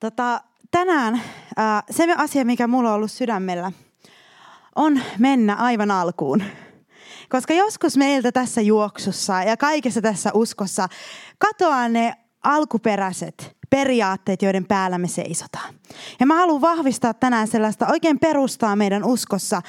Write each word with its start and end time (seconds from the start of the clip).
Tota, 0.00 0.40
tänään 0.70 1.14
äh, 1.14 1.82
se 1.90 2.14
asia, 2.16 2.44
mikä 2.44 2.66
mulla 2.66 2.88
on 2.88 2.94
ollut 2.94 3.12
sydämellä, 3.12 3.72
on 4.76 5.00
mennä 5.18 5.54
aivan 5.54 5.90
alkuun. 5.90 6.42
Koska 7.28 7.54
joskus 7.54 7.96
meiltä 7.96 8.32
tässä 8.32 8.60
juoksussa 8.60 9.42
ja 9.42 9.56
kaikessa 9.56 10.02
tässä 10.02 10.30
uskossa 10.34 10.88
katoaa 11.38 11.88
ne 11.88 12.14
alkuperäiset 12.42 13.56
periaatteet, 13.70 14.42
joiden 14.42 14.66
päällä 14.66 14.98
me 14.98 15.08
seisotaan. 15.08 15.74
Ja 16.20 16.26
mä 16.26 16.34
haluan 16.34 16.60
vahvistaa 16.60 17.14
tänään 17.14 17.48
sellaista 17.48 17.86
oikein 17.86 18.18
perustaa 18.18 18.76
meidän 18.76 19.04
uskossa. 19.04 19.62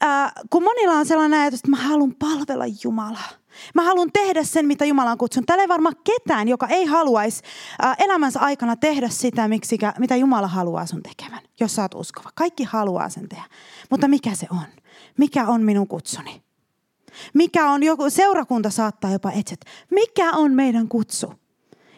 Ää, 0.00 0.32
kun 0.50 0.62
monilla 0.62 0.94
on 0.94 1.06
sellainen 1.06 1.40
ajatus, 1.40 1.60
että 1.60 1.70
mä 1.70 1.76
haluan 1.76 2.14
palvella 2.14 2.64
Jumalaa. 2.84 3.39
Mä 3.74 3.82
haluan 3.82 4.10
tehdä 4.12 4.44
sen, 4.44 4.66
mitä 4.66 4.84
Jumala 4.84 5.10
on 5.10 5.18
kutsunut. 5.18 5.46
Täällä 5.46 5.62
ei 5.62 5.68
varmaan 5.68 5.96
ketään, 6.04 6.48
joka 6.48 6.66
ei 6.66 6.84
haluaisi 6.84 7.42
ää, 7.82 7.94
elämänsä 7.98 8.40
aikana 8.40 8.76
tehdä 8.76 9.08
sitä, 9.08 9.48
miksikä, 9.48 9.94
mitä 9.98 10.16
Jumala 10.16 10.48
haluaa 10.48 10.86
sun 10.86 11.02
tekevän, 11.02 11.42
jos 11.60 11.74
sä 11.74 11.82
oot 11.82 11.94
uskova. 11.94 12.30
Kaikki 12.34 12.64
haluaa 12.64 13.08
sen 13.08 13.28
tehdä. 13.28 13.44
Mutta 13.90 14.08
mikä 14.08 14.34
se 14.34 14.46
on? 14.50 14.66
Mikä 15.18 15.46
on 15.46 15.62
minun 15.62 15.88
kutsuni? 15.88 16.42
Mikä 17.34 17.70
on 17.70 17.82
joku, 17.82 18.10
seurakunta 18.10 18.70
saattaa 18.70 19.10
jopa 19.10 19.30
etsiä, 19.30 19.56
mikä 19.90 20.32
on 20.32 20.52
meidän 20.52 20.88
kutsu? 20.88 21.34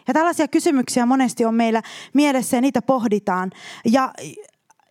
Ja 0.08 0.14
tällaisia 0.14 0.48
kysymyksiä 0.48 1.06
monesti 1.06 1.44
on 1.44 1.54
meillä 1.54 1.82
mielessä 2.14 2.56
ja 2.56 2.60
niitä 2.60 2.82
pohditaan. 2.82 3.50
Ja, 3.84 4.12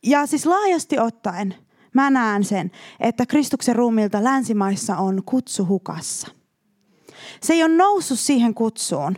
ja 0.03 0.25
siis 0.25 0.45
laajasti 0.45 0.99
ottaen 0.99 1.55
mä 1.94 2.09
näen 2.09 2.44
sen, 2.44 2.72
että 2.99 3.25
Kristuksen 3.25 3.75
ruumilta 3.75 4.23
länsimaissa 4.23 4.97
on 4.97 5.23
kutsu 5.25 5.66
hukassa. 5.66 6.41
Se 7.44 7.54
ei 7.54 7.63
ole 7.63 7.76
noussut 7.76 8.20
siihen 8.20 8.54
kutsuun, 8.54 9.16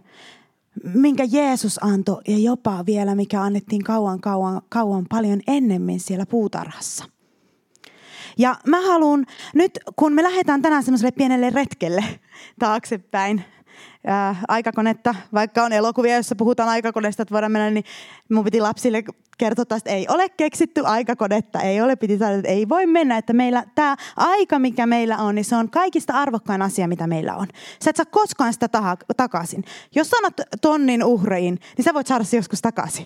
minkä 0.84 1.24
Jeesus 1.32 1.84
antoi 1.84 2.22
ja 2.28 2.38
jopa 2.38 2.86
vielä, 2.86 3.16
mikä 3.16 3.42
annettiin 3.42 3.84
kauan, 3.84 4.22
kauan, 4.22 4.62
kauan 4.70 5.06
paljon 5.10 5.42
ennemmin 5.48 6.00
siellä 6.00 6.26
puutarhassa. 6.26 7.06
Ja 8.38 8.56
mä 8.68 8.82
haluan 8.88 9.26
nyt, 9.56 9.80
kun 9.96 10.14
me 10.14 10.24
lähdetään 10.24 10.62
tänään 10.62 10.84
semmoiselle 10.84 11.12
pienelle 11.12 11.50
retkelle 11.50 12.04
taaksepäin, 12.60 13.46
ää, 14.08 14.36
aikakonetta, 14.48 15.16
vaikka 15.34 15.64
on 15.64 15.74
elokuvia, 15.74 16.14
joissa 16.14 16.36
puhutaan 16.36 16.70
aikakoneesta, 16.70 17.24
että 17.24 17.34
voidaan 17.34 17.52
mennä, 17.52 17.70
niin 17.70 17.86
mun 18.30 18.44
piti 18.44 18.62
lapsille 18.62 19.04
kertoa, 19.38 19.78
että 19.78 19.90
ei 19.90 20.06
ole 20.10 20.30
keksitty 20.30 20.82
aikakonetta, 20.86 21.60
ei 21.60 21.82
ole, 21.82 21.96
piti 21.96 22.18
sanoa, 22.18 22.34
että 22.34 22.50
ei 22.50 22.70
voi 22.70 22.86
mennä, 22.86 23.18
että 23.18 23.34
meillä 23.34 23.64
tämä 23.76 23.96
aika, 24.18 24.60
mikä 24.60 24.86
meillä 24.88 25.18
on, 25.18 25.36
niin 25.36 25.46
se 25.46 25.56
on 25.56 25.70
kaikista 25.70 26.14
arvokkain 26.14 26.62
asia, 26.62 26.88
mitä 26.88 27.08
meillä 27.08 27.36
on. 27.36 27.48
Sä 27.84 27.90
et 27.90 27.96
saa 27.96 28.06
koskaan 28.06 28.54
sitä 28.54 28.68
taha, 28.68 28.98
takaisin. 29.18 29.64
Jos 29.96 30.10
sanot 30.10 30.34
tonnin 30.62 31.04
uhreiin, 31.04 31.60
niin 31.78 31.86
sä 31.86 31.94
voit 31.94 32.08
saada 32.08 32.24
se 32.24 32.38
joskus 32.38 32.62
takaisin. 32.62 33.06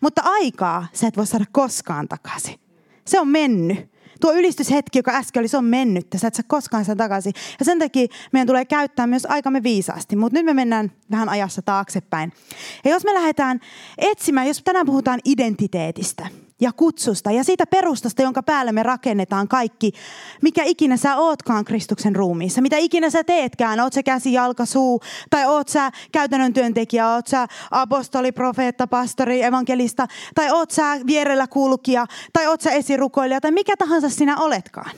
Mutta 0.00 0.22
aikaa 0.24 0.86
sä 0.92 1.06
et 1.06 1.16
voi 1.16 1.26
saada 1.26 1.44
koskaan 1.52 2.08
takaisin. 2.08 2.60
Se 3.04 3.20
on 3.20 3.28
mennyt. 3.28 3.97
Tuo 4.20 4.32
ylistyshetki, 4.32 4.98
joka 4.98 5.10
äsken 5.10 5.40
oli, 5.40 5.48
se 5.48 5.56
on 5.56 5.64
mennyt. 5.64 6.06
Sä 6.16 6.28
et 6.28 6.34
saa 6.34 6.44
koskaan 6.48 6.84
sen 6.84 6.96
takaisin. 6.96 7.32
Ja 7.58 7.64
sen 7.64 7.78
takia 7.78 8.06
meidän 8.32 8.46
tulee 8.46 8.64
käyttää 8.64 9.06
myös 9.06 9.26
aikamme 9.26 9.62
viisaasti. 9.62 10.16
Mutta 10.16 10.38
nyt 10.38 10.46
me 10.46 10.54
mennään 10.54 10.92
vähän 11.10 11.28
ajassa 11.28 11.62
taaksepäin. 11.62 12.32
Ja 12.84 12.90
jos 12.90 13.04
me 13.04 13.14
lähdetään 13.14 13.60
etsimään, 13.98 14.46
jos 14.46 14.62
tänään 14.62 14.86
puhutaan 14.86 15.20
identiteetistä– 15.24 16.26
ja 16.60 16.72
kutsusta 16.72 17.30
ja 17.30 17.44
siitä 17.44 17.66
perustasta, 17.66 18.22
jonka 18.22 18.42
päälle 18.42 18.72
me 18.72 18.82
rakennetaan 18.82 19.48
kaikki, 19.48 19.92
mikä 20.42 20.64
ikinä 20.64 20.96
sä 20.96 21.16
ootkaan 21.16 21.64
Kristuksen 21.64 22.16
ruumiissa, 22.16 22.60
mitä 22.60 22.76
ikinä 22.76 23.10
sä 23.10 23.24
teetkään, 23.24 23.80
oot 23.80 23.92
sä 23.92 24.02
käsi, 24.02 24.32
jalka, 24.32 24.66
suu, 24.66 25.00
tai 25.30 25.46
oot 25.46 25.68
sä 25.68 25.90
käytännön 26.12 26.52
työntekijä, 26.52 27.08
oot 27.08 27.26
sä 27.26 27.46
apostoli, 27.70 28.32
profeetta, 28.32 28.86
pastori, 28.86 29.42
evankelista, 29.42 30.06
tai 30.34 30.50
oot 30.50 30.70
sä 30.70 31.00
vierellä 31.06 31.46
kulkija, 31.46 32.06
tai 32.32 32.46
oot 32.46 32.60
sä 32.60 32.70
esirukoilija, 32.70 33.40
tai 33.40 33.50
mikä 33.50 33.76
tahansa 33.76 34.08
sinä 34.08 34.36
oletkaan 34.36 34.90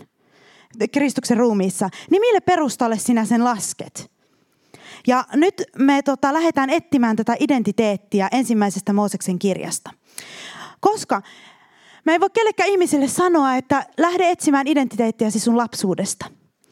Kristuksen 0.93 1.37
ruumiissa, 1.37 1.89
niin 2.11 2.21
mille 2.21 2.41
perustalle 2.41 2.99
sinä 2.99 3.25
sen 3.25 3.45
lasket? 3.45 4.11
Ja 5.07 5.25
nyt 5.35 5.63
me 5.79 6.03
tota, 6.03 6.33
lähdetään 6.33 6.71
etsimään 6.71 7.17
tätä 7.17 7.37
identiteettiä 7.41 8.29
ensimmäisestä 8.33 8.93
Mooseksen 8.93 9.39
kirjasta. 9.39 9.91
Koska 10.81 11.23
Mä 12.11 12.15
en 12.15 12.21
voi 12.21 12.31
kellekään 12.31 12.69
ihmiselle 12.69 13.09
sanoa, 13.09 13.57
että 13.57 13.87
lähde 13.99 14.31
etsimään 14.31 14.67
identiteettiäsi 14.67 15.41
sun 15.41 15.57
lapsuudesta. 15.57 16.27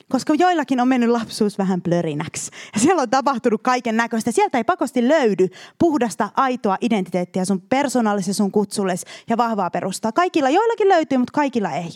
Koska 0.09 0.34
joillakin 0.34 0.81
on 0.81 0.88
mennyt 0.88 1.10
lapsuus 1.10 1.59
vähän 1.59 1.82
plörinäksi. 1.82 2.50
Ja 2.75 2.81
siellä 2.81 3.03
on 3.03 3.10
tapahtunut 3.10 3.62
kaiken 3.62 3.97
näköistä. 3.97 4.32
Sieltä 4.32 4.59
ei 4.59 4.65
pakosti 4.65 5.09
löydy 5.09 5.48
puhdasta, 5.78 6.28
aitoa 6.37 6.77
identiteettiä 6.81 7.44
sun 7.44 7.60
persoonallisessa 7.60 8.37
sun 8.37 8.53
kutsulles 8.53 9.04
ja 9.28 9.37
vahvaa 9.37 9.71
perustaa. 9.71 10.12
Kaikilla, 10.12 10.50
joillakin 10.50 10.88
löytyy, 10.88 11.19
mutta 11.19 11.32
kaikilla 11.32 11.71
ei. 11.71 11.88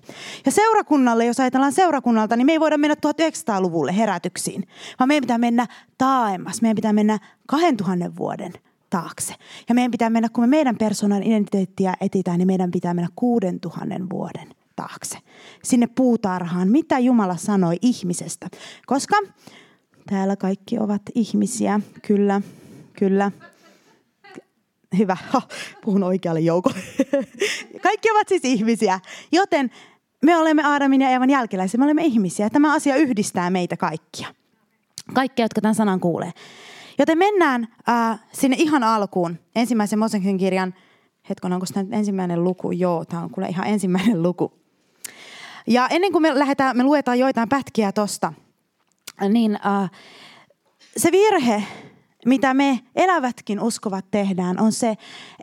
Ja 0.46 0.52
seurakunnalle, 0.52 1.24
jos 1.24 1.40
ajatellaan 1.40 1.72
seurakunnalta, 1.72 2.36
niin 2.36 2.46
me 2.46 2.52
ei 2.52 2.60
voida 2.60 2.78
mennä 2.78 2.96
1900-luvulle 3.06 3.96
herätyksiin. 3.96 4.68
Vaan 4.98 5.08
meidän 5.08 5.22
pitää 5.22 5.38
mennä 5.38 5.66
taaemmas. 5.98 6.62
Meidän 6.62 6.76
pitää 6.76 6.92
mennä 6.92 7.18
2000 7.46 8.16
vuoden 8.16 8.52
taakse. 8.92 9.34
Ja 9.68 9.74
meidän 9.74 9.90
pitää 9.90 10.10
mennä, 10.10 10.28
kun 10.28 10.44
me 10.44 10.48
meidän 10.48 10.76
persoonan 10.76 11.22
identiteettiä 11.22 11.94
etitään, 12.00 12.38
niin 12.38 12.46
meidän 12.46 12.70
pitää 12.70 12.94
mennä 12.94 13.08
kuuden 13.16 13.60
tuhannen 13.60 14.10
vuoden 14.10 14.48
taakse. 14.76 15.18
Sinne 15.64 15.86
puutarhaan, 15.86 16.68
mitä 16.68 16.98
Jumala 16.98 17.36
sanoi 17.36 17.76
ihmisestä. 17.82 18.48
Koska 18.86 19.16
täällä 20.10 20.36
kaikki 20.36 20.78
ovat 20.78 21.02
ihmisiä, 21.14 21.80
kyllä, 22.06 22.40
kyllä. 22.98 23.32
Hyvä, 24.98 25.16
ha, 25.30 25.42
puhun 25.84 26.02
oikealle 26.02 26.40
joukolle. 26.40 26.78
Kaikki 27.82 28.10
ovat 28.10 28.28
siis 28.28 28.44
ihmisiä, 28.44 29.00
joten 29.32 29.70
me 30.22 30.36
olemme 30.36 30.62
Aadamin 30.64 31.00
ja 31.00 31.10
Eevan 31.10 31.30
jälkeläisiä, 31.30 31.78
me 31.78 31.84
olemme 31.84 32.04
ihmisiä. 32.04 32.50
Tämä 32.50 32.74
asia 32.74 32.96
yhdistää 32.96 33.50
meitä 33.50 33.76
kaikkia. 33.76 34.28
Kaikkia, 35.14 35.44
jotka 35.44 35.60
tämän 35.60 35.74
sanan 35.74 36.00
kuulee. 36.00 36.32
Joten 37.02 37.18
mennään 37.18 37.68
äh, 37.88 38.20
sinne 38.32 38.56
ihan 38.58 38.82
alkuun, 38.82 39.38
ensimmäisen 39.56 39.98
Moseksen 39.98 40.38
kirjan, 40.38 40.74
hetkon, 41.28 41.52
onko 41.52 41.66
tämä 41.74 41.96
ensimmäinen 41.96 42.44
luku? 42.44 42.72
Joo, 42.72 43.04
tämä 43.04 43.22
on 43.22 43.30
kuule 43.30 43.48
ihan 43.48 43.66
ensimmäinen 43.66 44.22
luku. 44.22 44.52
Ja 45.66 45.88
ennen 45.88 46.12
kuin 46.12 46.22
me 46.22 46.38
lähdetään, 46.38 46.76
me 46.76 46.84
luetaan 46.84 47.18
joitain 47.18 47.48
pätkiä 47.48 47.92
tosta, 47.92 48.32
niin 49.28 49.58
äh, 49.66 49.90
se 50.96 51.12
virhe, 51.12 51.64
mitä 52.26 52.54
me 52.54 52.80
elävätkin 52.96 53.60
uskovat 53.60 54.04
tehdään, 54.10 54.60
on 54.60 54.72
se, 54.72 54.94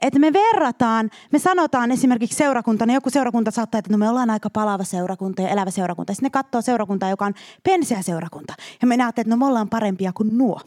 että 0.01 0.19
me 0.19 0.33
verrataan, 0.33 1.09
me 1.31 1.39
sanotaan 1.39 1.91
esimerkiksi 1.91 2.37
seurakuntana, 2.37 2.93
joku 2.93 3.09
seurakunta 3.09 3.51
saattaa, 3.51 3.79
että 3.79 3.91
no 3.91 3.97
me 3.97 4.09
ollaan 4.09 4.29
aika 4.29 4.49
palava 4.49 4.83
seurakunta 4.83 5.41
ja 5.41 5.49
elävä 5.49 5.71
seurakunta. 5.71 6.13
Sitten 6.13 6.25
ne 6.25 6.29
katsoo 6.29 6.61
seurakuntaa, 6.61 7.09
joka 7.09 7.25
on 7.25 7.33
pensiä 7.63 8.01
seurakunta. 8.01 8.53
Ja 8.81 8.87
me 8.87 8.97
näette, 8.97 9.21
että 9.21 9.29
no 9.29 9.37
me 9.37 9.45
ollaan 9.45 9.69
parempia 9.69 10.13
kuin 10.13 10.37
nuo. 10.37 10.61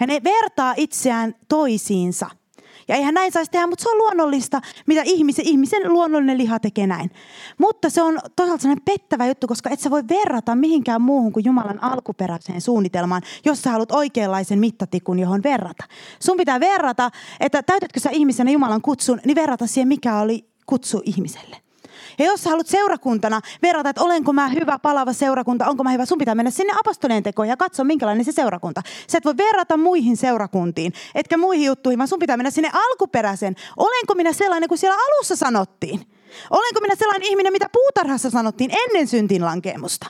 Ja 0.00 0.06
ne 0.06 0.20
vertaa 0.24 0.74
itseään 0.76 1.34
toisiinsa. 1.48 2.26
Ja 2.88 2.94
eihän 2.94 3.14
näin 3.14 3.32
saisi 3.32 3.50
tehdä, 3.50 3.66
mutta 3.66 3.82
se 3.82 3.90
on 3.90 3.98
luonnollista, 3.98 4.60
mitä 4.86 5.02
ihmisen, 5.04 5.46
ihmisen 5.48 5.92
luonnollinen 5.92 6.38
liha 6.38 6.60
tekee 6.60 6.86
näin. 6.86 7.10
Mutta 7.58 7.90
se 7.90 8.02
on 8.02 8.18
toisaalta 8.36 8.62
sellainen 8.62 8.84
pettävä 8.84 9.26
juttu, 9.26 9.46
koska 9.46 9.70
et 9.70 9.80
sä 9.80 9.90
voi 9.90 10.02
verrata 10.08 10.54
mihinkään 10.54 11.02
muuhun 11.02 11.32
kuin 11.32 11.44
Jumalan 11.44 11.82
alkuperäiseen 11.82 12.60
suunnitelmaan, 12.60 13.22
jos 13.44 13.62
sä 13.62 13.70
haluat 13.70 13.92
oikeanlaisen 13.92 14.58
mittatikun, 14.58 15.18
johon 15.18 15.42
verrata. 15.42 15.84
Sun 16.20 16.36
pitää 16.36 16.60
verrata, 16.60 17.10
että 17.40 17.62
täytätkö 17.62 18.00
sä 18.00 18.10
ihmisenä 18.10 18.50
Jumalan 18.50 18.82
kutsun, 18.82 19.20
niin 19.24 19.34
verrata 19.34 19.66
siihen, 19.66 19.88
mikä 19.88 20.18
oli 20.18 20.48
kutsu 20.66 21.02
ihmiselle. 21.04 21.56
Ja 22.22 22.28
jos 22.28 22.42
sä 22.42 22.50
haluat 22.50 22.66
seurakuntana 22.66 23.40
verrata, 23.62 23.90
että 23.90 24.02
olenko 24.02 24.32
mä 24.32 24.48
hyvä 24.48 24.78
palava 24.78 25.12
seurakunta, 25.12 25.66
onko 25.66 25.84
mä 25.84 25.90
hyvä, 25.90 26.06
sun 26.06 26.18
pitää 26.18 26.34
mennä 26.34 26.50
sinne 26.50 26.72
apostolien 26.80 27.22
tekoon 27.22 27.48
ja 27.48 27.56
katsoa, 27.56 27.84
minkälainen 27.84 28.24
se 28.24 28.32
seurakunta. 28.32 28.82
Sä 29.06 29.18
et 29.18 29.24
voi 29.24 29.36
verrata 29.36 29.76
muihin 29.76 30.16
seurakuntiin, 30.16 30.92
etkä 31.14 31.36
muihin 31.36 31.66
juttuihin, 31.66 31.98
vaan 31.98 32.08
sun 32.08 32.18
pitää 32.18 32.36
mennä 32.36 32.50
sinne 32.50 32.70
alkuperäisen. 32.72 33.56
Olenko 33.76 34.14
minä 34.14 34.32
sellainen 34.32 34.68
kuin 34.68 34.78
siellä 34.78 34.96
alussa 34.96 35.36
sanottiin? 35.36 36.00
Olenko 36.50 36.80
minä 36.80 36.94
sellainen 36.98 37.28
ihminen, 37.28 37.52
mitä 37.52 37.66
puutarhassa 37.72 38.30
sanottiin 38.30 38.70
ennen 38.70 39.06
syntin 39.06 39.44
lankeemusta? 39.44 40.06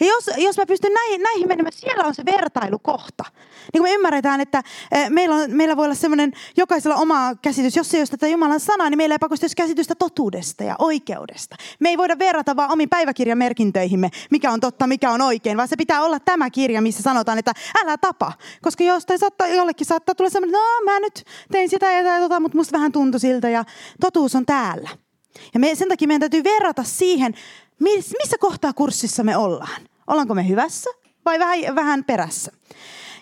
Ja 0.00 0.06
jos, 0.06 0.30
jos 0.36 0.56
mä 0.56 0.66
pystyn 0.66 0.92
näihin, 0.92 1.22
näihin 1.22 1.48
menemään, 1.48 1.72
siellä 1.72 2.04
on 2.04 2.14
se 2.14 2.24
vertailukohta. 2.24 3.24
Niin 3.72 3.80
kun 3.80 3.82
me 3.82 3.94
ymmärretään, 3.94 4.40
että 4.40 4.62
eh, 4.92 5.10
meillä, 5.10 5.34
on, 5.34 5.50
meillä 5.50 5.76
voi 5.76 5.84
olla 5.84 5.94
semmoinen 5.94 6.32
jokaisella 6.56 6.96
oma 6.96 7.34
käsitys. 7.42 7.76
Jos 7.76 7.94
ei 7.94 8.00
ole 8.00 8.06
tätä 8.06 8.28
Jumalan 8.28 8.60
sanaa, 8.60 8.90
niin 8.90 8.98
meillä 8.98 9.14
ei 9.14 9.18
pakosti 9.18 9.46
käsitystä 9.56 9.94
totuudesta 9.94 10.64
ja 10.64 10.76
oikeudesta. 10.78 11.56
Me 11.80 11.88
ei 11.88 11.98
voida 11.98 12.18
verrata 12.18 12.56
vaan 12.56 12.72
omiin 12.72 12.88
päiväkirjamerkintöihimme, 12.88 14.10
mikä 14.30 14.50
on 14.50 14.60
totta, 14.60 14.86
mikä 14.86 15.10
on 15.10 15.20
oikein, 15.20 15.56
vaan 15.56 15.68
se 15.68 15.76
pitää 15.76 16.02
olla 16.02 16.20
tämä 16.20 16.50
kirja, 16.50 16.82
missä 16.82 17.02
sanotaan, 17.02 17.38
että 17.38 17.52
älä 17.84 17.96
tapa. 17.96 18.32
Koska 18.62 18.84
jostain 18.84 19.18
saattaa, 19.18 19.46
jollekin 19.46 19.86
saattaa 19.86 20.14
tulla 20.14 20.30
semmoinen, 20.30 20.60
no 20.60 20.92
mä 20.92 21.00
nyt 21.00 21.24
tein 21.52 21.68
sitä 21.68 21.92
ja 21.92 22.20
tota, 22.20 22.40
mutta 22.40 22.58
musta 22.58 22.72
vähän 22.72 22.92
tuntui 22.92 23.20
siltä 23.20 23.48
ja 23.48 23.64
totuus 24.00 24.34
on 24.34 24.46
täällä. 24.46 25.07
Ja 25.54 25.60
me, 25.60 25.74
sen 25.74 25.88
takia 25.88 26.08
meidän 26.08 26.30
täytyy 26.30 26.44
verrata 26.44 26.84
siihen, 26.84 27.34
missä 27.80 28.36
kohtaa 28.40 28.72
kurssissa 28.72 29.24
me 29.24 29.36
ollaan. 29.36 29.82
Ollaanko 30.06 30.34
me 30.34 30.48
hyvässä 30.48 30.90
vai 31.24 31.38
vähän, 31.38 31.74
vähän 31.74 32.04
perässä? 32.04 32.52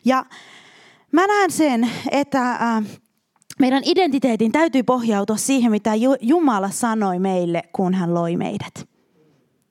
Ja 0.04 0.24
mä 1.12 1.26
näen 1.26 1.50
sen, 1.50 1.90
että 2.10 2.52
äh, 2.52 2.84
meidän 3.58 3.82
identiteetin 3.84 4.52
täytyy 4.52 4.82
pohjautua 4.82 5.36
siihen, 5.36 5.70
mitä 5.70 5.92
Jumala 6.20 6.70
sanoi 6.70 7.18
meille, 7.18 7.62
kun 7.72 7.94
hän 7.94 8.14
loi 8.14 8.36
meidät. 8.36 8.88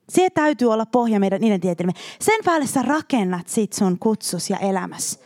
Se 0.08 0.30
täytyy 0.30 0.72
olla 0.72 0.86
pohja 0.86 1.20
meidän 1.20 1.44
identiteetimme. 1.44 1.92
Sen 2.20 2.40
päälle 2.44 2.66
sä 2.66 2.82
rakennat 2.82 3.48
sit 3.48 3.72
sun 3.72 3.98
kutsus 3.98 4.50
ja 4.50 4.56
elämässä. 4.58 5.20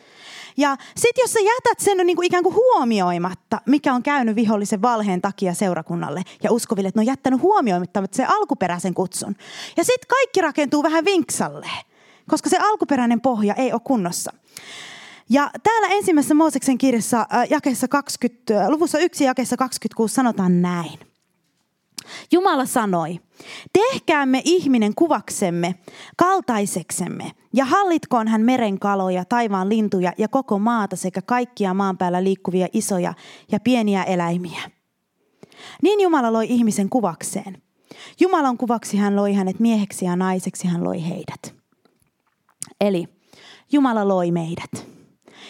Ja 0.60 0.76
sitten 0.96 1.22
jos 1.22 1.32
sä 1.32 1.40
jätät 1.40 1.80
sen 1.80 2.06
niin 2.06 2.16
kuin 2.16 2.26
ikään 2.26 2.42
kuin 2.42 2.54
huomioimatta, 2.54 3.60
mikä 3.66 3.94
on 3.94 4.02
käynyt 4.02 4.36
vihollisen 4.36 4.82
valheen 4.82 5.20
takia 5.20 5.54
seurakunnalle 5.54 6.22
ja 6.42 6.52
uskoville, 6.52 6.88
että 6.88 7.00
ne 7.00 7.02
on 7.02 7.06
jättänyt 7.06 7.42
huomioimatta 7.42 8.02
se 8.12 8.24
alkuperäisen 8.24 8.94
kutsun. 8.94 9.36
Ja 9.76 9.84
sitten 9.84 10.08
kaikki 10.08 10.40
rakentuu 10.40 10.82
vähän 10.82 11.04
vinksalle, 11.04 11.70
koska 12.28 12.50
se 12.50 12.58
alkuperäinen 12.58 13.20
pohja 13.20 13.54
ei 13.54 13.72
ole 13.72 13.80
kunnossa. 13.84 14.32
Ja 15.30 15.50
täällä 15.62 15.88
ensimmäisessä 15.88 16.34
Mooseksen 16.34 16.78
kirjassa 16.78 17.20
äh, 17.20 17.46
jakeessa 17.50 17.88
20, 17.88 18.60
äh, 18.60 18.68
luvussa 18.68 18.98
1 18.98 19.24
jakeessa 19.24 19.56
26 19.56 20.14
sanotaan 20.14 20.62
näin. 20.62 21.09
Jumala 22.32 22.66
sanoi, 22.66 23.20
tehkäämme 23.72 24.42
ihminen 24.44 24.94
kuvaksemme, 24.94 25.74
kaltaiseksemme, 26.16 27.30
ja 27.54 27.64
hallitkoon 27.64 28.28
hän 28.28 28.42
meren 28.42 28.78
kaloja, 28.78 29.24
taivaan 29.24 29.68
lintuja 29.68 30.12
ja 30.18 30.28
koko 30.28 30.58
maata 30.58 30.96
sekä 30.96 31.22
kaikkia 31.22 31.74
maan 31.74 31.98
päällä 31.98 32.24
liikkuvia 32.24 32.68
isoja 32.72 33.14
ja 33.52 33.60
pieniä 33.60 34.02
eläimiä. 34.02 34.60
Niin 35.82 36.00
Jumala 36.00 36.32
loi 36.32 36.46
ihmisen 36.48 36.88
kuvakseen. 36.88 37.62
Jumalan 38.20 38.56
kuvaksi 38.56 38.96
hän 38.96 39.16
loi 39.16 39.34
hänet 39.34 39.60
mieheksi 39.60 40.04
ja 40.04 40.16
naiseksi 40.16 40.68
hän 40.68 40.84
loi 40.84 41.08
heidät. 41.08 41.54
Eli 42.80 43.08
Jumala 43.72 44.08
loi 44.08 44.30
meidät. 44.30 44.86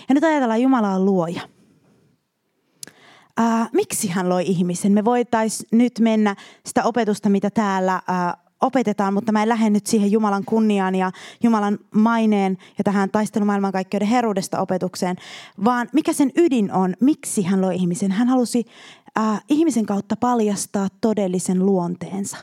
Ja 0.09 0.15
nyt 0.15 0.25
ajatellaan, 0.25 0.63
Jumala 0.63 0.91
on 0.91 1.05
luoja. 1.05 1.41
Ää, 3.43 3.69
miksi 3.73 4.09
hän 4.09 4.29
loi 4.29 4.43
ihmisen? 4.47 4.93
Me 4.93 5.05
voitaisiin 5.05 5.69
nyt 5.73 5.93
mennä 6.01 6.37
sitä 6.67 6.85
opetusta, 6.85 7.29
mitä 7.29 7.51
täällä 7.51 8.03
ää, 8.09 8.37
opetetaan, 8.61 9.15
mutta 9.15 9.33
mä 9.33 9.43
en 9.43 9.49
lähde 9.49 9.71
nyt 9.71 9.87
siihen 9.87 10.13
Jumalan 10.13 10.45
kunniaan 10.45 10.95
ja 10.95 11.11
Jumalan 11.43 11.79
maineen 11.95 12.59
ja 12.79 12.85
tähän 12.85 13.11
taistelumaailmankaikkeuden 13.11 14.09
heruudesta 14.09 14.61
opetukseen, 14.61 15.17
vaan 15.65 15.89
mikä 15.93 16.13
sen 16.13 16.33
ydin 16.37 16.73
on, 16.73 16.95
miksi 17.01 17.43
hän 17.43 17.61
loi 17.61 17.77
ihmisen. 17.77 18.13
Hän 18.13 18.29
halusi 18.29 18.65
ää, 19.17 19.41
ihmisen 19.49 19.87
kautta 19.87 20.17
paljastaa 20.17 20.89
todellisen 21.01 21.67
luonteensa. 21.67 22.37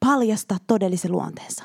Paljastaa 0.00 0.58
todellisen 0.66 1.12
luonteensa. 1.12 1.64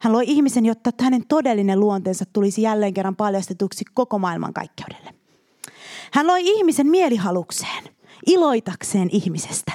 Hän 0.00 0.12
loi 0.12 0.24
ihmisen, 0.26 0.66
jotta 0.66 0.90
hänen 1.02 1.26
todellinen 1.28 1.80
luonteensa 1.80 2.24
tulisi 2.32 2.62
jälleen 2.62 2.94
kerran 2.94 3.16
paljastetuksi 3.16 3.84
koko 3.94 4.18
maailmankaikkeudelle. 4.18 5.19
Hän 6.12 6.26
loi 6.26 6.40
ihmisen 6.44 6.86
mielihalukseen, 6.86 7.84
iloitakseen 8.26 9.08
ihmisestä. 9.12 9.72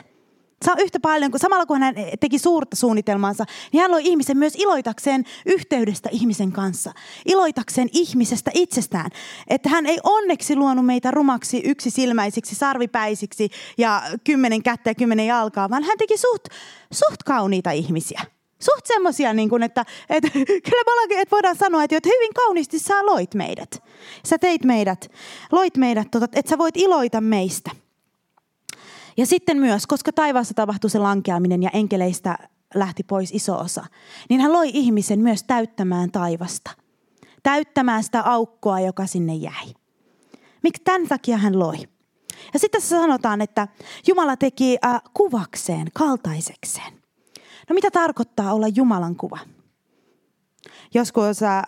Yhtä 0.77 0.99
paljon, 0.99 1.31
kuin 1.31 1.41
samalla 1.41 1.65
kun 1.65 1.81
hän 1.81 1.95
teki 2.19 2.39
suurta 2.39 2.75
suunnitelmansa, 2.75 3.45
niin 3.71 3.81
hän 3.81 3.91
loi 3.91 4.05
ihmisen 4.05 4.37
myös 4.37 4.53
iloitakseen 4.55 5.23
yhteydestä 5.45 6.09
ihmisen 6.11 6.51
kanssa. 6.51 6.91
Iloitakseen 7.25 7.89
ihmisestä 7.93 8.51
itsestään. 8.53 9.11
Että 9.47 9.69
hän 9.69 9.85
ei 9.85 9.97
onneksi 10.03 10.55
luonut 10.55 10.85
meitä 10.85 11.11
rumaksi, 11.11 11.61
yksisilmäisiksi, 11.65 12.55
sarvipäisiksi 12.55 13.49
ja 13.77 14.01
kymmenen 14.23 14.63
kättä 14.63 14.89
ja 14.89 14.95
kymmenen 14.95 15.27
jalkaa, 15.27 15.69
vaan 15.69 15.83
hän 15.83 15.97
teki 15.97 16.17
suht, 16.17 16.45
suht 16.91 17.23
kauniita 17.25 17.71
ihmisiä. 17.71 18.21
Suht 18.65 18.85
semmosia, 18.85 19.33
niin 19.33 19.49
kuin, 19.49 19.63
että, 19.63 19.85
että 20.09 20.29
kyllä 20.69 21.21
että 21.21 21.31
voidaan 21.31 21.55
sanoa, 21.55 21.83
että, 21.83 21.97
että 21.97 22.09
hyvin 22.15 22.33
kauniisti 22.33 22.79
sä 22.79 23.05
loit 23.05 23.33
meidät. 23.33 23.83
Sä 24.25 24.37
teit 24.37 24.63
meidät, 24.63 25.11
loit 25.51 25.77
meidät, 25.77 26.07
tota, 26.11 26.27
että 26.33 26.49
sä 26.49 26.57
voit 26.57 26.77
iloita 26.77 27.21
meistä. 27.21 27.71
Ja 29.17 29.25
sitten 29.25 29.57
myös, 29.57 29.87
koska 29.87 30.11
taivaassa 30.11 30.53
tapahtui 30.53 30.89
se 30.89 30.99
lankeaminen 30.99 31.63
ja 31.63 31.69
enkeleistä 31.73 32.37
lähti 32.75 33.03
pois 33.03 33.31
iso 33.33 33.57
osa, 33.57 33.85
niin 34.29 34.41
hän 34.41 34.53
loi 34.53 34.69
ihmisen 34.73 35.19
myös 35.19 35.43
täyttämään 35.43 36.11
taivasta. 36.11 36.71
Täyttämään 37.43 38.03
sitä 38.03 38.21
aukkoa, 38.21 38.79
joka 38.79 39.07
sinne 39.07 39.35
jäi. 39.35 39.73
Miksi 40.63 40.83
tämän 40.83 41.07
takia 41.07 41.37
hän 41.37 41.59
loi? 41.59 41.77
Ja 42.53 42.59
sitten 42.59 42.81
tässä 42.81 42.97
sanotaan, 43.01 43.41
että 43.41 43.67
Jumala 44.07 44.37
teki 44.37 44.77
äh, 44.85 45.01
kuvakseen, 45.13 45.87
kaltaisekseen. 45.93 47.04
No 47.69 47.73
mitä 47.73 47.91
tarkoittaa 47.91 48.53
olla 48.53 48.67
Jumalan 48.67 49.15
kuva? 49.15 49.39
Joskus 50.93 51.37
sä 51.37 51.63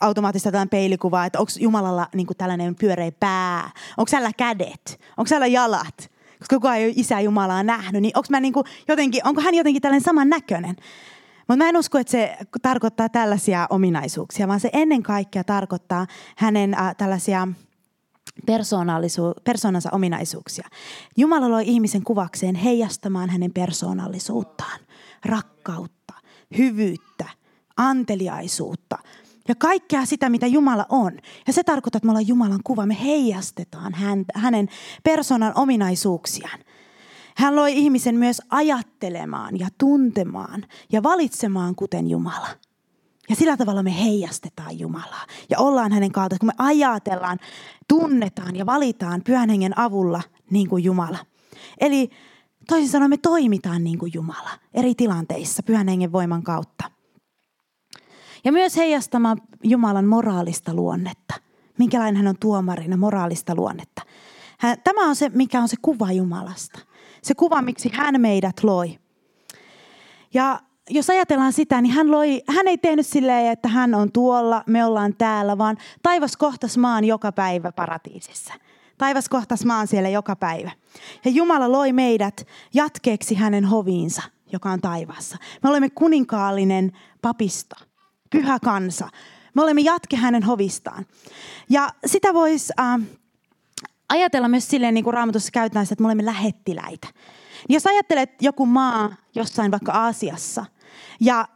automaattisesti 0.00 0.46
tällainen 0.46 0.68
peilikuva, 0.68 1.24
että 1.24 1.38
onko 1.38 1.52
Jumalalla 1.60 2.08
niin 2.14 2.26
tällainen 2.38 2.74
pyöreä 2.74 3.12
pää, 3.20 3.70
onko 3.96 4.08
siellä 4.08 4.30
kädet, 4.36 5.00
onko 5.16 5.28
siellä 5.28 5.46
jalat, 5.46 6.10
koska 6.38 6.56
kukaan 6.56 6.76
ei 6.76 6.84
ole 6.84 6.92
isä 6.96 7.20
Jumalaa 7.20 7.62
nähnyt, 7.62 8.02
niin 8.02 8.12
onko, 8.14 8.26
mä 8.30 8.40
niin 8.40 8.54
jotenkin, 8.88 9.26
onko 9.26 9.40
hän 9.40 9.54
jotenkin 9.54 9.82
tällainen 9.82 10.04
saman 10.04 10.28
näköinen? 10.28 10.76
Mutta 11.38 11.56
mä 11.56 11.68
en 11.68 11.76
usko, 11.76 11.98
että 11.98 12.10
se 12.10 12.36
tarkoittaa 12.62 13.08
tällaisia 13.08 13.66
ominaisuuksia, 13.70 14.48
vaan 14.48 14.60
se 14.60 14.70
ennen 14.72 15.02
kaikkea 15.02 15.44
tarkoittaa 15.44 16.06
hänen 16.36 16.74
äh, 16.74 16.96
tällaisia 16.96 17.48
persoonallisu- 18.46 19.40
persoonansa 19.44 19.90
ominaisuuksia. 19.92 20.68
Jumala 21.16 21.50
loi 21.50 21.62
ihmisen 21.66 22.02
kuvakseen 22.02 22.54
heijastamaan 22.54 23.30
hänen 23.30 23.52
persoonallisuuttaan 23.52 24.80
rakkautta, 25.26 26.14
hyvyyttä, 26.58 27.28
anteliaisuutta 27.76 28.98
ja 29.48 29.54
kaikkea 29.54 30.06
sitä, 30.06 30.28
mitä 30.28 30.46
Jumala 30.46 30.86
on. 30.88 31.12
Ja 31.46 31.52
se 31.52 31.62
tarkoittaa, 31.62 31.98
että 31.98 32.06
me 32.06 32.10
ollaan 32.10 32.28
Jumalan 32.28 32.60
kuva. 32.64 32.86
Me 32.86 32.96
heijastetaan 33.02 33.92
hänen 34.34 34.68
persoonan 35.04 35.52
ominaisuuksiaan. 35.54 36.58
Hän 37.36 37.56
loi 37.56 37.76
ihmisen 37.76 38.14
myös 38.14 38.42
ajattelemaan 38.50 39.58
ja 39.58 39.68
tuntemaan 39.78 40.64
ja 40.92 41.02
valitsemaan 41.02 41.74
kuten 41.74 42.10
Jumala. 42.10 42.48
Ja 43.28 43.36
sillä 43.36 43.56
tavalla 43.56 43.82
me 43.82 43.98
heijastetaan 44.04 44.78
Jumalaa 44.78 45.26
ja 45.50 45.58
ollaan 45.58 45.92
hänen 45.92 46.12
kautta, 46.12 46.36
kun 46.40 46.46
me 46.46 46.52
ajatellaan, 46.58 47.38
tunnetaan 47.88 48.56
ja 48.56 48.66
valitaan 48.66 49.22
pyhän 49.24 49.50
hengen 49.50 49.78
avulla 49.78 50.22
niin 50.50 50.68
kuin 50.68 50.84
Jumala. 50.84 51.18
Eli 51.80 52.10
Toisin 52.68 52.88
sanoen 52.88 53.10
me 53.10 53.16
toimitaan 53.16 53.84
niin 53.84 53.98
kuin 53.98 54.12
Jumala 54.14 54.50
eri 54.74 54.94
tilanteissa 54.94 55.62
pyhän 55.62 55.88
hengen 55.88 56.12
voiman 56.12 56.42
kautta. 56.42 56.90
Ja 58.44 58.52
myös 58.52 58.76
heijastamaan 58.76 59.40
Jumalan 59.64 60.06
moraalista 60.06 60.74
luonnetta. 60.74 61.34
Minkälainen 61.78 62.16
hän 62.16 62.28
on 62.28 62.38
tuomarina, 62.40 62.96
moraalista 62.96 63.54
luonnetta. 63.54 64.02
Tämä 64.84 65.08
on 65.08 65.16
se, 65.16 65.28
mikä 65.28 65.60
on 65.60 65.68
se 65.68 65.76
kuva 65.82 66.12
Jumalasta. 66.12 66.78
Se 67.22 67.34
kuva, 67.34 67.62
miksi 67.62 67.90
hän 67.94 68.20
meidät 68.20 68.64
loi. 68.64 68.98
Ja 70.34 70.60
jos 70.90 71.10
ajatellaan 71.10 71.52
sitä, 71.52 71.80
niin 71.80 71.94
hän, 71.94 72.10
loi, 72.10 72.42
hän 72.48 72.68
ei 72.68 72.78
tehnyt 72.78 73.06
silleen, 73.06 73.52
että 73.52 73.68
hän 73.68 73.94
on 73.94 74.12
tuolla, 74.12 74.62
me 74.66 74.84
ollaan 74.84 75.14
täällä, 75.18 75.58
vaan 75.58 75.76
taivas 76.02 76.36
kohtas 76.36 76.78
maan 76.78 77.04
joka 77.04 77.32
päivä 77.32 77.72
paratiisissa. 77.72 78.54
Taivas 78.98 79.28
kohtas 79.28 79.64
maan 79.64 79.86
siellä 79.86 80.08
joka 80.08 80.36
päivä. 80.36 80.70
Ja 81.24 81.30
Jumala 81.30 81.72
loi 81.72 81.92
meidät 81.92 82.46
jatkeeksi 82.74 83.34
hänen 83.34 83.64
hoviinsa, 83.64 84.22
joka 84.52 84.70
on 84.70 84.80
taivaassa. 84.80 85.36
Me 85.62 85.70
olemme 85.70 85.90
kuninkaallinen 85.90 86.92
papisto, 87.22 87.76
pyhä 88.30 88.58
kansa. 88.64 89.08
Me 89.54 89.62
olemme 89.62 89.80
jatke 89.80 90.16
hänen 90.16 90.42
hovistaan. 90.42 91.06
Ja 91.70 91.88
sitä 92.06 92.34
voisi 92.34 92.72
äh, 92.80 93.00
ajatella 94.08 94.48
myös 94.48 94.68
silleen, 94.68 94.94
niin 94.94 95.04
kuin 95.04 95.14
raamatussa 95.14 95.50
käytetään 95.50 95.82
että 95.82 96.02
me 96.02 96.06
olemme 96.06 96.24
lähettiläitä. 96.24 97.08
Jos 97.68 97.86
ajattelet 97.86 98.42
joku 98.42 98.66
maa 98.66 99.14
jossain 99.34 99.70
vaikka 99.70 99.92
Aasiassa, 99.92 100.64
ja 101.20 101.48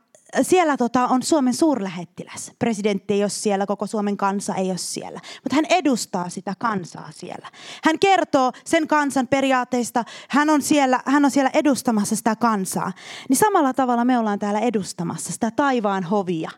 siellä 0.42 0.76
tota, 0.76 1.06
on 1.06 1.22
Suomen 1.22 1.54
suurlähettiläs. 1.54 2.52
Presidentti 2.58 3.14
ei 3.14 3.22
ole 3.22 3.28
siellä, 3.28 3.66
koko 3.66 3.86
Suomen 3.86 4.16
kansa 4.16 4.54
ei 4.54 4.70
ole 4.70 4.78
siellä. 4.78 5.20
Mutta 5.42 5.54
hän 5.54 5.64
edustaa 5.70 6.28
sitä 6.28 6.54
kansaa 6.58 7.08
siellä. 7.12 7.48
Hän 7.84 7.98
kertoo 7.98 8.52
sen 8.64 8.88
kansan 8.88 9.28
periaatteista. 9.28 10.04
Hän 10.28 10.50
on 10.50 10.62
siellä, 10.62 11.00
hän 11.06 11.24
on 11.24 11.30
siellä 11.30 11.50
edustamassa 11.54 12.16
sitä 12.16 12.36
kansaa. 12.36 12.92
Niin 13.28 13.36
samalla 13.36 13.74
tavalla 13.74 14.04
me 14.04 14.18
ollaan 14.18 14.38
täällä 14.38 14.60
edustamassa 14.60 15.32
sitä 15.32 15.50
taivaan 15.50 16.04
hovia 16.04 16.50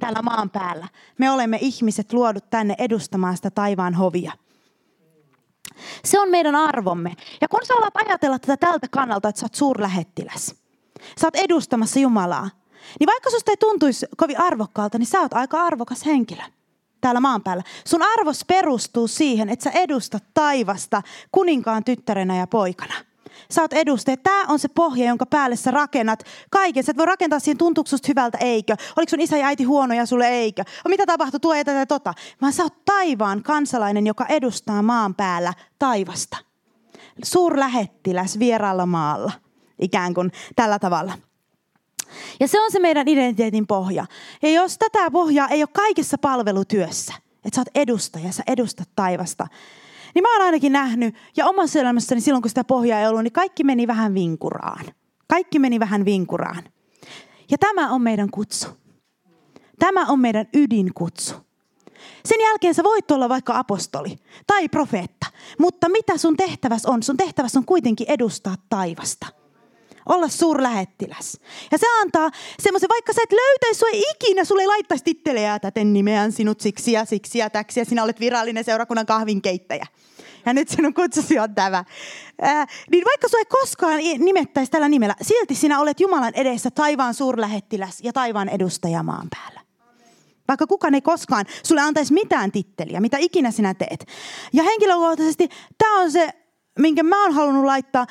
täällä 0.00 0.22
maan 0.22 0.50
päällä. 0.50 0.88
Me 1.18 1.30
olemme 1.30 1.58
ihmiset 1.60 2.12
luodut 2.12 2.50
tänne 2.50 2.74
edustamaan 2.78 3.36
sitä 3.36 3.50
taivaan 3.50 3.94
hovia. 3.94 4.32
Se 6.04 6.20
on 6.20 6.30
meidän 6.30 6.54
arvomme. 6.54 7.14
Ja 7.40 7.48
kun 7.48 7.60
sä 7.66 7.74
alat 7.74 7.96
ajatella 7.96 8.38
tätä 8.38 8.56
tältä 8.56 8.86
kannalta, 8.90 9.28
että 9.28 9.38
sä 9.40 9.44
oot 9.44 9.54
suurlähettiläs. 9.54 10.54
Sä 11.20 11.26
oot 11.26 11.36
edustamassa 11.36 12.00
Jumalaa. 12.00 12.50
Niin 13.00 13.06
vaikka 13.06 13.30
susta 13.30 13.50
ei 13.50 13.56
tuntuisi 13.56 14.06
kovin 14.16 14.40
arvokkaalta, 14.40 14.98
niin 14.98 15.06
sä 15.06 15.20
oot 15.20 15.34
aika 15.34 15.62
arvokas 15.62 16.06
henkilö 16.06 16.42
täällä 17.00 17.20
maan 17.20 17.42
päällä. 17.42 17.62
Sun 17.84 18.02
arvos 18.02 18.44
perustuu 18.44 19.08
siihen, 19.08 19.48
että 19.48 19.62
sä 19.62 19.70
edustat 19.70 20.24
taivasta 20.34 21.02
kuninkaan 21.32 21.84
tyttärenä 21.84 22.36
ja 22.36 22.46
poikana. 22.46 22.94
Sä 23.50 23.62
oot 23.62 23.72
edustaja. 23.72 24.16
Tämä 24.16 24.44
on 24.48 24.58
se 24.58 24.68
pohja, 24.68 25.08
jonka 25.08 25.26
päälle 25.26 25.56
sä 25.56 25.70
rakennat 25.70 26.24
kaiken. 26.50 26.84
Sä 26.84 26.90
et 26.90 26.96
voi 26.96 27.06
rakentaa 27.06 27.38
siihen 27.38 27.58
tuntuuko 27.58 27.90
hyvältä, 28.08 28.38
eikö? 28.38 28.76
Oliko 28.96 29.10
sun 29.10 29.20
isä 29.20 29.36
ja 29.36 29.46
äiti 29.46 29.64
huonoja 29.64 30.06
sulle, 30.06 30.28
eikö? 30.28 30.62
O, 30.86 30.88
mitä 30.88 31.06
tapahtui, 31.06 31.40
tuo 31.40 31.54
ja 31.54 31.64
tätä 31.64 31.86
tota. 31.86 32.14
Vaan 32.40 32.52
sä 32.52 32.62
oot 32.62 32.84
taivaan 32.84 33.42
kansalainen, 33.42 34.06
joka 34.06 34.26
edustaa 34.26 34.82
maan 34.82 35.14
päällä 35.14 35.52
taivasta. 35.78 36.36
Suurlähettiläs 37.24 38.38
vieraalla 38.38 38.86
maalla. 38.86 39.32
Ikään 39.80 40.14
kuin 40.14 40.32
tällä 40.56 40.78
tavalla. 40.78 41.27
Ja 42.40 42.48
se 42.48 42.60
on 42.60 42.70
se 42.70 42.78
meidän 42.78 43.08
identiteetin 43.08 43.66
pohja. 43.66 44.06
Ja 44.42 44.50
jos 44.50 44.78
tätä 44.78 45.10
pohjaa 45.10 45.48
ei 45.48 45.62
ole 45.62 45.68
kaikessa 45.72 46.18
palvelutyössä, 46.18 47.14
että 47.44 47.54
sä 47.54 47.60
oot 47.60 47.68
edustaja, 47.74 48.32
sä 48.32 48.42
edustat 48.46 48.88
taivasta, 48.96 49.46
niin 50.14 50.22
mä 50.22 50.36
oon 50.36 50.46
ainakin 50.46 50.72
nähnyt, 50.72 51.14
ja 51.36 51.46
omassa 51.46 51.78
elämässäni 51.78 52.20
silloin 52.20 52.42
kun 52.42 52.48
sitä 52.48 52.64
pohjaa 52.64 53.00
ei 53.00 53.06
ollut, 53.06 53.22
niin 53.22 53.32
kaikki 53.32 53.64
meni 53.64 53.86
vähän 53.86 54.14
vinkuraan. 54.14 54.84
Kaikki 55.26 55.58
meni 55.58 55.80
vähän 55.80 56.04
vinkuraan. 56.04 56.64
Ja 57.50 57.58
tämä 57.58 57.92
on 57.92 58.02
meidän 58.02 58.30
kutsu. 58.30 58.68
Tämä 59.78 60.06
on 60.06 60.20
meidän 60.20 60.46
ydinkutsu. 60.54 61.34
Sen 62.24 62.40
jälkeen 62.40 62.74
sä 62.74 62.84
voit 62.84 63.10
olla 63.10 63.28
vaikka 63.28 63.58
apostoli 63.58 64.16
tai 64.46 64.68
profeetta, 64.68 65.26
mutta 65.58 65.88
mitä 65.88 66.18
sun 66.18 66.36
tehtäväs 66.36 66.86
on? 66.86 67.02
Sun 67.02 67.16
tehtäväs 67.16 67.56
on 67.56 67.64
kuitenkin 67.64 68.10
edustaa 68.10 68.54
taivasta 68.68 69.26
olla 70.08 70.28
suurlähettiläs. 70.28 71.40
Ja 71.70 71.78
se 71.78 71.86
antaa 72.00 72.30
semmoisen, 72.62 72.88
vaikka 72.88 73.12
sä 73.12 73.20
et 73.22 73.32
löytäisi 73.32 73.78
sua 73.78 73.88
ikinä, 73.92 74.44
sulle 74.44 74.62
ei 74.62 74.66
laittaisi 74.66 75.04
tittelejä, 75.04 75.58
täten 75.58 75.92
nimeän 75.92 76.32
sinut 76.32 76.60
siksi 76.60 76.92
ja 76.92 77.04
siksi 77.04 77.38
ja 77.38 77.50
täksi 77.50 77.80
ja 77.80 77.84
sinä 77.84 78.02
olet 78.02 78.20
virallinen 78.20 78.64
seurakunnan 78.64 79.06
kahvinkeittäjä. 79.06 79.86
Ja 80.46 80.54
nyt 80.54 80.68
sinun 80.68 80.94
kutsusi 80.94 81.38
on 81.38 81.54
tämä. 81.54 81.84
Ää, 82.40 82.66
niin 82.90 83.04
vaikka 83.04 83.28
sua 83.28 83.38
ei 83.38 83.44
koskaan 83.44 83.98
nimettäisi 84.18 84.70
tällä 84.70 84.88
nimellä, 84.88 85.14
silti 85.22 85.54
sinä 85.54 85.80
olet 85.80 86.00
Jumalan 86.00 86.34
edessä 86.34 86.70
taivaan 86.70 87.14
suurlähettiläs 87.14 87.98
ja 88.02 88.12
taivaan 88.12 88.48
edustaja 88.48 89.02
maan 89.02 89.28
päällä. 89.30 89.60
Vaikka 90.48 90.66
kukaan 90.66 90.94
ei 90.94 91.00
koskaan 91.00 91.46
sulle 91.62 91.80
antaisi 91.80 92.12
mitään 92.12 92.52
titteliä, 92.52 93.00
mitä 93.00 93.16
ikinä 93.20 93.50
sinä 93.50 93.74
teet. 93.74 94.06
Ja 94.52 94.62
henkilökohtaisesti 94.62 95.48
tämä 95.78 96.00
on 96.00 96.10
se, 96.10 96.28
minkä 96.78 97.02
mä 97.02 97.22
oon 97.22 97.34
halunnut 97.34 97.64
laittaa 97.64 98.06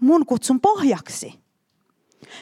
mun 0.00 0.26
kutsun 0.26 0.60
pohjaksi. 0.60 1.41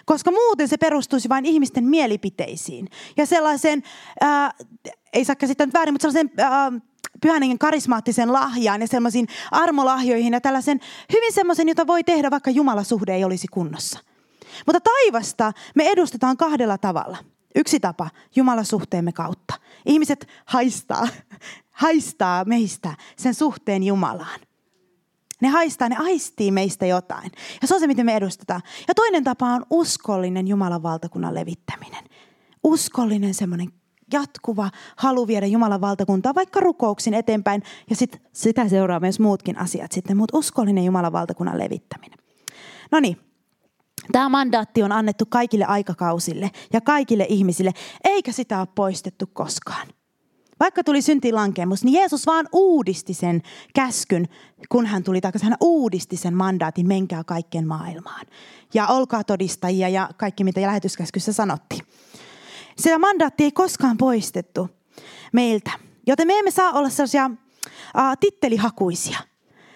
Koska 0.04 0.30
muuten 0.30 0.68
se 0.68 0.76
perustuisi 0.76 1.28
vain 1.28 1.46
ihmisten 1.46 1.84
mielipiteisiin 1.84 2.88
ja 3.16 3.26
sellaisen, 3.26 3.82
ää, 4.20 4.50
ei 5.12 5.24
saa 5.24 5.36
käsittää 5.36 5.66
nyt 5.66 5.74
väärin, 5.74 5.94
mutta 5.94 6.10
sellaisen 6.10 6.30
ää, 6.38 6.72
pyhän 7.22 7.58
karismaattisen 7.58 8.32
lahjaan 8.32 8.80
ja 8.80 8.86
sellaisiin 8.86 9.26
armolahjoihin 9.50 10.32
ja 10.32 10.40
tällaisen 10.40 10.80
hyvin 11.12 11.32
semmoisen, 11.32 11.68
jota 11.68 11.86
voi 11.86 12.04
tehdä, 12.04 12.30
vaikka 12.30 12.50
Jumalasuhde 12.50 13.14
ei 13.14 13.24
olisi 13.24 13.46
kunnossa. 13.48 13.98
Mutta 14.66 14.80
taivasta 14.80 15.52
me 15.74 15.84
edustetaan 15.88 16.36
kahdella 16.36 16.78
tavalla. 16.78 17.18
Yksi 17.54 17.80
tapa 17.80 18.10
Jumalasuhteemme 18.36 19.12
kautta. 19.12 19.54
Ihmiset 19.86 20.28
haistaa, 20.44 21.08
haistaa 21.70 22.44
meistä 22.44 22.94
sen 23.16 23.34
suhteen 23.34 23.82
Jumalaan. 23.82 24.40
Ne 25.40 25.48
haistaa, 25.48 25.88
ne 25.88 25.96
aistii 25.98 26.50
meistä 26.50 26.86
jotain. 26.86 27.32
Ja 27.62 27.68
se 27.68 27.74
on 27.74 27.80
se, 27.80 27.86
miten 27.86 28.06
me 28.06 28.16
edustetaan. 28.16 28.62
Ja 28.88 28.94
toinen 28.94 29.24
tapa 29.24 29.46
on 29.46 29.66
uskollinen 29.70 30.48
Jumalan 30.48 30.82
valtakunnan 30.82 31.34
levittäminen. 31.34 32.04
Uskollinen 32.64 33.34
semmoinen 33.34 33.72
jatkuva 34.12 34.70
halu 34.96 35.26
viedä 35.26 35.46
Jumalan 35.46 35.80
valtakuntaa 35.80 36.34
vaikka 36.34 36.60
rukouksin 36.60 37.14
eteenpäin. 37.14 37.62
Ja 37.90 37.96
sit, 37.96 38.22
sitä 38.32 38.68
seuraa 38.68 39.00
myös 39.00 39.20
muutkin 39.20 39.58
asiat 39.58 39.92
sitten, 39.92 40.16
mutta 40.16 40.38
uskollinen 40.38 40.84
Jumalan 40.84 41.12
valtakunnan 41.12 41.58
levittäminen. 41.58 42.18
No 42.92 43.00
niin, 43.00 43.16
Tämä 44.12 44.28
mandaatti 44.28 44.82
on 44.82 44.92
annettu 44.92 45.26
kaikille 45.26 45.64
aikakausille 45.64 46.50
ja 46.72 46.80
kaikille 46.80 47.26
ihmisille, 47.28 47.72
eikä 48.04 48.32
sitä 48.32 48.58
ole 48.58 48.68
poistettu 48.74 49.26
koskaan. 49.32 49.86
Vaikka 50.60 50.84
tuli 50.84 51.02
syntilankemus, 51.02 51.84
niin 51.84 51.94
Jeesus 51.94 52.26
vaan 52.26 52.48
uudisti 52.52 53.14
sen 53.14 53.42
käskyn, 53.74 54.28
kun 54.68 54.86
hän 54.86 55.02
tuli 55.02 55.20
takaisin. 55.20 55.48
Hän 55.48 55.56
uudisti 55.60 56.16
sen 56.16 56.34
mandaatin, 56.34 56.88
menkää 56.88 57.24
kaikkeen 57.24 57.66
maailmaan. 57.66 58.26
Ja 58.74 58.86
olkaa 58.86 59.24
todistajia 59.24 59.88
ja 59.88 60.08
kaikki, 60.16 60.44
mitä 60.44 60.60
lähetyskäskyssä 60.60 61.32
sanottiin. 61.32 61.82
Sitä 62.78 62.98
mandaatti 62.98 63.44
ei 63.44 63.52
koskaan 63.52 63.96
poistettu 63.96 64.68
meiltä. 65.32 65.70
Joten 66.06 66.26
me 66.26 66.38
emme 66.38 66.50
saa 66.50 66.72
olla 66.72 66.88
sellaisia 66.90 67.26
uh, 67.26 68.02
tittelihakuisia. 68.20 69.18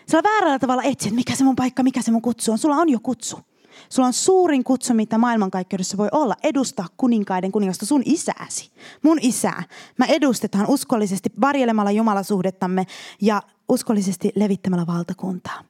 Sillä 0.06 0.22
väärällä 0.22 0.58
tavalla 0.58 0.82
etsiä, 0.82 1.08
että 1.08 1.14
mikä 1.14 1.34
se 1.34 1.44
mun 1.44 1.56
paikka, 1.56 1.82
mikä 1.82 2.02
se 2.02 2.10
mun 2.10 2.22
kutsu 2.22 2.52
on. 2.52 2.58
Sulla 2.58 2.76
on 2.76 2.88
jo 2.88 2.98
kutsu. 3.02 3.38
Sulla 3.88 4.06
on 4.06 4.12
suurin 4.12 4.64
kutsu, 4.64 4.94
mitä 4.94 5.18
maailmankaikkeudessa 5.18 5.96
voi 5.96 6.08
olla, 6.12 6.34
edustaa 6.42 6.86
kuninkaiden 6.96 7.52
kuningasta 7.52 7.86
sun 7.86 8.02
isääsi, 8.04 8.70
mun 9.02 9.18
isää. 9.22 9.62
Mä 9.98 10.06
edustetaan 10.06 10.66
uskollisesti 10.68 11.30
varjelemalla 11.40 11.90
Jumalasuhdettamme 11.90 12.86
ja 13.20 13.42
uskollisesti 13.68 14.32
levittämällä 14.34 14.86
valtakuntaa. 14.86 15.64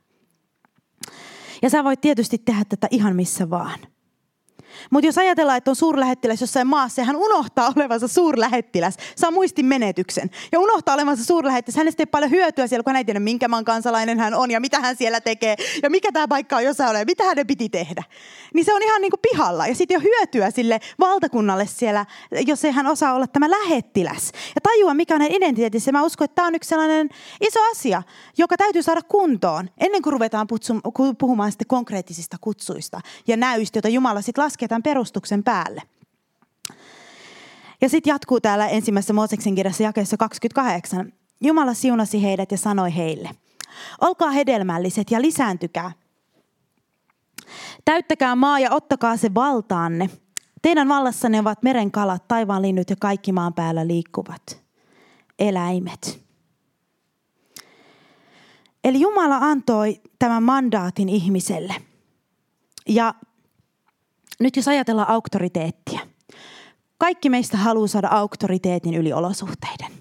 Ja 1.63 1.71
sä 1.71 1.85
voit 1.85 2.01
tietysti 2.01 2.39
tehdä 2.39 2.65
tätä 2.65 2.87
ihan 2.91 3.17
missä 3.17 3.51
vaan– 3.51 3.79
mutta 4.91 5.07
jos 5.07 5.19
ajatellaan, 5.19 5.59
että 5.59 5.71
on 5.71 5.77
suurlähettiläs 5.77 6.41
jossain 6.41 6.67
maassa 6.67 7.01
ja 7.01 7.05
hän 7.05 7.17
unohtaa 7.17 7.73
olevansa 7.77 8.09
suurlähettiläs, 8.09 8.97
saa 9.17 9.31
muistin 9.31 9.67
menetyksen. 9.67 10.31
Ja 10.53 10.61
unohtaa 10.61 10.95
olevansa 10.95 11.25
suurlähettiläs, 11.25 11.77
hänestä 11.77 12.03
ei 12.03 12.07
paljon 12.07 12.31
hyötyä 12.31 12.67
siellä, 12.67 12.83
kun 12.83 12.91
hän 12.91 12.97
ei 12.97 13.05
tiedä, 13.05 13.21
minkä 13.21 13.49
maan 13.49 13.65
kansalainen 13.65 14.19
hän 14.21 14.35
on 14.35 14.51
ja 14.51 14.61
mitä 14.61 14.81
hän 14.81 14.97
siellä 14.97 15.21
tekee 15.21 15.57
ja 15.83 15.91
mikä 15.91 16.13
tämä 16.13 16.29
paikka 16.29 16.57
on 16.57 16.65
jossain 16.65 16.91
ole 16.91 17.05
mitä 17.05 17.25
hänen 17.25 17.47
piti 17.47 17.69
tehdä. 17.69 18.03
Niin 18.55 18.65
se 18.65 18.75
on 18.75 18.83
ihan 18.83 19.01
niin 19.01 19.11
kuin 19.11 19.21
pihalla 19.31 19.67
ja 19.67 19.75
sitten 19.75 19.97
ole 19.97 20.05
hyötyä 20.05 20.51
sille 20.51 20.81
valtakunnalle 21.01 21.67
siellä, 21.67 22.07
jos 22.47 22.65
ei 22.65 22.73
hän 22.73 22.87
osaa 22.87 23.15
olla 23.15 23.27
tämä 23.27 23.51
lähettiläs. 23.51 24.33
Ja 24.55 24.61
tajua, 24.63 24.95
mikä 24.95 25.15
on 25.15 25.21
hänen 25.21 25.37
identiteetissä. 25.37 25.93
Mä 25.93 26.03
uskon, 26.03 26.25
että 26.25 26.35
tämä 26.35 26.49
on 26.49 26.55
yksi 26.55 26.69
sellainen 26.69 27.09
iso 27.41 27.61
asia, 27.71 28.03
joka 28.39 28.57
täytyy 28.57 28.83
saada 28.83 29.03
kuntoon 29.03 29.71
ennen 29.79 30.03
kuin 30.03 30.13
ruvetaan 30.13 30.47
puhumaan 31.19 31.53
sitten 31.53 31.67
konkreettisista 31.67 32.37
kutsuista 32.41 33.01
ja 33.27 33.37
näyistä, 33.37 33.77
joita 33.77 33.89
Jumala 33.89 34.23
sitten 34.23 34.45
laskee 34.45 34.64
tämän 34.69 34.83
perustuksen 34.83 35.45
päälle. 35.45 35.83
Ja 37.81 37.89
sitten 37.89 38.11
jatkuu 38.11 38.41
täällä 38.41 38.69
ensimmäisessä 38.69 39.13
Mooseksen 39.13 39.55
kirjassa 39.55 39.83
jakeessa 39.83 40.17
28. 40.17 41.13
Jumala 41.41 41.75
siunasi 41.75 42.23
heidät 42.23 42.51
ja 42.51 42.59
sanoi 42.59 42.97
heille, 42.97 43.31
olkaa 44.01 44.31
hedelmälliset 44.31 45.11
ja 45.11 45.21
lisääntykää. 45.21 45.93
Täyttäkää 47.85 48.37
maa 48.37 48.59
ja 48.59 48.71
ottakaa 48.71 49.17
se 49.17 49.35
valtaanne. 49.35 50.11
Teidän 50.63 50.89
vallassanne 50.89 51.41
ovat 51.41 51.63
meren 51.63 51.91
kalat, 51.91 52.29
taivaan 52.29 52.63
linnut 52.63 52.91
ja 52.91 52.97
kaikki 53.01 53.33
maan 53.33 53.55
päällä 53.55 53.87
liikkuvat 53.87 54.63
eläimet. 55.39 56.25
Eli 58.85 59.01
Jumala 59.01 59.37
antoi 59.37 60.01
tämän 60.19 60.43
mandaatin 60.43 61.09
ihmiselle. 61.09 61.75
Ja 62.89 63.15
nyt 64.41 64.57
jos 64.57 64.69
ajatellaan 64.69 65.11
auktoriteettia. 65.11 66.01
Kaikki 66.99 67.31
meistä 67.31 67.57
haluaa 67.57 67.87
saada 67.87 68.09
auktoriteetin 68.09 68.95
yli 68.95 69.13
olosuhteiden. 69.13 69.93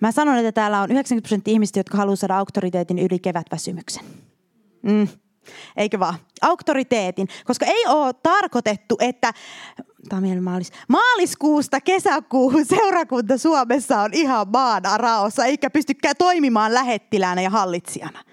Mä 0.00 0.12
sanon, 0.12 0.38
että 0.38 0.52
täällä 0.52 0.80
on 0.80 0.90
90 0.90 1.28
prosenttia 1.28 1.52
ihmistä, 1.52 1.80
jotka 1.80 1.96
haluaa 1.96 2.16
saada 2.16 2.38
auktoriteetin 2.38 2.98
yli 2.98 3.18
kevätväsymyksen. 3.18 4.04
Mm. 4.82 5.08
Eikö 5.76 5.98
vaan? 5.98 6.14
Auktoriteetin. 6.42 7.28
Koska 7.44 7.66
ei 7.66 7.86
ole 7.86 8.12
tarkoitettu, 8.22 8.96
että 9.00 9.32
maalis, 10.40 10.72
maaliskuusta 10.88 11.80
kesäkuuhun 11.80 12.66
seurakunta 12.66 13.38
Suomessa 13.38 14.00
on 14.00 14.10
ihan 14.12 14.46
maana 14.52 14.98
raossa, 14.98 15.44
eikä 15.44 15.70
pystykään 15.70 16.14
toimimaan 16.18 16.74
lähettilänä 16.74 17.42
ja 17.42 17.50
hallitsijana. 17.50 18.24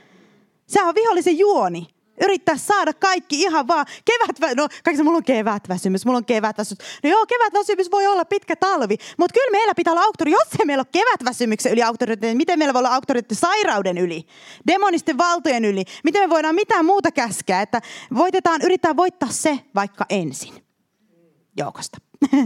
Se 0.67 0.83
on 0.83 0.95
vihollisen 0.95 1.37
juoni 1.37 1.92
yrittää 2.21 2.57
saada 2.57 2.93
kaikki 2.93 3.41
ihan 3.41 3.67
vaan 3.67 3.85
kevät, 4.05 4.55
no 4.55 4.67
kaikki 4.83 5.03
mulla 5.03 5.17
on 5.17 5.23
kevätväsymys, 5.23 6.05
mulla 6.05 6.17
on 6.17 6.25
kevätväsymys. 6.25 6.85
No 7.03 7.09
joo, 7.09 7.25
kevätväsymys 7.25 7.91
voi 7.91 8.07
olla 8.07 8.25
pitkä 8.25 8.55
talvi, 8.55 8.97
mutta 9.17 9.33
kyllä 9.33 9.51
meillä 9.51 9.75
pitää 9.75 9.93
olla 9.93 10.03
auktori, 10.03 10.31
jos 10.31 10.47
ei 10.59 10.65
meillä 10.65 10.81
ole 10.81 10.87
kevätväsymyksen 10.91 11.71
yli 11.71 11.83
auktoriteetti, 11.83 12.27
niin 12.27 12.37
miten 12.37 12.59
meillä 12.59 12.73
voi 12.73 12.79
olla 12.79 12.95
auktoriteetti 12.95 13.35
sairauden 13.35 13.97
yli, 13.97 14.27
demonisten 14.67 15.17
valtojen 15.17 15.65
yli, 15.65 15.83
miten 16.03 16.21
me 16.21 16.29
voidaan 16.29 16.55
mitään 16.55 16.85
muuta 16.85 17.11
käskeä, 17.11 17.61
että 17.61 17.81
voitetaan, 18.15 18.61
yrittää 18.61 18.95
voittaa 18.95 19.29
se 19.29 19.59
vaikka 19.75 20.05
ensin 20.09 20.63
joukosta. 21.57 21.97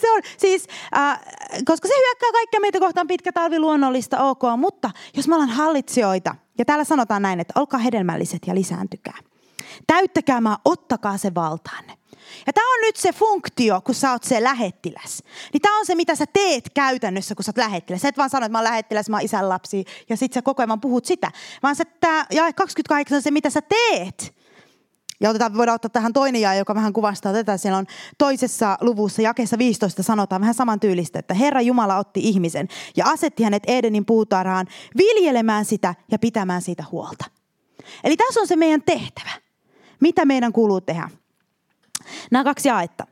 se 0.00 0.10
on 0.10 0.22
siis, 0.36 0.66
äh, 0.96 1.20
koska 1.64 1.88
se 1.88 1.94
hyökkää 1.94 2.32
kaikkea 2.32 2.60
meitä 2.60 2.80
kohtaan 2.80 3.06
pitkä 3.06 3.32
talvi 3.32 3.58
luonnollista, 3.58 4.24
ok, 4.24 4.42
mutta 4.56 4.90
jos 5.14 5.28
me 5.28 5.34
ollaan 5.34 5.50
hallitsijoita, 5.50 6.34
ja 6.58 6.64
täällä 6.64 6.84
sanotaan 6.84 7.22
näin, 7.22 7.40
että 7.40 7.60
olkaa 7.60 7.80
hedelmälliset 7.80 8.42
ja 8.46 8.54
lisääntykää. 8.54 9.18
Täyttäkää 9.86 10.40
maa, 10.40 10.58
ottakaa 10.64 11.18
se 11.18 11.34
valtaanne. 11.34 11.98
Ja 12.46 12.52
tämä 12.52 12.74
on 12.74 12.80
nyt 12.80 12.96
se 12.96 13.12
funktio, 13.12 13.80
kun 13.80 13.94
sä 13.94 14.12
oot 14.12 14.24
se 14.24 14.42
lähettiläs. 14.42 15.22
Niin 15.52 15.60
tämä 15.60 15.78
on 15.78 15.86
se, 15.86 15.94
mitä 15.94 16.14
sä 16.14 16.24
teet 16.32 16.70
käytännössä, 16.74 17.34
kun 17.34 17.44
sä 17.44 17.48
oot 17.48 17.56
lähettiläs. 17.58 18.02
Sä 18.02 18.08
et 18.08 18.18
vaan 18.18 18.30
sano, 18.30 18.46
että 18.46 18.52
mä 18.52 18.58
oon 18.58 18.64
lähettiläs, 18.64 19.08
mä 19.08 19.16
oon 19.16 19.24
isän 19.24 19.48
lapsi, 19.48 19.84
ja 20.08 20.16
sit 20.16 20.32
sä 20.32 20.42
koko 20.42 20.62
ajan 20.62 20.80
puhut 20.80 21.04
sitä. 21.04 21.32
Vaan 21.62 21.76
se, 21.76 21.84
tää, 21.84 22.26
ja 22.30 22.52
28 22.52 23.16
on 23.16 23.22
se, 23.22 23.30
mitä 23.30 23.50
sä 23.50 23.60
teet. 23.62 24.37
Ja 25.20 25.30
otetaan, 25.30 25.54
voidaan 25.54 25.74
ottaa 25.74 25.88
tähän 25.88 26.12
toinen 26.12 26.40
jae, 26.40 26.58
joka 26.58 26.74
vähän 26.74 26.92
kuvastaa 26.92 27.32
tätä. 27.32 27.56
Siellä 27.56 27.78
on 27.78 27.86
toisessa 28.18 28.78
luvussa, 28.80 29.22
jakeessa 29.22 29.58
15 29.58 30.02
sanotaan 30.02 30.40
vähän 30.40 30.54
saman 30.54 30.80
tyylistä, 30.80 31.18
että 31.18 31.34
Herra 31.34 31.60
Jumala 31.60 31.96
otti 31.96 32.20
ihmisen 32.20 32.68
ja 32.96 33.04
asetti 33.06 33.42
hänet 33.42 33.62
Edenin 33.66 34.04
puutarhaan 34.04 34.66
viljelemään 34.96 35.64
sitä 35.64 35.94
ja 36.10 36.18
pitämään 36.18 36.62
siitä 36.62 36.84
huolta. 36.92 37.24
Eli 38.04 38.16
tässä 38.16 38.40
on 38.40 38.46
se 38.46 38.56
meidän 38.56 38.82
tehtävä. 38.82 39.30
Mitä 40.00 40.24
meidän 40.24 40.52
kuuluu 40.52 40.80
tehdä? 40.80 41.10
Nämä 42.30 42.44
kaksi 42.44 42.68
jaetta. 42.68 43.06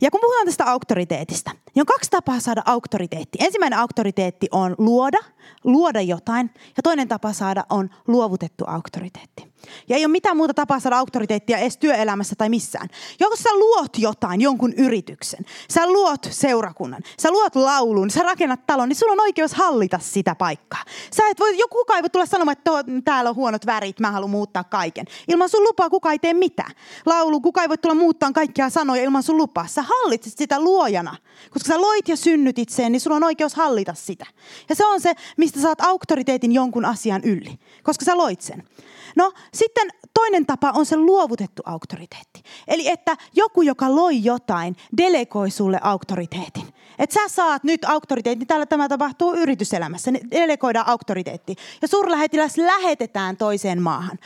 Ja 0.00 0.10
kun 0.10 0.20
puhutaan 0.20 0.46
tästä 0.46 0.64
auktoriteetista, 0.64 1.50
niin 1.50 1.82
on 1.82 1.86
kaksi 1.86 2.10
tapaa 2.10 2.40
saada 2.40 2.62
auktoriteetti. 2.64 3.38
Ensimmäinen 3.40 3.78
auktoriteetti 3.78 4.48
on 4.52 4.74
luoda, 4.78 5.18
luoda 5.64 6.00
jotain, 6.00 6.50
ja 6.76 6.82
toinen 6.82 7.08
tapa 7.08 7.32
saada 7.32 7.64
on 7.70 7.90
luovutettu 8.06 8.64
auktoriteetti. 8.66 9.47
Ja 9.88 9.96
ei 9.96 10.04
ole 10.04 10.12
mitään 10.12 10.36
muuta 10.36 10.54
tapaa 10.54 10.80
saada 10.80 10.98
auktoriteettia 10.98 11.58
edes 11.58 11.76
työelämässä 11.76 12.34
tai 12.38 12.48
missään. 12.48 12.88
Joko 13.20 13.36
sä 13.36 13.48
luot 13.54 13.98
jotain, 13.98 14.40
jonkun 14.40 14.72
yrityksen, 14.72 15.44
sä 15.70 15.86
luot 15.86 16.28
seurakunnan, 16.30 17.02
sä 17.20 17.30
luot 17.30 17.56
laulun, 17.56 18.10
sä 18.10 18.22
rakennat 18.22 18.66
talon, 18.66 18.88
niin 18.88 18.96
sulla 18.96 19.12
on 19.12 19.20
oikeus 19.20 19.54
hallita 19.54 19.98
sitä 19.98 20.34
paikkaa. 20.34 20.82
Sä 21.16 21.22
et 21.28 21.40
voi, 21.40 21.58
joku 21.58 21.78
kukaan 21.78 21.98
ei 21.98 22.02
voi 22.02 22.10
tulla 22.10 22.26
sanomaan, 22.26 22.56
että 22.58 22.70
täällä 23.04 23.30
on 23.30 23.36
huonot 23.36 23.66
värit, 23.66 24.00
mä 24.00 24.10
haluan 24.10 24.30
muuttaa 24.30 24.64
kaiken. 24.64 25.06
Ilman 25.28 25.48
sun 25.48 25.62
lupaa 25.62 25.90
kukaan 25.90 26.12
ei 26.12 26.18
tee 26.18 26.34
mitään. 26.34 26.70
Laulu, 27.06 27.40
kukaan 27.40 27.64
ei 27.64 27.68
voi 27.68 27.78
tulla 27.78 27.94
muuttaa 27.94 28.32
kaikkia 28.32 28.70
sanoja 28.70 29.02
ilman 29.02 29.22
sun 29.22 29.36
lupaa. 29.36 29.66
Sä 29.66 29.82
hallitset 29.82 30.38
sitä 30.38 30.60
luojana. 30.60 31.16
Koska 31.50 31.68
sä 31.68 31.80
loit 31.80 32.08
ja 32.08 32.16
synnyt 32.16 32.58
itseen, 32.58 32.92
niin 32.92 33.00
sulla 33.00 33.16
on 33.16 33.24
oikeus 33.24 33.54
hallita 33.54 33.94
sitä. 33.94 34.26
Ja 34.68 34.74
se 34.74 34.86
on 34.86 35.00
se, 35.00 35.14
mistä 35.36 35.60
saat 35.60 35.80
auktoriteetin 35.80 36.52
jonkun 36.52 36.84
asian 36.84 37.24
yli. 37.24 37.58
Koska 37.82 38.04
sä 38.04 38.16
loit 38.16 38.40
sen. 38.40 38.62
No 39.16 39.32
sitten 39.54 39.88
toinen 40.14 40.46
tapa 40.46 40.70
on 40.70 40.86
se 40.86 40.96
luovutettu 40.96 41.62
auktoriteetti. 41.66 42.42
Eli 42.68 42.88
että 42.88 43.16
joku, 43.34 43.62
joka 43.62 43.94
loi 43.94 44.24
jotain, 44.24 44.76
delegoi 44.96 45.50
sulle 45.50 45.78
auktoriteetin. 45.82 46.74
Että 46.98 47.14
sä 47.14 47.28
saat 47.28 47.64
nyt 47.64 47.84
auktoriteetti, 47.84 48.46
tällä 48.46 48.66
tämä 48.66 48.88
tapahtuu 48.88 49.34
yrityselämässä, 49.34 50.12
delegoidaan 50.30 50.88
auktoriteetti. 50.88 51.56
Ja 51.82 51.88
suurlähetiläs 51.88 52.56
lähetetään 52.56 53.36
toiseen 53.36 53.82
maahan, 53.82 54.18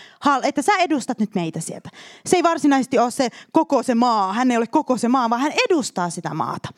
että 0.42 0.62
sä 0.62 0.72
edustat 0.76 1.18
nyt 1.18 1.34
meitä 1.34 1.60
sieltä. 1.60 1.90
Se 2.26 2.36
ei 2.36 2.42
varsinaisesti 2.42 2.98
ole 2.98 3.10
se 3.10 3.28
koko 3.52 3.82
se 3.82 3.94
maa, 3.94 4.32
hän 4.32 4.50
ei 4.50 4.56
ole 4.56 4.66
koko 4.66 4.98
se 4.98 5.08
maa, 5.08 5.30
vaan 5.30 5.40
hän 5.40 5.52
edustaa 5.68 6.10
sitä 6.10 6.34
maata. 6.34 6.68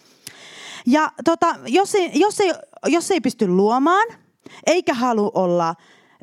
Ja 0.87 1.13
tota, 1.25 1.57
jos, 1.67 1.95
ei, 1.95 2.11
jos, 2.15 2.41
ei, 2.41 2.53
jos 2.87 3.11
ei 3.11 3.21
pysty 3.21 3.49
luomaan, 3.49 4.09
eikä 4.67 4.95
halua 4.95 5.31
olla 5.35 5.75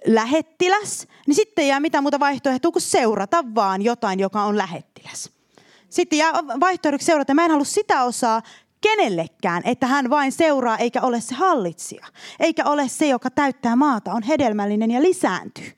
lähettiläs, 0.06 1.08
niin 1.28 1.36
sitten 1.36 1.62
ei 1.64 1.70
jää 1.70 1.80
mitään 1.80 2.04
muuta 2.04 2.20
vaihtoehtoa 2.20 2.72
kuin 2.72 2.82
seurata 2.82 3.44
vaan 3.56 3.82
jotain, 3.82 4.20
joka 4.20 4.44
on 4.44 4.58
lähettiläs. 4.58 5.30
Sitten 5.90 6.20
jää 6.20 6.34
vaihtoehdoksi 6.34 7.06
seurata. 7.06 7.34
Mä 7.34 7.46
en 7.46 7.52
halua 7.52 7.66
sitä 7.66 8.04
osaa 8.04 8.42
kenellekään, 8.82 9.62
että 9.66 9.88
hän 9.88 10.10
vain 10.10 10.32
seuraa 10.32 10.78
eikä 10.78 11.02
ole 11.02 11.22
se 11.22 11.36
hallitsija. 11.36 12.06
Eikä 12.40 12.66
ole 12.66 12.88
se, 12.88 13.08
joka 13.08 13.30
täyttää 13.30 13.76
maata, 13.76 14.14
on 14.14 14.24
hedelmällinen 14.24 14.92
ja 14.92 15.02
lisääntyy. 15.02 15.72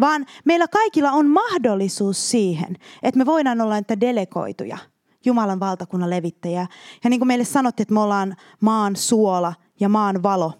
Vaan 0.00 0.26
meillä 0.44 0.68
kaikilla 0.68 1.12
on 1.12 1.30
mahdollisuus 1.30 2.30
siihen, 2.30 2.76
että 3.02 3.18
me 3.18 3.26
voidaan 3.26 3.60
olla 3.60 3.74
niitä 3.74 4.00
delegoituja, 4.00 4.78
Jumalan 5.24 5.60
valtakunnan 5.60 6.10
levittäjiä. 6.10 6.66
Ja 7.04 7.10
niin 7.10 7.20
kuin 7.20 7.26
meille 7.26 7.44
sanottiin, 7.44 7.84
että 7.84 7.94
me 7.94 8.00
ollaan 8.00 8.36
maan 8.60 8.96
suola 8.96 9.54
ja 9.80 9.88
maan 9.88 10.22
valo. 10.22 10.52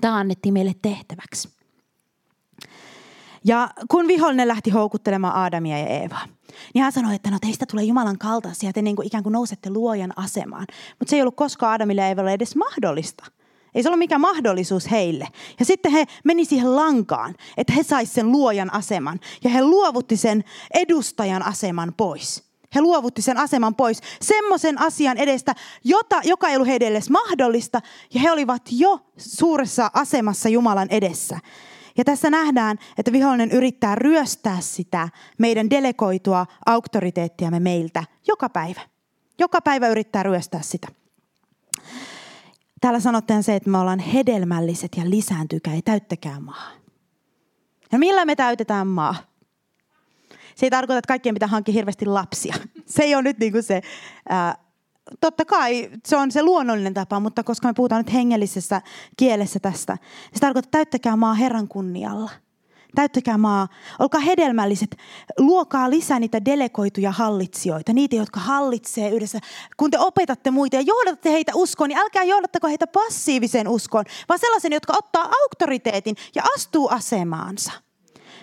Tämä 0.00 0.16
annettiin 0.16 0.52
meille 0.52 0.72
tehtäväksi. 0.82 1.61
Ja 3.44 3.70
kun 3.90 4.08
vihollinen 4.08 4.48
lähti 4.48 4.70
houkuttelemaan 4.70 5.36
Aadamia 5.36 5.78
ja 5.78 5.86
Eevaa, 5.86 6.26
niin 6.74 6.82
hän 6.82 6.92
sanoi, 6.92 7.14
että 7.14 7.30
no 7.30 7.38
teistä 7.40 7.66
tulee 7.70 7.84
Jumalan 7.84 8.18
kaltaisia, 8.18 8.72
te 8.72 8.82
niin 8.82 8.96
kuin 8.96 9.06
ikään 9.06 9.22
kuin 9.22 9.32
nousette 9.32 9.70
luojan 9.70 10.12
asemaan. 10.16 10.66
Mutta 10.98 11.10
se 11.10 11.16
ei 11.16 11.22
ollut 11.22 11.36
koskaan 11.36 11.70
Aadamille 11.70 12.00
ja 12.00 12.08
Eevalle 12.08 12.32
edes 12.32 12.56
mahdollista. 12.56 13.24
Ei 13.74 13.82
se 13.82 13.88
ollut 13.88 13.98
mikään 13.98 14.20
mahdollisuus 14.20 14.90
heille. 14.90 15.28
Ja 15.58 15.64
sitten 15.64 15.92
he 15.92 16.04
meni 16.24 16.44
siihen 16.44 16.76
lankaan, 16.76 17.34
että 17.56 17.72
he 17.72 17.82
saisivat 17.82 18.14
sen 18.14 18.32
luojan 18.32 18.74
aseman. 18.74 19.20
Ja 19.44 19.50
he 19.50 19.64
luovutti 19.64 20.16
sen 20.16 20.44
edustajan 20.74 21.42
aseman 21.42 21.94
pois. 21.96 22.44
He 22.74 22.80
luovutti 22.80 23.22
sen 23.22 23.38
aseman 23.38 23.74
pois 23.74 24.00
semmoisen 24.20 24.80
asian 24.80 25.18
edestä, 25.18 25.54
jota, 25.84 26.20
joka 26.24 26.48
ei 26.48 26.56
ollut 26.56 26.68
heille 26.68 26.86
edes 26.86 27.10
mahdollista. 27.10 27.80
Ja 28.14 28.20
he 28.20 28.30
olivat 28.30 28.62
jo 28.70 29.00
suuressa 29.16 29.90
asemassa 29.94 30.48
Jumalan 30.48 30.88
edessä. 30.90 31.38
Ja 31.98 32.04
tässä 32.04 32.30
nähdään, 32.30 32.78
että 32.98 33.12
vihollinen 33.12 33.50
yrittää 33.50 33.94
ryöstää 33.94 34.60
sitä 34.60 35.08
meidän 35.38 35.70
delegoitua 35.70 36.46
auktoriteettiamme 36.66 37.60
meiltä 37.60 38.04
joka 38.28 38.48
päivä. 38.48 38.80
Joka 39.38 39.60
päivä 39.60 39.88
yrittää 39.88 40.22
ryöstää 40.22 40.62
sitä. 40.62 40.88
Täällä 42.80 43.00
sanotaan 43.00 43.42
se, 43.42 43.56
että 43.56 43.70
me 43.70 43.78
ollaan 43.78 43.98
hedelmälliset 43.98 44.92
ja 44.96 45.10
lisääntykää 45.10 45.74
ja 45.74 45.82
täyttäkää 45.84 46.40
maa. 46.40 46.70
Ja 47.92 47.98
millä 47.98 48.24
me 48.24 48.36
täytetään 48.36 48.86
maa? 48.86 49.14
Se 50.54 50.66
ei 50.66 50.70
tarkoita, 50.70 50.98
että 50.98 51.08
kaikkien 51.08 51.34
pitää 51.34 51.48
hankkia 51.48 51.72
hirveästi 51.72 52.06
lapsia. 52.06 52.54
Se 52.86 53.02
ei 53.02 53.14
ole 53.14 53.22
nyt 53.22 53.38
niin 53.38 53.52
kuin 53.52 53.62
se 53.62 53.82
ää, 54.28 54.54
totta 55.20 55.44
kai 55.44 55.90
se 56.06 56.16
on 56.16 56.32
se 56.32 56.42
luonnollinen 56.42 56.94
tapa, 56.94 57.20
mutta 57.20 57.42
koska 57.42 57.68
me 57.68 57.74
puhutaan 57.74 58.04
nyt 58.04 58.12
hengellisessä 58.12 58.82
kielessä 59.16 59.60
tästä, 59.60 59.92
niin 59.92 60.34
se 60.34 60.40
tarkoittaa, 60.40 60.68
että 60.68 60.78
täyttäkää 60.78 61.16
maa 61.16 61.34
Herran 61.34 61.68
kunnialla. 61.68 62.30
Täyttäkää 62.94 63.38
maa, 63.38 63.68
olkaa 63.98 64.20
hedelmälliset, 64.20 64.96
luokaa 65.38 65.90
lisää 65.90 66.18
niitä 66.18 66.44
delegoituja 66.44 67.10
hallitsijoita, 67.10 67.92
niitä, 67.92 68.16
jotka 68.16 68.40
hallitsee 68.40 69.10
yhdessä. 69.10 69.38
Kun 69.76 69.90
te 69.90 69.98
opetatte 69.98 70.50
muita 70.50 70.76
ja 70.76 70.82
johdatatte 70.82 71.30
heitä 71.30 71.52
uskoon, 71.54 71.88
niin 71.88 71.98
älkää 71.98 72.24
johdattako 72.24 72.68
heitä 72.68 72.86
passiiviseen 72.86 73.68
uskoon, 73.68 74.04
vaan 74.28 74.38
sellaisen, 74.38 74.72
jotka 74.72 74.94
ottaa 74.98 75.30
auktoriteetin 75.42 76.16
ja 76.34 76.42
astuu 76.56 76.88
asemaansa. 76.88 77.72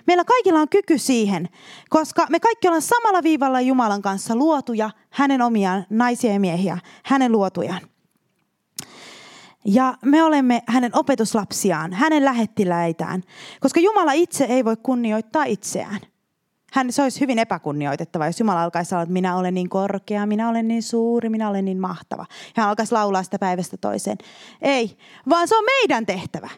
Meillä 0.07 0.23
kaikilla 0.23 0.59
on 0.59 0.69
kyky 0.69 0.97
siihen, 0.97 1.49
koska 1.89 2.25
me 2.29 2.39
kaikki 2.39 2.67
ollaan 2.67 2.81
samalla 2.81 3.23
viivalla 3.23 3.61
Jumalan 3.61 4.01
kanssa 4.01 4.35
luotuja, 4.35 4.89
hänen 5.09 5.41
omiaan 5.41 5.85
naisia 5.89 6.33
ja 6.33 6.39
miehiä, 6.39 6.77
hänen 7.03 7.31
luotujaan. 7.31 7.81
Ja 9.65 9.93
me 10.05 10.23
olemme 10.23 10.61
hänen 10.67 10.91
opetuslapsiaan, 10.97 11.93
hänen 11.93 12.25
lähettiläitään, 12.25 13.23
koska 13.59 13.79
Jumala 13.79 14.11
itse 14.11 14.43
ei 14.43 14.65
voi 14.65 14.77
kunnioittaa 14.83 15.43
itseään. 15.43 15.99
Hän, 16.73 16.91
se 16.91 17.03
olisi 17.03 17.19
hyvin 17.19 17.39
epäkunnioitettava, 17.39 18.25
jos 18.25 18.39
Jumala 18.39 18.63
alkaisi 18.63 18.89
sanoa, 18.89 19.03
että 19.03 19.13
minä 19.13 19.37
olen 19.37 19.53
niin 19.53 19.69
korkea, 19.69 20.25
minä 20.25 20.49
olen 20.49 20.67
niin 20.67 20.83
suuri, 20.83 21.29
minä 21.29 21.49
olen 21.49 21.65
niin 21.65 21.79
mahtava. 21.79 22.25
Hän 22.55 22.69
alkaisi 22.69 22.91
laulaa 22.91 23.23
sitä 23.23 23.39
päivästä 23.39 23.77
toiseen. 23.77 24.17
Ei, 24.61 24.97
vaan 25.29 25.47
se 25.47 25.57
on 25.57 25.63
meidän 25.65 26.05
tehtävä 26.05 26.49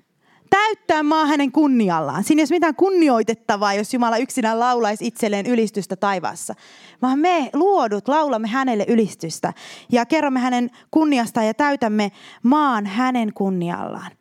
täyttää 0.51 1.03
maa 1.03 1.25
hänen 1.25 1.51
kunniallaan. 1.51 2.23
Siinä 2.23 2.39
ei 2.39 2.43
ole 2.43 2.55
mitään 2.55 2.75
kunnioitettavaa, 2.75 3.73
jos 3.73 3.93
Jumala 3.93 4.17
yksinään 4.17 4.59
laulaisi 4.59 5.07
itselleen 5.07 5.45
ylistystä 5.45 5.95
taivaassa. 5.95 6.55
Vaan 7.01 7.19
me 7.19 7.49
luodut 7.53 8.07
laulamme 8.07 8.47
hänelle 8.47 8.85
ylistystä 8.87 9.53
ja 9.91 10.05
kerromme 10.05 10.39
hänen 10.39 10.69
kunniastaan 10.91 11.47
ja 11.47 11.53
täytämme 11.53 12.11
maan 12.43 12.85
hänen 12.85 13.33
kunniallaan. 13.33 14.11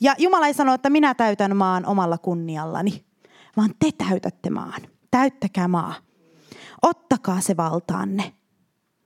Ja 0.00 0.14
Jumala 0.18 0.46
ei 0.46 0.54
sano, 0.54 0.74
että 0.74 0.90
minä 0.90 1.14
täytän 1.14 1.56
maan 1.56 1.86
omalla 1.86 2.18
kunniallani, 2.18 3.04
vaan 3.56 3.70
te 3.78 3.90
täytätte 4.08 4.50
maan. 4.50 4.82
Täyttäkää 5.10 5.68
maa. 5.68 5.94
Ottakaa 6.82 7.40
se 7.40 7.56
valtaanne. 7.56 8.32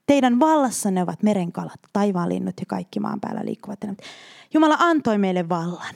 Teidän 0.07 0.41
vallassanne 0.41 1.03
ovat 1.03 1.23
merenkalat, 1.23 1.81
taivaanlinnut 1.93 2.55
ja 2.61 2.67
kaikki 2.67 3.01
maan 3.01 3.21
päällä 3.21 3.45
liikkuvat. 3.45 3.81
Jumala 4.55 4.77
antoi 4.79 5.19
meille 5.19 5.49
vallan 5.49 5.95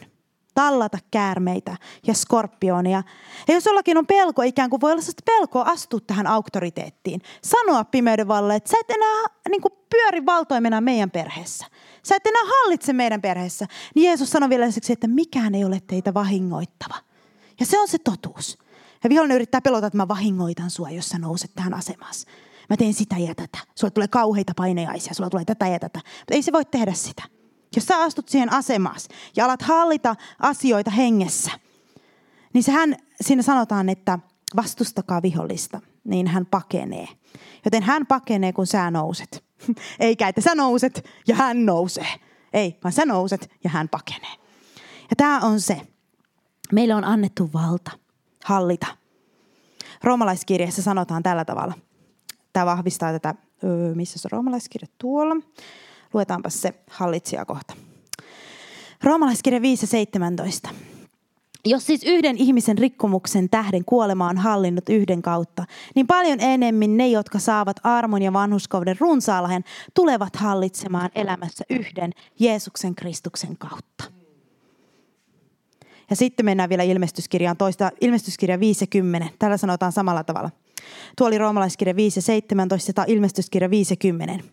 tallata 0.54 0.98
käärmeitä 1.10 1.76
ja 2.06 2.14
skorpionia. 2.14 3.02
Ja 3.48 3.54
jos 3.54 3.66
jollakin 3.66 3.98
on 3.98 4.06
pelko, 4.06 4.42
ikään 4.42 4.70
kuin 4.70 4.80
voi 4.80 4.92
olla 4.92 5.02
sellaista 5.02 5.22
pelkoa 5.26 5.62
astua 5.62 6.00
tähän 6.06 6.26
auktoriteettiin. 6.26 7.20
Sanoa 7.42 7.84
pimeyden 7.84 8.28
valle, 8.28 8.54
että 8.56 8.70
sä 8.70 8.76
et 8.80 8.90
enää 8.90 9.24
niin 9.48 9.62
kuin 9.62 9.72
pyöri 9.90 10.26
valtoimena 10.26 10.80
meidän 10.80 11.10
perheessä. 11.10 11.66
Sä 12.02 12.16
et 12.16 12.26
enää 12.26 12.42
hallitse 12.44 12.92
meidän 12.92 13.22
perheessä. 13.22 13.66
Niin 13.94 14.06
Jeesus 14.06 14.30
sanoi 14.30 14.48
vielä 14.48 14.66
lisäksi, 14.66 14.92
että 14.92 15.08
mikään 15.08 15.54
ei 15.54 15.64
ole 15.64 15.80
teitä 15.86 16.14
vahingoittava. 16.14 16.94
Ja 17.60 17.66
se 17.66 17.80
on 17.80 17.88
se 17.88 17.98
totuus. 17.98 18.58
Ja 19.04 19.10
vihollinen 19.10 19.34
yrittää 19.34 19.60
pelota, 19.60 19.86
että 19.86 19.96
mä 19.96 20.08
vahingoitan 20.08 20.70
sua, 20.70 20.90
jos 20.90 21.08
sä 21.08 21.18
nouset 21.18 21.50
tähän 21.54 21.74
asemaan. 21.74 22.14
Mä 22.70 22.76
teen 22.76 22.94
sitä 22.94 23.16
ja 23.18 23.34
tätä. 23.34 23.58
Sulla 23.74 23.90
tulee 23.90 24.08
kauheita 24.08 24.52
painejaisia, 24.56 25.14
sulla 25.14 25.30
tulee 25.30 25.44
tätä 25.44 25.66
ja 25.66 25.78
tätä. 25.78 25.98
Mutta 25.98 26.34
ei 26.34 26.42
se 26.42 26.52
voi 26.52 26.64
tehdä 26.64 26.92
sitä. 26.92 27.22
Jos 27.76 27.86
sä 27.86 27.98
astut 27.98 28.28
siihen 28.28 28.52
asemaan 28.52 28.96
ja 29.36 29.44
alat 29.44 29.62
hallita 29.62 30.16
asioita 30.40 30.90
hengessä, 30.90 31.50
niin 32.52 32.64
sehän 32.64 32.96
siinä 33.20 33.42
sanotaan, 33.42 33.88
että 33.88 34.18
vastustakaa 34.56 35.22
vihollista. 35.22 35.80
niin 36.04 36.26
hän 36.26 36.46
pakenee. 36.46 37.08
Joten 37.64 37.82
hän 37.82 38.06
pakenee, 38.06 38.52
kun 38.52 38.66
sä 38.66 38.90
nouset. 38.90 39.44
Eikä, 40.00 40.28
että 40.28 40.40
sä 40.40 40.54
nouset 40.54 41.04
ja 41.28 41.34
hän 41.34 41.66
nousee. 41.66 42.20
Ei, 42.52 42.78
vaan 42.84 42.92
sä 42.92 43.06
nouset 43.06 43.50
ja 43.64 43.70
hän 43.70 43.88
pakenee. 43.88 44.32
Ja 45.10 45.16
tämä 45.16 45.40
on 45.40 45.60
se. 45.60 45.80
Meille 46.72 46.94
on 46.94 47.04
annettu 47.04 47.50
valta 47.52 47.90
hallita. 48.44 48.86
Roomalaiskirjassa 50.04 50.82
sanotaan 50.82 51.22
tällä 51.22 51.44
tavalla. 51.44 51.74
Tämä 52.52 52.66
vahvistaa 52.66 53.12
tätä, 53.12 53.34
missä 53.94 54.18
se 54.18 54.28
roomalaiskirja 54.32 54.88
tuolla. 54.98 55.34
Luetaanpa 56.14 56.50
se 56.50 56.74
hallitsijakohta. 56.90 57.74
Roomalaiskirja 59.02 59.60
5.17. 60.68 60.74
Jos 61.66 61.86
siis 61.86 62.02
yhden 62.04 62.36
ihmisen 62.36 62.78
rikkomuksen 62.78 63.50
tähden 63.50 63.84
kuolema 63.84 64.28
on 64.28 64.38
hallinnut 64.38 64.88
yhden 64.88 65.22
kautta, 65.22 65.64
niin 65.94 66.06
paljon 66.06 66.40
enemmän 66.40 66.96
ne, 66.96 67.08
jotka 67.08 67.38
saavat 67.38 67.76
armon 67.82 68.22
ja 68.22 68.32
vanhuskauden 68.32 68.96
runsaalahen, 69.00 69.64
tulevat 69.94 70.36
hallitsemaan 70.36 71.10
elämässä 71.14 71.64
yhden 71.70 72.12
Jeesuksen 72.38 72.94
Kristuksen 72.94 73.56
kautta. 73.58 74.04
Ja 76.10 76.16
sitten 76.16 76.46
mennään 76.46 76.68
vielä 76.68 76.82
ilmestyskirjaan 76.82 77.56
toista, 77.56 77.90
ilmestyskirja 78.00 78.60
50. 78.60 79.28
Täällä 79.38 79.56
sanotaan 79.56 79.92
samalla 79.92 80.24
tavalla. 80.24 80.50
Tuo 81.18 81.26
oli 81.26 81.38
roomalaiskirja 81.38 81.94
5.17 81.94 81.98
tai 82.94 83.04
ilmestyskirja 83.08 83.70
50. 83.70 84.44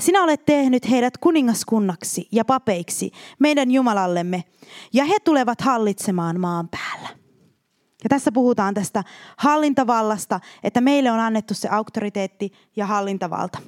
Sinä 0.00 0.22
olet 0.22 0.44
tehnyt 0.44 0.90
heidät 0.90 1.18
kuningaskunnaksi 1.18 2.28
ja 2.32 2.44
papeiksi 2.44 3.10
meidän 3.38 3.70
Jumalallemme, 3.70 4.44
ja 4.92 5.04
he 5.04 5.16
tulevat 5.24 5.60
hallitsemaan 5.60 6.40
maan 6.40 6.68
päällä. 6.68 7.08
Ja 8.04 8.08
tässä 8.08 8.32
puhutaan 8.32 8.74
tästä 8.74 9.04
hallintavallasta, 9.36 10.40
että 10.62 10.80
meille 10.80 11.10
on 11.10 11.20
annettu 11.20 11.54
se 11.54 11.68
auktoriteetti 11.68 12.52
ja 12.76 12.86
hallintavalta. 12.86 13.58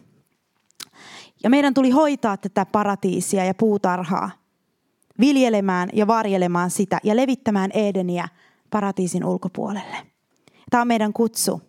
Ja 1.42 1.50
meidän 1.50 1.74
tuli 1.74 1.90
hoitaa 1.90 2.36
tätä 2.36 2.66
paratiisia 2.66 3.44
ja 3.44 3.54
puutarhaa, 3.54 4.30
viljelemään 5.20 5.88
ja 5.92 6.06
varjelemaan 6.06 6.70
sitä 6.70 6.98
ja 7.02 7.16
levittämään 7.16 7.70
Edeniä 7.70 8.28
paratiisin 8.70 9.24
ulkopuolelle. 9.24 9.96
Tämä 10.70 10.80
on 10.80 10.88
meidän 10.88 11.12
kutsu. 11.12 11.62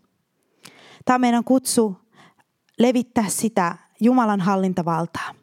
Tämä 1.05 1.15
on 1.15 1.21
meidän 1.21 1.43
kutsu 1.43 1.97
levittää 2.79 3.25
sitä 3.27 3.77
Jumalan 4.01 4.41
hallintavaltaa. 4.41 5.33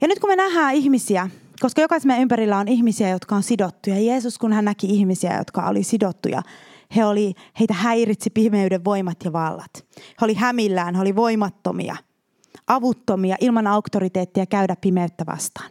Ja 0.00 0.08
nyt 0.08 0.18
kun 0.18 0.30
me 0.30 0.36
nähdään 0.36 0.74
ihmisiä, 0.74 1.30
koska 1.60 1.80
jokaisen 1.80 2.08
meidän 2.08 2.22
ympärillä 2.22 2.58
on 2.58 2.68
ihmisiä, 2.68 3.08
jotka 3.08 3.36
on 3.36 3.42
sidottuja. 3.42 4.00
Jeesus, 4.00 4.38
kun 4.38 4.52
hän 4.52 4.64
näki 4.64 4.86
ihmisiä, 4.86 5.38
jotka 5.38 5.68
oli 5.68 5.82
sidottuja, 5.82 6.42
he 6.96 7.04
oli, 7.04 7.34
heitä 7.60 7.74
häiritsi 7.74 8.30
pimeyden 8.30 8.84
voimat 8.84 9.16
ja 9.24 9.32
vallat. 9.32 9.70
He 9.96 10.24
oli 10.24 10.34
hämillään, 10.34 10.94
he 10.94 11.00
oli 11.00 11.16
voimattomia, 11.16 11.96
avuttomia, 12.66 13.36
ilman 13.40 13.66
auktoriteettia 13.66 14.46
käydä 14.46 14.76
pimeyttä 14.80 15.26
vastaan. 15.26 15.70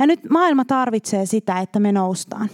Ja 0.00 0.06
nyt 0.06 0.20
maailma 0.30 0.64
tarvitsee 0.64 1.26
sitä, 1.26 1.60
että 1.60 1.80
me 1.80 1.92
noustaan. 1.92 2.50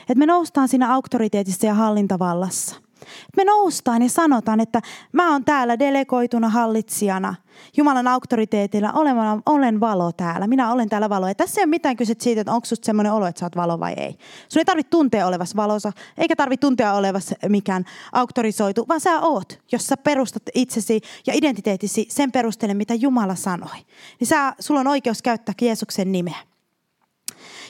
Että 0.00 0.14
me 0.18 0.26
noustaan 0.26 0.68
siinä 0.68 0.94
auktoriteetissa 0.94 1.66
ja 1.66 1.74
hallintavallassa– 1.74 2.76
me 3.36 3.44
noustaan 3.44 4.02
ja 4.02 4.08
sanotaan, 4.08 4.60
että 4.60 4.82
mä 5.12 5.32
oon 5.32 5.44
täällä 5.44 5.78
delegoituna 5.78 6.48
hallitsijana. 6.48 7.34
Jumalan 7.76 8.08
auktoriteetilla 8.08 8.92
olen, 8.92 9.16
olen 9.46 9.80
valo 9.80 10.12
täällä. 10.12 10.46
Minä 10.46 10.72
olen 10.72 10.88
täällä 10.88 11.08
valo. 11.08 11.28
Ja 11.28 11.34
tässä 11.34 11.60
ei 11.60 11.64
ole 11.64 11.70
mitään 11.70 11.96
kyse 11.96 12.14
siitä, 12.18 12.40
että 12.40 12.52
onko 12.52 12.64
susta 12.64 12.86
semmoinen 12.86 13.12
olo, 13.12 13.26
että 13.26 13.38
sä 13.40 13.46
oot 13.46 13.56
valo 13.56 13.80
vai 13.80 13.92
ei. 13.96 14.18
Sun 14.48 14.60
ei 14.60 14.64
tarvitse 14.64 14.90
tuntea 14.90 15.26
olevassa 15.26 15.56
valossa, 15.56 15.92
eikä 16.18 16.36
tarvitse 16.36 16.60
tuntea 16.60 16.94
olevassa 16.94 17.34
mikään 17.48 17.84
auktorisoitu, 18.12 18.88
vaan 18.88 19.00
sä 19.00 19.20
oot, 19.20 19.58
jos 19.72 19.86
sä 19.86 19.96
perustat 19.96 20.42
itsesi 20.54 21.00
ja 21.26 21.32
identiteettisi 21.36 22.06
sen 22.08 22.32
perusteelle, 22.32 22.74
mitä 22.74 22.94
Jumala 22.94 23.34
sanoi. 23.34 23.76
Niin 24.20 24.28
sä, 24.28 24.54
sulla 24.60 24.80
on 24.80 24.86
oikeus 24.86 25.22
käyttää 25.22 25.54
Jeesuksen 25.60 26.12
nimeä 26.12 26.49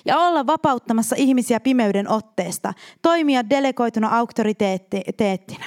ja 0.05 0.19
olla 0.19 0.47
vapauttamassa 0.47 1.17
ihmisiä 1.19 1.61
pimeyden 1.61 2.09
otteesta, 2.09 2.75
toimia 3.03 3.51
delegoituna 3.51 4.09
auktoriteettina. 4.09 5.65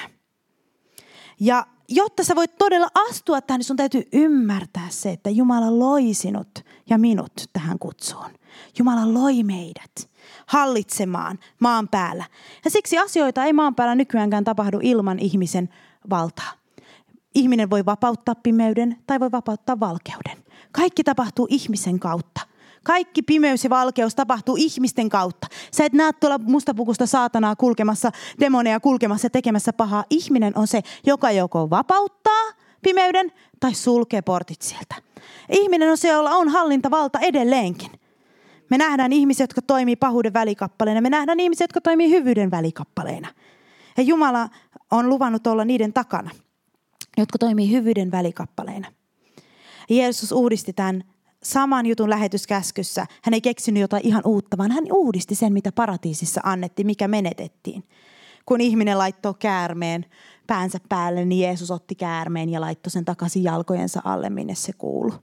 Ja 1.40 1.66
jotta 1.88 2.24
sä 2.24 2.34
voit 2.34 2.58
todella 2.58 2.88
astua 3.08 3.40
tähän, 3.40 3.58
niin 3.58 3.64
sun 3.64 3.76
täytyy 3.76 4.02
ymmärtää 4.12 4.86
se, 4.88 5.10
että 5.10 5.30
Jumala 5.30 5.78
loi 5.78 6.14
sinut 6.14 6.64
ja 6.90 6.98
minut 6.98 7.32
tähän 7.52 7.78
kutsuun. 7.78 8.30
Jumala 8.78 9.14
loi 9.14 9.42
meidät 9.42 10.10
hallitsemaan 10.46 11.38
maan 11.60 11.88
päällä. 11.88 12.24
Ja 12.64 12.70
siksi 12.70 12.98
asioita 12.98 13.44
ei 13.44 13.52
maan 13.52 13.74
päällä 13.74 13.94
nykyäänkään 13.94 14.44
tapahdu 14.44 14.78
ilman 14.82 15.18
ihmisen 15.18 15.68
valtaa. 16.10 16.52
Ihminen 17.34 17.70
voi 17.70 17.86
vapauttaa 17.86 18.34
pimeyden 18.34 18.96
tai 19.06 19.20
voi 19.20 19.32
vapauttaa 19.32 19.80
valkeuden. 19.80 20.44
Kaikki 20.72 21.04
tapahtuu 21.04 21.46
ihmisen 21.50 22.00
kautta. 22.00 22.40
Kaikki 22.84 23.22
pimeys 23.22 23.64
ja 23.64 23.70
valkeus 23.70 24.14
tapahtuu 24.14 24.56
ihmisten 24.58 25.08
kautta. 25.08 25.46
Sä 25.70 25.84
et 25.84 25.92
näe 25.92 26.12
tuolla 26.12 26.38
mustapukusta 26.38 27.06
saatanaa 27.06 27.56
kulkemassa, 27.56 28.10
demoneja 28.40 28.80
kulkemassa 28.80 29.26
ja 29.26 29.30
tekemässä 29.30 29.72
pahaa. 29.72 30.04
Ihminen 30.10 30.58
on 30.58 30.66
se, 30.66 30.82
joka 31.06 31.30
joko 31.30 31.70
vapauttaa 31.70 32.42
pimeyden 32.82 33.32
tai 33.60 33.74
sulkee 33.74 34.22
portit 34.22 34.62
sieltä. 34.62 34.94
Ihminen 35.50 35.90
on 35.90 35.98
se, 35.98 36.08
jolla 36.08 36.30
on 36.30 36.48
hallintavalta 36.48 37.18
edelleenkin. 37.20 37.90
Me 38.70 38.78
nähdään 38.78 39.12
ihmisiä, 39.12 39.44
jotka 39.44 39.62
toimii 39.62 39.96
pahuuden 39.96 40.32
välikappaleina. 40.32 41.00
Me 41.00 41.10
nähdään 41.10 41.40
ihmisiä, 41.40 41.64
jotka 41.64 41.80
toimii 41.80 42.10
hyvyyden 42.10 42.50
välikappaleina. 42.50 43.28
Ja 43.96 44.02
Jumala 44.02 44.48
on 44.90 45.08
luvannut 45.08 45.46
olla 45.46 45.64
niiden 45.64 45.92
takana, 45.92 46.30
jotka 47.16 47.38
toimii 47.38 47.70
hyvyyden 47.70 48.10
välikappaleina. 48.10 48.92
Jeesus 49.90 50.32
uudisti 50.32 50.72
tämän 50.72 51.04
saman 51.44 51.86
jutun 51.86 52.10
lähetyskäskyssä. 52.10 53.06
Hän 53.22 53.34
ei 53.34 53.40
keksinyt 53.40 53.80
jotain 53.80 54.06
ihan 54.06 54.22
uutta, 54.24 54.58
vaan 54.58 54.70
hän 54.70 54.84
uudisti 54.92 55.34
sen, 55.34 55.52
mitä 55.52 55.72
paratiisissa 55.72 56.40
annettiin, 56.44 56.86
mikä 56.86 57.08
menetettiin. 57.08 57.84
Kun 58.46 58.60
ihminen 58.60 58.98
laittoi 58.98 59.34
käärmeen 59.38 60.06
päänsä 60.46 60.78
päälle, 60.88 61.24
niin 61.24 61.40
Jeesus 61.40 61.70
otti 61.70 61.94
käärmeen 61.94 62.48
ja 62.48 62.60
laittoi 62.60 62.90
sen 62.90 63.04
takaisin 63.04 63.42
jalkojensa 63.44 64.00
alle, 64.04 64.30
minne 64.30 64.54
se 64.54 64.72
kuuluu. 64.72 65.14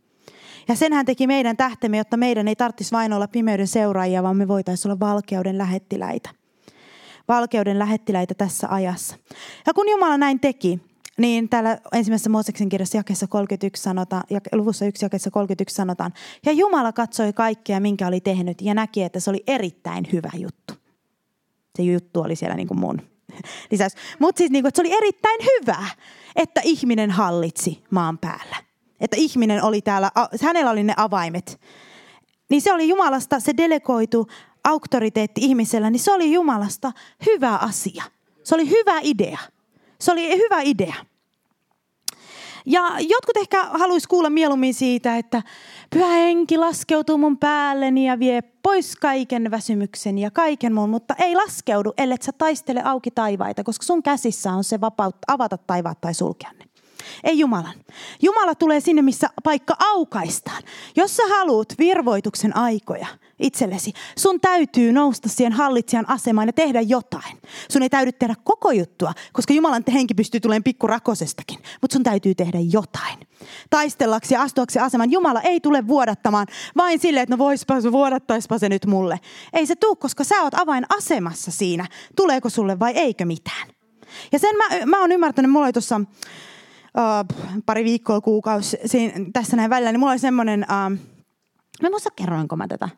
Ja 0.68 0.76
sen 0.76 0.94
hän 0.94 1.06
teki 1.06 1.28
meidän 1.28 1.58
tähtemme, 1.58 1.98
jotta 1.98 2.18
meidän 2.18 2.48
ei 2.48 2.56
tarvitsisi 2.56 2.92
vain 2.92 3.14
olla 3.14 3.28
pimeyden 3.28 3.68
seuraajia, 3.68 4.24
vaan 4.24 4.38
me 4.38 4.48
voitaisiin 4.48 4.92
olla 4.92 5.00
valkeuden 5.00 5.58
lähettiläitä. 5.58 6.30
Valkeuden 7.28 7.80
lähettiläitä 7.80 8.34
tässä 8.34 8.68
ajassa. 8.70 9.16
Ja 9.68 9.74
kun 9.74 9.90
Jumala 9.90 10.18
näin 10.18 10.40
teki, 10.40 10.80
niin 11.22 11.50
täällä 11.50 11.78
ensimmäisessä 11.92 12.30
Mooseksen 12.30 12.70
kirjassa 12.70 12.98
jakeessa 12.98 13.28
31 13.28 13.84
sanotaan, 13.84 14.24
luvussa 14.52 14.86
1 14.86 15.06
jakeessa 15.06 15.32
31 15.32 15.76
sanotaan, 15.76 16.14
ja 16.46 16.52
Jumala 16.52 16.92
katsoi 16.92 17.34
kaikkea, 17.34 17.80
minkä 17.80 18.08
oli 18.08 18.22
tehnyt, 18.22 18.62
ja 18.62 18.74
näki, 18.74 19.04
että 19.04 19.20
se 19.20 19.30
oli 19.30 19.44
erittäin 19.48 20.08
hyvä 20.14 20.32
juttu. 20.38 20.74
Se 21.76 21.84
juttu 21.84 22.22
oli 22.22 22.36
siellä 22.36 22.56
niin 22.56 22.68
kuin 22.68 22.80
mun 22.80 23.02
lisäys. 23.72 23.94
Mutta 24.20 24.38
siis 24.38 24.52
niin 24.52 24.64
kuin, 24.64 24.68
että 24.68 24.82
se 24.84 24.88
oli 24.88 24.98
erittäin 24.98 25.40
hyvä, 25.42 25.86
että 26.36 26.62
ihminen 26.64 27.12
hallitsi 27.12 27.84
maan 27.90 28.18
päällä. 28.18 28.56
Että 29.00 29.18
ihminen 29.20 29.64
oli 29.64 29.82
täällä, 29.82 30.12
hänellä 30.44 30.72
oli 30.72 30.84
ne 30.84 30.94
avaimet. 30.98 31.60
Niin 32.50 32.62
se 32.62 32.74
oli 32.74 32.90
Jumalasta, 32.90 33.40
se 33.40 33.54
delegoitu 33.58 34.28
auktoriteetti 34.64 35.42
ihmisellä, 35.42 35.90
niin 35.90 36.00
se 36.00 36.12
oli 36.12 36.34
Jumalasta 36.34 36.92
hyvä 37.26 37.56
asia. 37.56 38.04
Se 38.44 38.56
oli 38.56 38.70
hyvä 38.70 39.00
idea. 39.02 39.40
Se 40.00 40.12
oli 40.12 40.38
hyvä 40.38 40.62
idea. 40.62 40.96
Ja 42.66 42.82
jotkut 43.00 43.38
ehkä 43.38 43.64
haluaisi 43.64 44.08
kuulla 44.08 44.30
mieluummin 44.30 44.74
siitä, 44.74 45.18
että 45.18 45.44
pyhä 45.90 46.08
henki 46.08 46.58
laskeutuu 46.58 47.18
mun 47.18 47.38
päälleni 47.38 48.08
ja 48.08 48.20
vie 48.20 48.42
pois 48.64 48.96
kaiken 48.96 49.52
väsymyksen 49.52 50.18
ja 50.18 50.32
kaiken 50.32 50.74
muun, 50.74 50.90
mutta 50.90 51.16
ei 51.18 51.36
laskeudu, 51.36 51.94
ellei 51.98 52.18
sä 52.22 52.32
taistele 52.38 52.82
auki 52.84 53.12
taivaita, 53.12 53.64
koska 53.64 53.86
sun 53.86 54.04
käsissä 54.04 54.52
on 54.52 54.64
se 54.64 54.82
vapaut 54.82 55.16
avata 55.28 55.58
taivaat 55.58 56.02
tai 56.02 56.14
sulkea 56.14 56.52
ne. 56.60 56.71
Ei 57.24 57.40
Jumalan. 57.40 57.74
Jumala 58.22 58.56
tulee 58.56 58.80
sinne, 58.80 59.02
missä 59.02 59.28
paikka 59.44 59.76
aukaistaan. 59.80 60.64
Jos 60.96 61.16
sä 61.18 61.24
haluat 61.30 61.74
virvoituksen 61.80 62.58
aikoja 62.58 63.08
itsellesi, 63.40 63.94
sun 64.18 64.40
täytyy 64.40 64.92
nousta 64.92 65.30
siihen 65.30 65.54
hallitsijan 65.54 66.10
asemaan 66.10 66.48
ja 66.48 66.54
tehdä 66.54 66.82
jotain. 66.82 67.38
Sun 67.72 67.84
ei 67.84 67.90
täydy 67.90 68.12
tehdä 68.12 68.36
koko 68.44 68.72
juttua, 68.72 69.14
koska 69.34 69.54
Jumalan 69.54 69.84
henki 69.94 70.14
pystyy 70.14 70.40
tulemaan 70.40 70.64
pikkurakosestakin, 70.64 71.60
mutta 71.82 71.94
sun 71.94 72.04
täytyy 72.04 72.36
tehdä 72.36 72.58
jotain. 72.72 73.20
Taistellaksi 73.70 74.34
ja 74.34 74.42
astuaksi 74.42 74.80
asemaan. 74.80 75.12
Jumala 75.12 75.42
ei 75.42 75.60
tule 75.60 75.88
vuodattamaan 75.88 76.48
vain 76.78 77.00
silleen, 77.00 77.24
että 77.24 77.34
no 77.34 77.38
voispa, 77.38 77.76
vuodattaispa 77.92 78.58
se 78.58 78.70
nyt 78.70 78.86
mulle. 78.86 79.20
Ei 79.54 79.66
se 79.66 79.76
tuu, 79.76 79.96
koska 79.96 80.24
sä 80.24 80.42
oot 80.42 80.54
asemassa 80.98 81.52
siinä, 81.52 81.88
tuleeko 82.16 82.50
sulle 82.50 82.80
vai 82.80 82.92
eikö 82.92 83.26
mitään. 83.26 83.68
Ja 84.32 84.40
sen 84.40 84.58
mä, 84.58 84.86
mä 84.86 85.00
oon 85.02 85.12
ymmärtänyt, 85.12 85.52
mulla 85.52 85.66
oli 85.66 85.74
tuossa 85.74 86.02
uh, 86.98 87.62
pari 87.66 87.84
viikkoa, 87.84 88.22
kuukausi 88.22 88.78
tässä 89.34 89.58
näin 89.58 89.70
välillä, 89.70 89.92
niin 89.92 90.00
mulla 90.00 90.12
oli 90.12 90.20
semmoinen, 90.20 90.66
uh, 90.70 90.98
mä 91.82 91.88
en 91.88 91.92
muista 91.92 92.10
kerroinko 92.16 92.56
mä 92.56 92.68
tätä. 92.68 92.90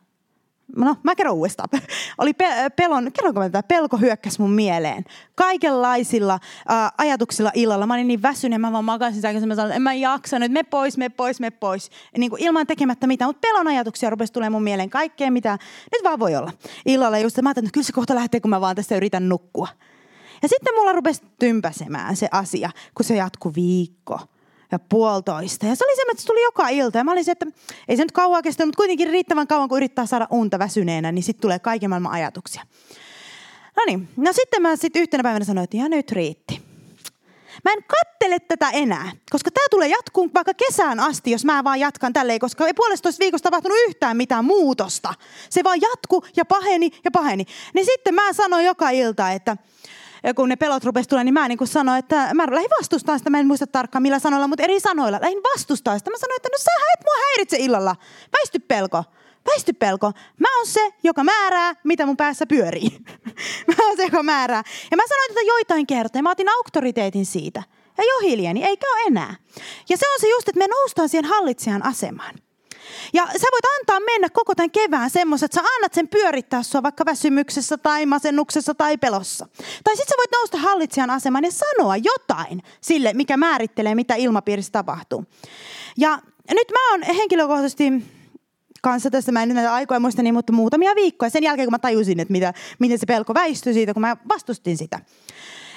No, 0.76 0.96
mä 1.02 1.14
kerron 1.14 1.34
uudestaan. 1.34 1.68
Oli 2.18 2.32
pe- 2.32 2.70
pelon, 2.76 3.12
kerronko 3.12 3.40
mä 3.40 3.48
tätä? 3.48 3.62
Pelko 3.68 3.96
hyökkäsi 3.96 4.40
mun 4.40 4.50
mieleen. 4.50 5.04
Kaikenlaisilla 5.34 6.38
äh, 6.70 6.92
ajatuksilla 6.98 7.50
illalla. 7.54 7.86
Mä 7.86 7.94
olin 7.94 8.08
niin 8.08 8.22
väsynyt, 8.22 8.60
mä 8.60 8.72
vaan 8.72 8.84
makasin 8.84 9.14
sitä, 9.14 9.46
mä 9.46 9.54
sanoin, 9.54 9.74
en 9.74 9.82
mä 9.82 9.94
jaksa 9.94 10.38
nyt, 10.38 10.52
me 10.52 10.62
pois, 10.62 10.98
me 10.98 11.08
pois, 11.08 11.40
me 11.40 11.50
pois. 11.50 11.90
Niin 12.18 12.30
kuin 12.30 12.42
ilman 12.42 12.66
tekemättä 12.66 13.06
mitään, 13.06 13.28
mutta 13.28 13.48
pelon 13.48 13.68
ajatuksia 13.68 14.10
rupesi 14.10 14.32
tulemaan 14.32 14.52
mun 14.52 14.62
mieleen 14.62 14.90
kaikkea, 14.90 15.30
mitä 15.30 15.58
nyt 15.92 16.04
vaan 16.04 16.18
voi 16.18 16.36
olla. 16.36 16.52
Illalla 16.86 17.18
just, 17.18 17.42
mä 17.42 17.48
ajattelin, 17.48 17.66
että 17.66 17.74
kyllä 17.74 17.86
se 17.86 17.92
kohta 17.92 18.14
lähtee, 18.14 18.40
kun 18.40 18.50
mä 18.50 18.60
vaan 18.60 18.76
tästä 18.76 18.96
yritän 18.96 19.28
nukkua. 19.28 19.68
Ja 20.44 20.48
sitten 20.48 20.74
mulla 20.74 20.92
rupesi 20.92 21.22
tympäsemään 21.38 22.16
se 22.16 22.28
asia, 22.30 22.70
kun 22.94 23.04
se 23.04 23.16
jatkuu 23.16 23.52
viikko 23.56 24.20
ja 24.72 24.78
puolitoista. 24.78 25.66
Ja 25.66 25.74
se 25.74 25.84
oli 25.84 25.96
se, 25.96 26.02
että 26.10 26.20
se 26.20 26.26
tuli 26.26 26.42
joka 26.42 26.68
ilta. 26.68 26.98
Ja 26.98 27.04
mä 27.04 27.12
olin 27.12 27.24
se, 27.24 27.32
että 27.32 27.46
ei 27.88 27.96
se 27.96 28.02
nyt 28.02 28.12
kauan 28.12 28.42
kestänyt, 28.42 28.68
mutta 28.68 28.76
kuitenkin 28.76 29.10
riittävän 29.10 29.46
kauan, 29.46 29.68
kun 29.68 29.76
yrittää 29.76 30.06
saada 30.06 30.26
unta 30.30 30.58
väsyneenä, 30.58 31.12
niin 31.12 31.22
sitten 31.22 31.40
tulee 31.40 31.58
kaiken 31.58 31.90
maailman 31.90 32.12
ajatuksia. 32.12 32.62
No 33.76 33.82
niin, 33.86 34.08
no 34.16 34.32
sitten 34.32 34.62
mä 34.62 34.76
sitten 34.76 35.02
yhtenä 35.02 35.22
päivänä 35.22 35.44
sanoin, 35.44 35.64
että 35.64 35.76
ihan 35.76 35.90
nyt 35.90 36.12
riitti. 36.12 36.60
Mä 37.64 37.72
en 37.72 37.84
kattele 37.86 38.40
tätä 38.40 38.70
enää, 38.70 39.12
koska 39.30 39.50
tämä 39.50 39.66
tulee 39.70 39.88
jatkuun 39.88 40.30
vaikka 40.34 40.54
kesään 40.54 41.00
asti, 41.00 41.30
jos 41.30 41.44
mä 41.44 41.64
vaan 41.64 41.80
jatkan 41.80 42.12
tälleen, 42.12 42.40
koska 42.40 42.66
ei 42.66 42.74
puolestoista 42.74 43.20
viikosta 43.20 43.46
tapahtunut 43.46 43.78
yhtään 43.88 44.16
mitään 44.16 44.44
muutosta. 44.44 45.14
Se 45.50 45.64
vaan 45.64 45.80
jatku 45.80 46.24
ja 46.36 46.44
paheni 46.44 46.90
ja 47.04 47.10
paheni. 47.10 47.44
Niin 47.74 47.86
sitten 47.86 48.14
mä 48.14 48.32
sanoin 48.32 48.64
joka 48.64 48.90
ilta, 48.90 49.30
että 49.30 49.56
ja 50.24 50.34
kun 50.34 50.48
ne 50.48 50.56
pelot 50.56 50.84
rupesi 50.84 51.08
tulemaan, 51.08 51.24
niin 51.26 51.34
mä 51.34 51.48
niin 51.48 51.58
sanoin, 51.64 51.98
että 51.98 52.34
mä 52.34 52.46
lähdin 52.50 52.70
vastustaa 52.80 53.18
sitä. 53.18 53.30
Mä 53.30 53.40
en 53.40 53.46
muista 53.46 53.66
tarkkaan 53.66 54.02
millä 54.02 54.18
sanoilla, 54.18 54.48
mutta 54.48 54.62
eri 54.64 54.80
sanoilla. 54.80 55.18
Lähdin 55.20 55.42
vastustaa 55.54 55.98
sitä. 55.98 56.10
Mä 56.10 56.16
sanoin, 56.18 56.36
että 56.36 56.48
no 56.52 56.58
sä 56.58 56.70
et 56.94 57.04
mua 57.04 57.24
häiritse 57.28 57.56
illalla. 57.60 57.96
Väisty 58.38 58.58
pelko. 58.58 59.04
Väisty 59.46 59.72
pelko. 59.72 60.12
Mä 60.38 60.56
oon 60.56 60.66
se, 60.66 60.90
joka 61.02 61.24
määrää, 61.24 61.74
mitä 61.84 62.06
mun 62.06 62.16
päässä 62.16 62.46
pyörii. 62.46 62.98
mä 63.68 63.74
oon 63.86 63.96
se, 63.96 64.04
joka 64.04 64.22
määrää. 64.22 64.62
Ja 64.90 64.96
mä 64.96 65.02
sanoin 65.08 65.28
tätä 65.28 65.40
joitain 65.46 65.86
kertoja. 65.86 66.22
Mä 66.22 66.30
otin 66.30 66.48
auktoriteetin 66.48 67.26
siitä. 67.26 67.62
Ja 67.98 68.04
jo 68.04 68.28
hiljeni, 68.28 68.64
eikä 68.64 68.86
ole 68.94 69.06
enää. 69.06 69.34
Ja 69.88 69.96
se 69.96 70.08
on 70.08 70.20
se 70.20 70.28
just, 70.28 70.48
että 70.48 70.58
me 70.58 70.66
noustaan 70.66 71.08
siihen 71.08 71.24
hallitsijan 71.24 71.84
asemaan. 71.84 72.34
Ja 73.12 73.26
sä 73.26 73.46
voit 73.52 73.64
antaa 73.80 74.00
mennä 74.00 74.28
koko 74.30 74.54
tämän 74.54 74.70
kevään 74.70 75.10
semmoiset, 75.10 75.44
että 75.44 75.60
sä 75.60 75.74
annat 75.76 75.94
sen 75.94 76.08
pyörittää 76.08 76.62
sua 76.62 76.82
vaikka 76.82 77.04
väsymyksessä 77.04 77.76
tai 77.78 78.06
masennuksessa 78.06 78.74
tai 78.74 78.96
pelossa. 78.96 79.48
Tai 79.84 79.96
sitten 79.96 80.08
sä 80.08 80.14
voit 80.18 80.30
nousta 80.32 80.58
hallitsijan 80.58 81.10
asemaan 81.10 81.44
ja 81.44 81.50
sanoa 81.50 81.96
jotain 81.96 82.62
sille, 82.80 83.12
mikä 83.14 83.36
määrittelee, 83.36 83.94
mitä 83.94 84.14
ilmapiirissä 84.14 84.72
tapahtuu. 84.72 85.24
Ja 85.98 86.18
nyt 86.50 86.70
mä 86.72 86.90
oon 86.90 87.02
henkilökohtaisesti 87.02 87.92
kanssa 88.82 89.10
tässä, 89.10 89.32
mä 89.32 89.42
en 89.42 89.48
näitä 89.48 89.74
aikoja 89.74 90.00
muista 90.00 90.22
niin, 90.22 90.34
mutta 90.34 90.52
muutamia 90.52 90.94
viikkoja 90.94 91.30
sen 91.30 91.42
jälkeen, 91.42 91.66
kun 91.66 91.74
mä 91.74 91.78
tajusin, 91.78 92.20
että 92.20 92.32
mitä, 92.32 92.54
miten 92.78 92.98
se 92.98 93.06
pelko 93.06 93.34
väistyi 93.34 93.74
siitä, 93.74 93.94
kun 93.94 94.00
mä 94.00 94.16
vastustin 94.28 94.76
sitä. 94.78 95.00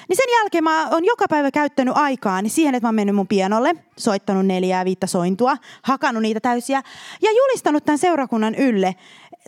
Niin 0.08 0.16
sen 0.16 0.26
jälkeen 0.38 0.64
mä 0.64 0.88
oon 0.88 1.04
joka 1.04 1.24
päivä 1.30 1.50
käyttänyt 1.50 1.96
aikaa 1.96 2.42
niin 2.42 2.50
siihen, 2.50 2.74
että 2.74 2.84
mä 2.84 2.88
oon 2.88 2.94
mennyt 2.94 3.16
mun 3.16 3.28
pianolle, 3.28 3.74
soittanut 3.96 4.46
neljää 4.46 4.84
viittä 4.84 5.06
sointua, 5.06 5.56
hakannut 5.82 6.22
niitä 6.22 6.40
täysiä 6.40 6.82
ja 7.22 7.30
julistanut 7.32 7.84
tämän 7.84 7.98
seurakunnan 7.98 8.54
ylle 8.54 8.94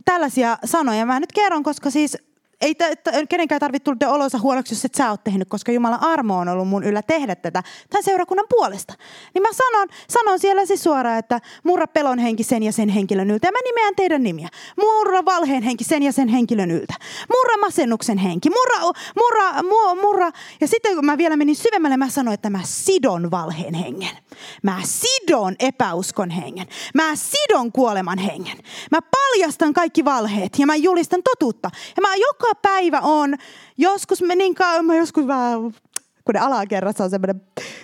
tällaisia 0.05 0.59
sanoja. 0.65 1.07
Mä 1.07 1.21
nyt 1.21 1.33
kerron, 1.33 1.63
koska 1.63 1.91
siis 1.91 2.19
ei 2.61 2.75
t- 2.75 3.29
kenenkään 3.29 3.61
tarvitse 3.61 3.85
tulla 3.85 4.15
olonsa 4.15 4.39
huonoksi, 4.39 4.75
jos 4.75 4.85
et 4.85 4.95
sä 4.95 5.11
oot 5.11 5.25
tehnyt, 5.25 5.49
koska 5.49 5.73
Jumalan 5.73 6.03
armo 6.03 6.39
on 6.39 6.49
ollut 6.49 6.69
mun 6.69 6.85
yllä 6.85 7.03
tehdä 7.03 7.35
tätä 7.35 7.63
tämän 7.91 8.05
seurakunnan 8.05 8.47
puolesta. 8.49 8.95
Niin 9.35 9.43
mä 9.43 9.49
sanon, 9.53 9.89
sanon 10.09 10.39
siellä 10.39 10.67
siis 10.67 10.83
suoraan, 10.83 11.19
että 11.19 11.41
murra 11.65 11.87
pelon 11.87 12.19
henki 12.19 12.43
sen 12.43 12.63
ja 12.63 12.73
sen 12.73 12.89
henkilön 12.89 13.31
yltä. 13.31 13.47
Ja 13.49 13.53
mä 13.53 13.59
nimeän 13.65 13.95
teidän 13.97 14.23
nimiä. 14.23 14.49
Murra 14.81 15.25
valheen 15.25 15.63
henki 15.63 15.85
sen 15.85 16.03
ja 16.03 16.13
sen 16.13 16.29
henkilön 16.29 16.71
yltä. 16.71 16.95
Murra 17.29 17.57
masennuksen 17.57 18.19
henki. 18.19 18.51
Murra, 18.51 18.93
murra, 19.17 19.63
murra, 19.63 19.95
murra. 19.95 20.31
Ja 20.61 20.69
sitten 20.69 20.95
kun 20.95 21.07
mä 21.07 21.19
vielä 21.19 21.37
menin 21.37 21.57
syvemmälle, 21.57 21.97
mä 21.97 22.09
sanoin, 22.09 22.35
että 22.35 22.51
mä 22.51 22.61
sidon 22.65 23.31
valheen 23.31 23.75
hengen. 23.75 24.17
Mä 24.63 24.81
sidon 24.85 25.57
epäuskon 25.59 26.31
hengen. 26.31 26.67
Mä 26.95 27.17
sidon 27.17 27.73
kuoleman 27.73 28.19
hengen. 28.19 28.59
Mä 28.91 28.99
paljastan 29.03 29.73
kaikki 29.73 30.05
valheet 30.05 30.59
ja 30.59 30.67
mä 30.67 30.77
julistan 30.77 31.23
totuutta. 31.23 31.71
Ja 31.97 32.01
mä 32.01 32.15
joka 32.15 32.50
päivä 32.63 33.01
on. 33.01 33.35
Joskus 33.79 34.23
me 34.23 34.35
niin 34.35 34.55
kauan, 34.55 34.85
mä 34.85 34.97
joskus 34.97 35.27
vähän 35.27 35.73
kun 36.25 36.35
ne 36.35 36.41
alakerrassa 36.41 37.05
on 37.05 37.11
semmoinen, 37.11 37.43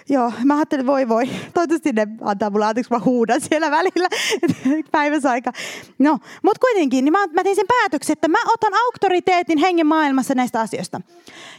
joo, 0.09 0.33
mä 0.44 0.57
ajattelin, 0.57 0.87
voi 0.87 1.09
voi, 1.09 1.24
toivottavasti 1.55 1.92
ne 1.92 2.07
antaa 2.20 2.50
mulle 2.50 2.66
anteeksi, 2.66 2.92
mä 2.92 3.00
huudan 3.05 3.40
siellä 3.40 3.70
välillä 3.70 4.09
päivässä 4.92 5.31
aika. 5.31 5.52
No, 5.98 6.18
mutta 6.42 6.61
kuitenkin, 6.61 7.05
niin 7.05 7.12
mä, 7.12 7.26
mä 7.26 7.44
tein 7.44 7.57
sen 7.57 7.66
päätöksen, 7.68 8.12
että 8.12 8.29
mä 8.29 8.38
otan 8.55 8.74
auktoriteetin 8.85 9.59
hengen 9.59 9.87
maailmassa 9.87 10.35
näistä 10.35 10.61
asioista. 10.61 11.00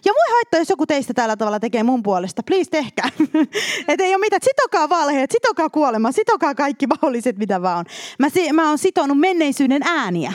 Ja 0.06 0.14
mua 0.14 0.36
haittaa, 0.36 0.60
jos 0.60 0.70
joku 0.70 0.86
teistä 0.86 1.14
tällä 1.14 1.38
tavalla 1.38 1.60
tekee 1.60 1.84
mun 1.84 2.04
puolesta, 2.04 2.44
please 2.44 2.70
tehkää. 2.70 3.10
että 3.88 4.04
ei 4.04 4.16
ole 4.16 4.20
mitään, 4.20 4.42
sitokaa 4.44 4.90
valheet, 4.90 5.32
sitokaa 5.32 5.70
kuolema, 5.70 6.12
sitokaa 6.12 6.56
kaikki 6.56 6.88
mahdolliset, 6.88 7.38
mitä 7.38 7.62
vaan 7.62 7.78
on. 7.78 7.86
Mä, 8.20 8.28
mä 8.54 8.70
oon 8.70 8.78
sitonut 8.78 9.20
menneisyyden 9.20 9.82
ääniä. 9.86 10.34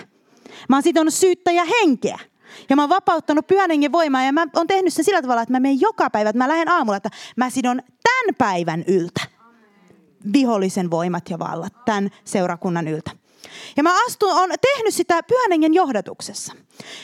Mä 0.68 0.76
oon 0.76 0.82
sitonut 0.82 1.14
syyttäjä 1.14 1.64
henkeä. 1.64 2.18
Ja 2.70 2.76
mä 2.76 2.82
oon 2.82 2.88
vapauttanut 2.88 3.46
pyhän 3.46 3.70
hengen 3.70 3.92
voimaa 3.92 4.22
ja 4.22 4.32
mä 4.32 4.46
oon 4.56 4.66
tehnyt 4.66 4.92
sen 4.92 5.04
sillä 5.04 5.22
tavalla, 5.22 5.42
että 5.42 5.52
mä 5.52 5.60
menen 5.60 5.80
joka 5.80 6.10
päivä, 6.10 6.30
että 6.30 6.38
mä 6.38 6.48
lähden 6.48 6.68
aamulla, 6.68 6.96
että 6.96 7.10
mä 7.36 7.50
sidon 7.50 7.82
tämän 8.02 8.34
päivän 8.38 8.84
yltä 8.86 9.20
vihollisen 10.32 10.90
voimat 10.90 11.30
ja 11.30 11.38
vallat 11.38 11.84
tämän 11.84 12.10
seurakunnan 12.24 12.88
yltä. 12.88 13.10
Ja 13.76 13.82
mä 13.82 14.04
astun, 14.06 14.32
on 14.32 14.50
tehnyt 14.72 14.94
sitä 14.94 15.22
pyhän 15.22 15.50
hengen 15.50 15.74
johdatuksessa. 15.74 16.52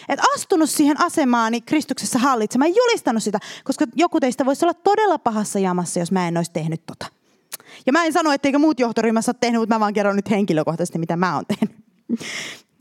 Et 0.09 0.21
astunut 0.35 0.71
siihen 0.71 1.01
asemaani 1.01 1.61
Kristuksessa 1.61 2.19
hallitsemaan, 2.19 2.75
julistanut 2.75 3.23
sitä, 3.23 3.39
koska 3.65 3.85
joku 3.95 4.21
teistä 4.21 4.47
voisi 4.47 4.65
olla 4.65 4.75
todella 4.75 5.19
pahassa 5.19 5.59
jamassa, 5.59 6.01
jos 6.01 6.13
mä 6.13 6.29
en 6.29 6.37
olisi 6.37 6.53
tehnyt 6.53 6.87
tota. 6.87 7.07
Ja 7.87 7.93
mä 7.93 8.05
en 8.05 8.13
sano, 8.13 8.33
etteikö 8.33 8.59
muut 8.59 8.81
johtoryhmässä 8.81 9.31
ole 9.31 9.37
tehnyt, 9.41 9.61
mutta 9.61 9.75
mä 9.75 9.81
vaan 9.81 9.95
kerron 9.95 10.17
nyt 10.17 10.31
henkilökohtaisesti, 10.31 10.99
mitä 10.99 11.17
mä 11.17 11.35
oon 11.35 11.45
tehnyt. 11.47 11.77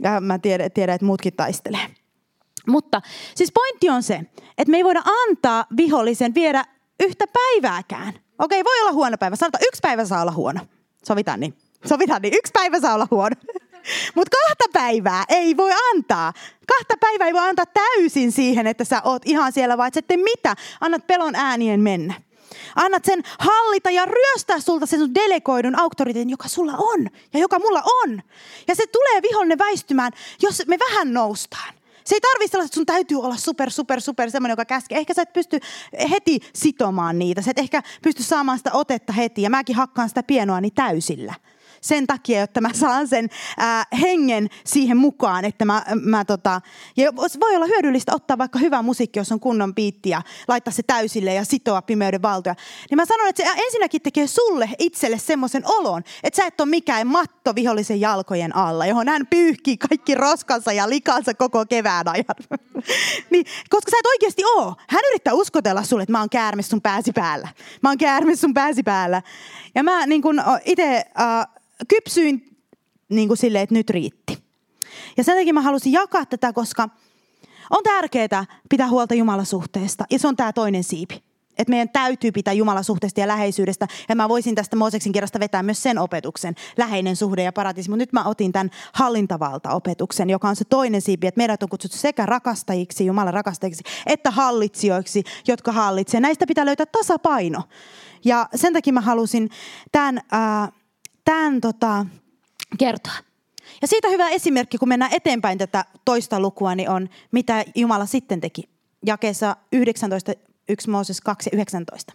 Ja 0.02 0.22
mä 0.22 0.40
tiedän, 0.40 0.72
tiedän 0.72 0.96
että 0.96 1.06
muutkin 1.06 1.34
taistelee. 1.34 1.88
Mutta 2.68 3.02
siis 3.36 3.52
pointti 3.52 3.90
on 3.90 4.04
se, 4.04 4.22
että 4.58 4.72
me 4.72 4.78
ei 4.78 4.84
voida 4.84 5.02
antaa 5.28 5.66
vihollisen 5.78 6.34
viedä 6.34 6.66
yhtä 7.04 7.26
päivääkään. 7.28 8.14
Okei, 8.40 8.64
voi 8.64 8.82
olla 8.82 8.92
huono 8.92 9.18
päivä. 9.18 9.36
Sanotaan, 9.36 9.64
yksi 9.68 9.80
päivä 9.82 10.06
saa 10.06 10.22
olla 10.22 10.32
huono. 10.32 10.60
Sovitaan 11.08 11.40
niin. 11.40 11.54
Sovitaan 11.86 12.22
niin. 12.22 12.34
Yksi 12.34 12.52
päivä 12.54 12.80
saa 12.80 12.94
olla 12.94 13.08
huono. 13.12 13.36
Mutta 14.16 14.38
kahta 14.38 14.66
päivää 14.74 15.24
ei 15.30 15.58
voi 15.58 15.72
antaa. 15.96 16.34
Kahta 16.68 16.98
päivää 17.00 17.28
ei 17.28 17.34
voi 17.34 17.50
antaa 17.50 17.66
täysin 17.66 18.32
siihen, 18.32 18.68
että 18.68 18.84
sä 18.84 19.02
oot 19.04 19.22
ihan 19.26 19.52
siellä, 19.52 19.78
vaan 19.78 19.92
sitten 19.94 20.20
mitä? 20.20 20.56
Annat 20.82 21.08
pelon 21.08 21.36
äänien 21.36 21.80
mennä. 21.80 22.14
Annat 22.76 23.06
sen 23.06 23.24
hallita 23.40 23.90
ja 23.90 24.06
ryöstää 24.06 24.60
sulta 24.60 24.86
sen 24.86 25.00
sun 25.00 25.16
delegoidun 25.16 25.80
auktoriteetin, 25.80 26.30
joka 26.30 26.48
sulla 26.48 26.74
on 26.78 27.08
ja 27.34 27.40
joka 27.40 27.60
mulla 27.60 27.84
on. 28.04 28.22
Ja 28.68 28.76
se 28.76 28.88
tulee 28.88 29.22
vihollinen 29.22 29.60
väistymään, 29.60 30.12
jos 30.42 30.64
me 30.68 30.78
vähän 30.90 31.14
noustaan. 31.14 31.77
Se 32.08 32.16
ei 32.16 32.22
tarvitse 32.22 32.58
olla, 32.58 32.66
että 32.66 32.76
sun 32.76 32.86
täytyy 32.86 33.20
olla 33.20 33.38
super, 33.38 33.72
super, 33.72 34.02
super 34.02 34.32
semmoinen, 34.32 34.52
joka 34.54 34.66
käskee. 34.66 34.98
Ehkä 34.98 35.14
sä 35.14 35.22
et 35.22 35.34
pysty 35.34 35.60
heti 36.12 36.40
sitomaan 36.54 37.20
niitä. 37.20 37.42
Sä 37.42 37.52
et 37.52 37.60
ehkä 37.60 37.84
pysty 38.04 38.24
saamaan 38.24 38.58
sitä 38.58 38.72
otetta 38.74 39.14
heti. 39.14 39.42
Ja 39.42 39.50
mäkin 39.50 39.76
hakkaan 39.76 40.10
sitä 40.10 40.24
pienoa 40.24 40.62
niin 40.62 40.74
täysillä 40.74 41.34
sen 41.82 42.08
takia, 42.08 42.44
että 42.44 42.62
mä 42.62 42.70
saan 42.74 43.08
sen 43.08 43.30
ää, 43.58 43.84
hengen 44.02 44.50
siihen 44.66 44.98
mukaan, 44.98 45.46
että 45.46 45.66
mä, 45.66 45.84
mä 46.02 46.26
tota, 46.26 46.62
ja 46.98 47.16
voi 47.16 47.56
olla 47.56 47.66
hyödyllistä 47.66 48.16
ottaa 48.16 48.38
vaikka 48.38 48.60
hyvä 48.60 48.82
musiikki, 48.82 49.20
jos 49.20 49.32
on 49.32 49.40
kunnon 49.40 49.76
biitti 49.76 50.10
ja 50.10 50.22
laittaa 50.48 50.74
se 50.74 50.84
täysille 50.84 51.34
ja 51.34 51.46
sitoa 51.46 51.82
pimeyden 51.82 52.22
valtoja. 52.22 52.56
Niin 52.90 52.96
mä 52.96 53.06
sanon, 53.06 53.28
että 53.28 53.44
se 53.44 53.62
ensinnäkin 53.66 54.02
tekee 54.02 54.28
sulle 54.28 54.70
itselle 54.80 55.20
semmoisen 55.20 55.64
olon, 55.66 56.04
että 56.24 56.38
sä 56.38 56.48
et 56.48 56.62
ole 56.62 56.70
mikään 56.70 57.08
matto 57.08 57.56
vihollisen 57.56 58.02
jalkojen 58.02 58.56
alla, 58.56 58.86
johon 58.86 59.08
hän 59.08 59.28
pyyhkii 59.28 59.78
kaikki 59.78 60.16
roskansa 60.16 60.72
ja 60.72 60.90
likansa 60.90 61.34
koko 61.34 61.66
kevään 61.66 62.08
ajan. 62.08 62.26
niin, 63.32 63.46
koska 63.70 63.92
sä 63.92 63.98
et 64.00 64.06
oikeasti 64.06 64.42
oo. 64.56 64.76
Hän 64.90 65.02
yrittää 65.10 65.34
uskotella 65.34 65.84
sulle, 65.84 66.04
että 66.04 66.12
mä 66.12 66.20
oon 66.20 66.30
käärme 66.30 66.62
sun 66.62 66.82
pääsi 66.82 67.12
päällä. 67.12 67.48
Mä 67.84 67.90
oon 67.90 67.98
käärme 67.98 68.36
sun 68.36 68.54
pääsi 68.54 68.84
päällä. 68.84 69.22
Ja 69.76 69.84
mä 69.84 70.06
niin 70.06 70.22
itse 70.66 71.06
äh, 71.20 71.48
kypsyin 71.88 72.58
niin 73.10 73.28
kuin 73.28 73.38
silleen, 73.38 73.64
että 73.64 73.76
nyt 73.76 73.90
riitti. 73.90 74.38
Ja 75.18 75.24
sen 75.24 75.38
takia 75.38 75.54
mä 75.54 75.62
halusin 75.62 75.92
jakaa 75.92 76.26
tätä, 76.26 76.54
koska 76.54 76.90
on 77.70 77.84
tärkeää 77.84 78.46
pitää 78.70 78.90
huolta 78.90 79.14
Jumalasuhteesta. 79.14 80.06
Ja 80.12 80.20
se 80.20 80.28
on 80.28 80.36
tämä 80.36 80.54
toinen 80.54 80.84
siipi. 80.84 81.24
Että 81.58 81.70
meidän 81.70 81.90
täytyy 81.90 82.32
pitää 82.32 82.54
Jumalasuhteesta 82.54 83.20
ja 83.20 83.28
läheisyydestä. 83.28 83.88
Ja 84.10 84.16
mä 84.16 84.30
voisin 84.30 84.56
tästä 84.56 84.76
Mooseksin 84.76 85.12
kirjasta 85.12 85.40
vetää 85.40 85.64
myös 85.64 85.84
sen 85.84 86.00
opetuksen, 86.00 86.56
läheinen 86.78 87.16
suhde 87.16 87.44
ja 87.44 87.54
paratiisi. 87.54 87.90
Mutta 87.90 88.02
nyt 88.02 88.14
mä 88.14 88.24
otin 88.24 88.52
tämän 88.52 88.70
hallintavalta-opetuksen, 88.94 90.30
joka 90.30 90.50
on 90.50 90.56
se 90.56 90.66
toinen 90.66 91.02
siipi. 91.02 91.28
Että 91.28 91.40
meidät 91.40 91.64
on 91.64 91.70
kutsuttu 91.70 91.98
sekä 91.98 92.26
rakastajiksi, 92.26 93.06
Jumalan 93.06 93.34
rakastajiksi, 93.34 93.84
että 94.06 94.32
hallitsijoiksi, 94.32 95.24
jotka 95.48 95.72
hallitsevat. 95.72 96.22
Näistä 96.22 96.48
pitää 96.48 96.66
löytää 96.66 96.86
tasapaino. 96.86 97.64
Ja 98.26 98.50
sen 98.56 98.74
takia 98.74 98.94
mä 98.94 99.02
halusin 99.02 99.50
tämän... 99.92 100.22
Ää, 100.32 100.72
tämän 101.48 101.62
tota, 101.62 102.06
kertoa. 102.78 103.14
Ja 103.82 103.88
siitä 103.88 104.10
hyvä 104.10 104.30
esimerkki, 104.30 104.78
kun 104.78 104.88
mennään 104.88 105.14
eteenpäin 105.14 105.58
tätä 105.58 105.86
toista 106.06 106.40
lukua, 106.40 106.76
niin 106.76 106.90
on 106.90 107.10
mitä 107.32 107.66
Jumala 107.76 108.06
sitten 108.06 108.42
teki. 108.42 108.70
Jakeessa 109.06 109.56
19, 109.72 110.32
1 110.70 110.90
Mooses 110.90 111.22
2 111.22 111.50
19. 111.54 112.14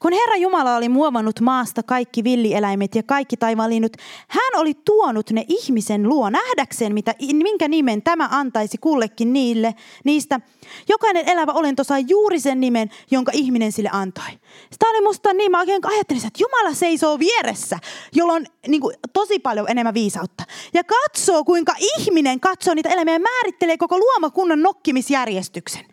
Kun 0.00 0.12
Herra 0.12 0.36
Jumala 0.36 0.76
oli 0.76 0.88
muovannut 0.88 1.40
maasta 1.40 1.82
kaikki 1.82 2.24
villieläimet 2.24 2.94
ja 2.94 3.02
kaikki 3.02 3.36
taivaanlinnut, 3.36 3.96
hän 4.28 4.60
oli 4.60 4.74
tuonut 4.74 5.30
ne 5.30 5.44
ihmisen 5.48 6.08
luo 6.08 6.30
nähdäkseen, 6.30 6.94
mitä, 6.94 7.14
minkä 7.32 7.68
nimen 7.68 8.02
tämä 8.02 8.28
antaisi 8.30 8.78
kullekin 8.78 9.32
niille, 9.32 9.74
niistä. 10.04 10.40
Jokainen 10.88 11.28
elävä 11.28 11.52
olento 11.52 11.84
sai 11.84 12.04
juuri 12.08 12.40
sen 12.40 12.60
nimen, 12.60 12.90
jonka 13.10 13.32
ihminen 13.34 13.72
sille 13.72 13.90
antoi. 13.92 14.30
Tämä 14.78 14.90
oli 14.90 15.00
musta 15.00 15.32
niin, 15.32 15.50
mä 15.50 15.60
oikein 15.60 15.86
ajattelin, 15.86 16.26
että 16.26 16.42
Jumala 16.42 16.74
seisoo 16.74 17.18
vieressä, 17.18 17.78
jolloin 18.12 18.46
niin 18.68 18.80
kuin, 18.80 18.96
tosi 19.12 19.38
paljon 19.38 19.70
enemmän 19.70 19.94
viisautta. 19.94 20.44
Ja 20.74 20.84
katsoo, 20.84 21.44
kuinka 21.44 21.74
ihminen 21.96 22.40
katsoo 22.40 22.74
niitä 22.74 22.88
eläimiä 22.88 23.14
ja 23.14 23.20
määrittelee 23.20 23.76
koko 23.76 23.98
luomakunnan 23.98 24.62
nokkimisjärjestyksen 24.62 25.84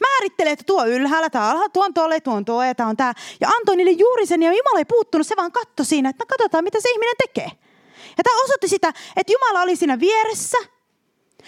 määrittelee, 0.00 0.52
että 0.52 0.64
tuo 0.66 0.86
ylhäällä, 0.86 1.30
tämä 1.30 1.44
alhaalla, 1.44 1.68
tuo 1.68 1.84
on 1.84 1.94
tuolle, 1.94 2.20
tuo 2.20 2.34
on 2.34 2.44
tuo 2.44 2.64
ja 2.64 2.74
tämä 2.74 2.88
on 2.88 2.96
tämä. 2.96 3.12
Ja 3.40 3.48
antoi 3.48 3.76
niille 3.76 3.90
juuri 3.90 4.26
sen 4.26 4.42
ja 4.42 4.52
Jumala 4.52 4.78
ei 4.78 4.84
puuttunut, 4.84 5.26
se 5.26 5.36
vaan 5.36 5.52
katsoi 5.52 5.86
siinä, 5.86 6.08
että 6.08 6.24
no 6.24 6.26
katsotaan 6.28 6.64
mitä 6.64 6.80
se 6.80 6.90
ihminen 6.90 7.14
tekee. 7.18 7.50
Ja 8.18 8.24
tämä 8.24 8.44
osoitti 8.44 8.68
sitä, 8.68 8.88
että 9.16 9.32
Jumala 9.32 9.62
oli 9.62 9.76
siinä 9.76 10.00
vieressä. 10.00 10.58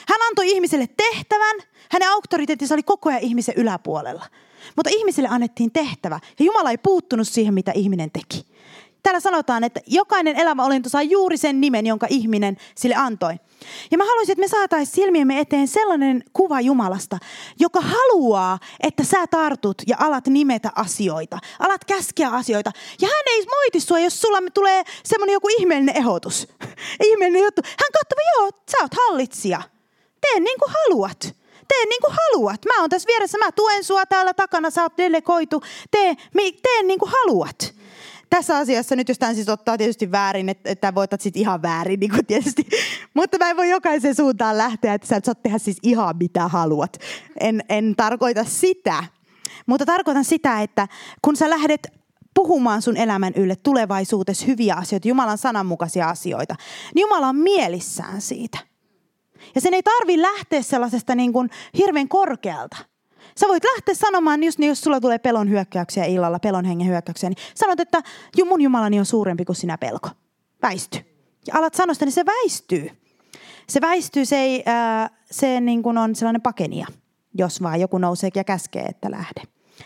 Hän 0.09 0.23
antoi 0.29 0.51
ihmiselle 0.51 0.89
tehtävän. 0.97 1.57
Hänen 1.91 2.09
auktoriteettinsa 2.09 2.75
oli 2.75 2.83
koko 2.83 3.09
ajan 3.09 3.21
ihmisen 3.21 3.55
yläpuolella. 3.57 4.27
Mutta 4.77 4.91
ihmiselle 4.93 5.29
annettiin 5.29 5.73
tehtävä 5.73 6.21
ja 6.39 6.45
Jumala 6.45 6.71
ei 6.71 6.79
puuttunut 6.79 7.29
siihen, 7.29 7.55
mitä 7.55 7.73
ihminen 7.75 8.11
teki. 8.11 8.52
Täällä 9.03 9.21
sanotaan, 9.21 9.65
että 9.65 9.81
jokainen 9.87 10.37
elävä 10.37 10.65
olento 10.65 10.89
saa 10.89 11.03
juuri 11.03 11.37
sen 11.37 11.61
nimen, 11.61 11.87
jonka 11.87 12.07
ihminen 12.11 12.57
sille 12.75 12.95
antoi. 12.95 13.35
Ja 13.91 13.99
mä 13.99 14.05
haluaisin, 14.05 14.33
että 14.33 14.41
me 14.41 14.49
saataisiin 14.49 14.95
silmiemme 14.95 15.41
eteen 15.41 15.69
sellainen 15.69 16.25
kuva 16.33 16.61
Jumalasta, 16.61 17.19
joka 17.59 17.81
haluaa, 17.81 18.59
että 18.83 19.05
sä 19.05 19.27
tartut 19.27 19.83
ja 19.87 19.97
alat 20.01 20.27
nimetä 20.27 20.73
asioita. 20.75 21.39
Alat 21.59 21.85
käskeä 21.85 22.29
asioita. 22.29 22.73
Ja 23.01 23.09
hän 23.09 23.25
ei 23.27 23.47
moiti 23.47 23.81
sua, 23.81 23.99
jos 23.99 24.21
sulla 24.21 24.39
tulee 24.55 24.83
semmoinen 25.05 25.33
joku 25.33 25.49
ihmeellinen 25.59 25.97
ehdotus. 25.97 26.49
ihmeellinen 27.11 27.45
juttu. 27.45 27.63
Hän 27.65 27.93
katsoo, 27.93 28.25
joo, 28.37 28.51
sä 28.71 28.77
oot 28.81 28.95
hallitsija. 28.95 29.63
Tee 30.21 30.41
niin 30.41 30.59
kuin 30.59 30.73
haluat. 30.73 31.19
Tee 31.69 31.87
niin 31.87 32.01
kuin 32.05 32.15
haluat. 32.15 32.61
Mä 32.65 32.81
oon 32.81 32.91
tässä 32.91 33.07
vieressä, 33.07 33.39
mä 33.39 33.53
tuen 33.53 33.85
sua 33.85 34.07
täällä 34.07 34.35
takana, 34.35 34.71
sä 34.71 34.83
oot 34.83 34.99
delegoitu. 34.99 35.63
Tee, 35.91 36.17
tee 36.63 36.83
niin 36.83 36.99
kuin 36.99 37.11
haluat 37.11 37.82
tässä 38.37 38.59
asiassa 38.59 38.97
nyt, 38.97 39.09
jos 39.09 39.19
tämän 39.19 39.35
siis 39.35 39.49
ottaa 39.49 39.79
tietysti 39.79 40.13
väärin, 40.13 40.49
että, 40.49 40.71
että 40.71 40.95
voitat 40.95 41.21
sitten 41.21 41.41
ihan 41.41 41.63
väärin, 41.63 42.01
niin 42.01 42.11
kuin 42.11 42.27
tietysti. 42.27 42.67
Mutta 43.15 43.39
mä 43.39 43.51
en 43.51 43.57
voi 43.57 43.71
jokaisen 43.71 44.15
suuntaan 44.15 44.59
lähteä, 44.59 44.95
että 44.95 45.07
sä 45.07 45.17
et 45.17 45.25
saa 45.25 45.35
tehdä 45.35 45.59
siis 45.59 45.77
ihan 45.83 46.17
mitä 46.17 46.49
haluat. 46.49 46.99
En, 47.41 47.65
en 47.69 47.95
tarkoita 47.97 48.45
sitä. 48.45 49.05
Mutta 49.67 49.87
tarkoitan 49.87 50.25
sitä, 50.25 50.63
että 50.63 50.89
kun 51.23 51.37
sä 51.37 51.51
lähdet 51.51 51.89
puhumaan 52.35 52.83
sun 52.83 52.97
elämän 52.97 53.33
ylle 53.37 53.57
tulevaisuudessa 53.57 54.47
hyviä 54.47 54.75
asioita, 54.75 55.09
Jumalan 55.09 55.39
sananmukaisia 55.39 56.09
asioita, 56.09 56.55
niin 56.95 57.01
Jumala 57.01 57.29
on 57.29 57.37
mielissään 57.37 58.21
siitä. 58.21 58.59
Ja 59.55 59.61
sen 59.61 59.75
ei 59.75 59.83
tarvi 59.83 60.23
lähteä 60.23 60.63
sellaisesta 60.63 61.15
niin 61.15 61.33
kuin 61.33 61.51
hirveän 61.79 62.09
korkealta. 62.09 62.77
Sä 63.41 63.49
voit 63.49 63.65
lähteä 63.65 63.95
sanomaan, 63.95 64.43
just 64.43 64.59
niin, 64.59 64.69
jos 64.69 64.81
sulla 64.81 65.01
tulee 65.01 65.19
pelon 65.19 65.51
hyökkäyksiä 65.51 66.05
illalla, 66.05 66.39
pelon 66.39 66.65
hengen 66.65 66.89
hyökkäyksiä, 66.89 67.31
niin 67.31 67.37
sanot, 67.55 67.81
että 67.81 68.03
mun 68.49 68.61
Jumalani 68.61 68.99
on 68.99 69.07
suurempi 69.07 69.45
kuin 69.45 69.57
sinä 69.57 69.79
pelko. 69.79 70.09
Väisty. 70.63 70.99
Ja 71.47 71.55
alat 71.59 71.75
sanoa 71.75 71.95
sitä, 71.95 72.07
niin 72.07 72.13
se 72.13 72.27
väistyy. 72.27 72.91
Se 73.69 73.81
väistyy, 73.81 74.25
se, 74.25 74.37
ei, 74.37 74.65
äh, 74.69 75.11
se 75.31 75.61
niin 75.61 75.83
kuin 75.83 75.99
on 75.99 76.15
sellainen 76.15 76.43
pakenia, 76.43 76.87
jos 77.35 77.63
vaan 77.63 77.81
joku 77.81 77.99
nousee 77.99 78.31
ja 78.35 78.45
käskee, 78.45 78.83
että 78.83 79.11
lähde. 79.11 79.43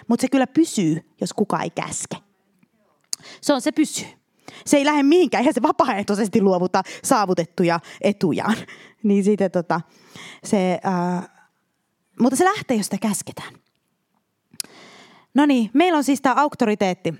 Mutta 0.08 0.20
se 0.20 0.28
kyllä 0.28 0.46
pysyy, 0.46 1.14
jos 1.20 1.32
kuka 1.32 1.62
ei 1.62 1.70
käske. 1.70 2.16
Se 3.40 3.52
on, 3.52 3.60
se 3.60 3.72
pysyy. 3.72 4.06
Se 4.66 4.76
ei 4.76 4.84
lähde 4.84 5.02
mihinkään, 5.02 5.40
eihän 5.40 5.54
se 5.54 5.62
vapaaehtoisesti 5.62 6.42
luovuta 6.42 6.82
saavutettuja 7.04 7.80
etujaan. 8.00 8.56
Niin 9.02 9.24
sitten 9.24 9.50
tota, 9.50 9.80
se, 10.44 10.80
äh, 10.86 11.28
mutta 12.20 12.36
se 12.36 12.44
lähtee, 12.44 12.76
jos 12.76 12.86
sitä 12.86 12.98
käsketään. 12.98 13.52
No 15.34 15.46
niin, 15.46 15.70
meillä 15.74 15.96
on 15.96 16.04
siis 16.04 16.20
tämä 16.20 16.34
auktoriteetti 16.34 17.14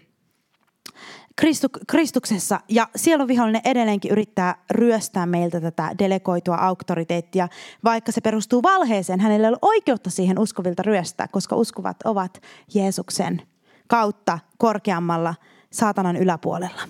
Kristu, 1.36 1.68
Kristuksessa 1.86 2.60
ja 2.68 2.88
sielun 2.96 3.28
vihollinen 3.28 3.60
edelleenkin 3.64 4.10
yrittää 4.12 4.64
ryöstää 4.70 5.26
meiltä 5.26 5.60
tätä 5.60 5.90
delegoitua 5.98 6.56
auktoriteettia, 6.56 7.48
vaikka 7.84 8.12
se 8.12 8.20
perustuu 8.20 8.62
valheeseen. 8.62 9.20
Hänellä 9.20 9.46
ei 9.46 9.50
ole 9.50 9.58
oikeutta 9.62 10.10
siihen 10.10 10.38
uskovilta 10.38 10.82
ryöstää, 10.82 11.28
koska 11.28 11.56
uskovat 11.56 11.96
ovat 12.04 12.42
Jeesuksen 12.74 13.42
kautta 13.88 14.38
korkeammalla 14.58 15.34
saatanan 15.72 16.16
yläpuolella. 16.16 16.82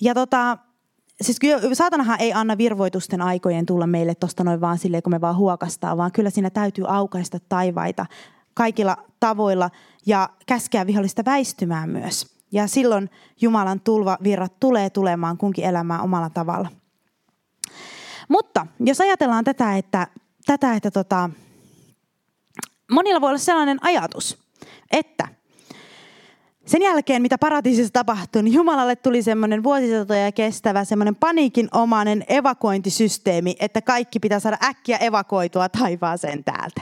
Ja 0.00 0.14
tota, 0.14 0.58
siis 1.20 1.40
kyllä 1.40 1.74
saatanahan 1.74 2.20
ei 2.20 2.32
anna 2.32 2.58
virvoitusten 2.58 3.22
aikojen 3.22 3.66
tulla 3.66 3.86
meille 3.86 4.14
tuosta 4.14 4.44
noin 4.44 4.60
vaan 4.60 4.78
silleen, 4.78 5.02
kun 5.02 5.12
me 5.12 5.20
vaan 5.20 5.36
huokastaa, 5.36 5.96
vaan 5.96 6.12
kyllä 6.12 6.30
siinä 6.30 6.50
täytyy 6.50 6.84
aukaista 6.88 7.38
taivaita 7.48 8.06
kaikilla 8.54 8.96
tavoilla 9.20 9.70
ja 10.06 10.28
käskeä 10.46 10.86
vihollista 10.86 11.24
väistymään 11.24 11.90
myös. 11.90 12.36
Ja 12.52 12.66
silloin 12.66 13.10
Jumalan 13.40 13.80
tulvavirrat 13.80 14.60
tulee 14.60 14.90
tulemaan 14.90 15.36
kunkin 15.36 15.64
elämään 15.64 16.00
omalla 16.00 16.30
tavalla. 16.30 16.68
Mutta 18.28 18.66
jos 18.80 19.00
ajatellaan 19.00 19.44
tätä, 19.44 19.76
että, 19.76 20.06
tätä, 20.46 20.74
että 20.74 20.90
tota, 20.90 21.30
monilla 22.90 23.20
voi 23.20 23.28
olla 23.28 23.38
sellainen 23.38 23.78
ajatus, 23.80 24.38
että 24.90 25.28
sen 26.66 26.82
jälkeen, 26.82 27.22
mitä 27.22 27.38
paratiisissa 27.38 27.92
tapahtui, 27.92 28.42
niin 28.42 28.54
Jumalalle 28.54 28.96
tuli 28.96 29.22
semmoinen 29.22 29.62
vuosisatoja 29.62 30.32
kestävä, 30.32 30.84
semmoinen 30.84 31.16
paniikinomainen 31.16 32.24
evakuointisysteemi, 32.28 33.56
että 33.60 33.82
kaikki 33.82 34.20
pitää 34.20 34.40
saada 34.40 34.58
äkkiä 34.64 34.96
evakuoitua 34.96 35.68
taivaaseen 35.68 36.44
täältä. 36.44 36.80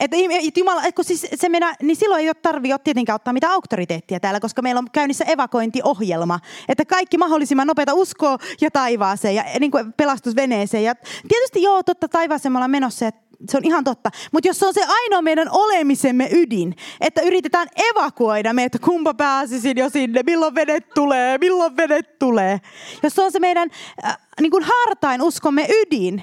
Että 0.00 0.16
Jumala, 0.56 0.82
kun 0.94 1.04
siis 1.04 1.26
se 1.34 1.48
meidän, 1.48 1.74
niin 1.82 1.96
silloin 1.96 2.20
ei 2.20 2.28
ole 2.28 2.34
tarvitse 2.34 2.78
tietenkään 2.84 3.14
ottaa 3.14 3.32
mitään 3.32 3.52
auktoriteettia 3.52 4.20
täällä, 4.20 4.40
koska 4.40 4.62
meillä 4.62 4.78
on 4.78 4.90
käynnissä 4.92 5.24
evakointiohjelma. 5.24 6.40
Että 6.68 6.84
kaikki 6.84 7.18
mahdollisimman 7.18 7.66
nopeita 7.66 7.94
uskoa 7.94 8.38
ja 8.60 8.70
taivaaseen 8.70 9.34
ja 9.34 9.44
niin 9.60 9.70
kuin 9.70 9.92
pelastusveneeseen. 9.92 10.84
Ja 10.84 10.94
tietysti 11.28 11.62
joo, 11.62 11.82
totta 11.82 12.08
taivaaseen 12.08 12.52
me 12.52 12.56
ollaan 12.56 12.70
menossa 12.70 13.04
ja 13.04 13.12
se 13.50 13.56
on 13.56 13.64
ihan 13.64 13.84
totta. 13.84 14.10
Mutta 14.32 14.48
jos 14.48 14.58
se 14.58 14.66
on 14.66 14.74
se 14.74 14.84
ainoa 14.88 15.22
meidän 15.22 15.48
olemisemme 15.50 16.28
ydin, 16.32 16.76
että 17.00 17.20
yritetään 17.20 17.68
evakuoida 17.76 18.52
meitä, 18.52 18.78
kumpa 18.78 19.14
pääsisin 19.14 19.78
jo 19.78 19.90
sinne, 19.90 20.22
milloin 20.26 20.54
vedet 20.54 20.88
tulee, 20.94 21.38
milloin 21.38 21.76
vedet 21.76 22.18
tulee. 22.18 22.60
Jos 23.02 23.14
se 23.14 23.22
on 23.22 23.32
se 23.32 23.40
meidän 23.40 23.70
äh, 24.04 24.18
niin 24.40 24.50
kuin 24.50 24.64
hartain 24.64 25.22
uskomme 25.22 25.66
ydin, 25.80 26.22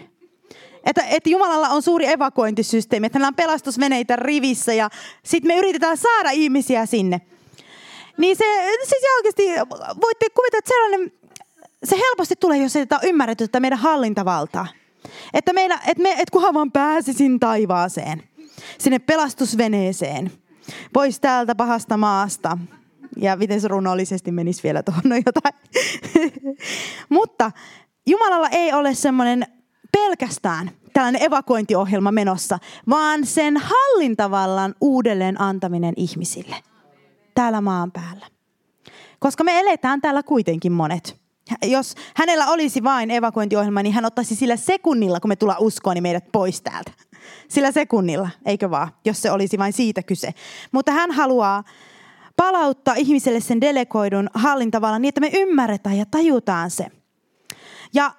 että, 0.86 1.04
että 1.10 1.30
Jumalalla 1.30 1.70
on 1.70 1.82
suuri 1.82 2.08
evakuointisysteemi, 2.08 3.06
että 3.06 3.20
meillä 3.20 3.28
on 3.28 3.36
pelastusveneitä 3.36 4.16
rivissä 4.16 4.74
ja 4.74 4.90
sitten 5.24 5.48
me 5.48 5.58
yritetään 5.58 5.98
saada 5.98 6.30
ihmisiä 6.30 6.86
sinne. 6.86 7.22
Niin 8.18 8.36
se, 8.36 8.46
siis 8.84 9.04
oikeasti 9.18 9.44
voitte 10.02 10.30
kuvitella, 10.30 10.60
että 10.60 10.70
sellainen, 10.70 11.12
se 11.84 11.96
helposti 11.98 12.36
tulee, 12.40 12.58
jos 12.58 12.76
ei 12.76 12.86
tätä 12.86 13.08
ymmärretty 13.08 13.44
että 13.44 13.60
meidän 13.60 13.80
hallintavaltaa. 13.80 14.68
Että, 15.34 15.54
meillä, 15.54 15.80
että, 15.88 16.04
me, 16.04 16.12
että 16.12 16.32
kunhan 16.32 16.54
vaan 16.54 16.72
pääsisin 16.72 17.40
taivaaseen, 17.40 18.24
sinne 18.78 19.00
pelastusveneeseen, 19.00 20.32
pois 20.94 21.20
täältä 21.20 21.56
pahasta 21.56 21.98
maasta. 21.98 22.58
Ja 23.18 23.36
miten 23.36 23.62
se 23.62 23.68
runollisesti 23.68 24.32
menisi 24.32 24.64
vielä 24.64 24.84
tuohon 24.84 25.04
no 25.06 25.16
jotain. 25.16 25.56
Mutta 27.10 27.52
Jumalalla 28.08 28.50
ei 28.52 28.74
ole 28.74 28.94
semmoinen 28.94 29.48
pelkästään 29.92 30.72
tällainen 30.94 31.24
evakuointiohjelma 31.24 32.12
menossa, 32.12 32.60
vaan 32.90 33.26
sen 33.26 33.58
hallintavallan 33.58 34.76
uudelleen 34.82 35.42
antaminen 35.42 35.94
ihmisille 35.98 36.56
täällä 37.36 37.62
maan 37.62 37.92
päällä. 37.92 38.28
Koska 39.20 39.44
me 39.44 39.60
eletään 39.60 40.02
täällä 40.02 40.24
kuitenkin 40.24 40.72
monet. 40.72 41.25
Jos 41.66 41.96
hänellä 42.16 42.48
olisi 42.48 42.84
vain 42.84 43.12
evakuointiohjelma, 43.12 43.84
niin 43.84 43.94
hän 43.94 44.06
ottaisi 44.06 44.36
sillä 44.36 44.56
sekunnilla, 44.56 45.20
kun 45.20 45.30
me 45.30 45.36
tullaan 45.36 45.62
uskoon, 45.62 45.94
niin 45.94 46.04
meidät 46.04 46.32
pois 46.32 46.62
täältä. 46.62 46.92
Sillä 47.48 47.72
sekunnilla, 47.72 48.30
eikö 48.46 48.70
vaan, 48.70 48.88
jos 49.06 49.22
se 49.22 49.32
olisi 49.32 49.58
vain 49.58 49.74
siitä 49.74 50.04
kyse. 50.04 50.34
Mutta 50.72 50.92
hän 50.92 51.12
haluaa 51.12 51.64
palauttaa 52.38 52.96
ihmiselle 52.96 53.40
sen 53.40 53.62
delegoidun 53.62 54.30
hallintavallan 54.34 55.02
niin, 55.02 55.10
että 55.10 55.22
me 55.22 55.30
ymmärretään 55.34 55.98
ja 55.98 56.06
tajutaan 56.06 56.72
se. 56.72 56.86
Ja 57.94 58.12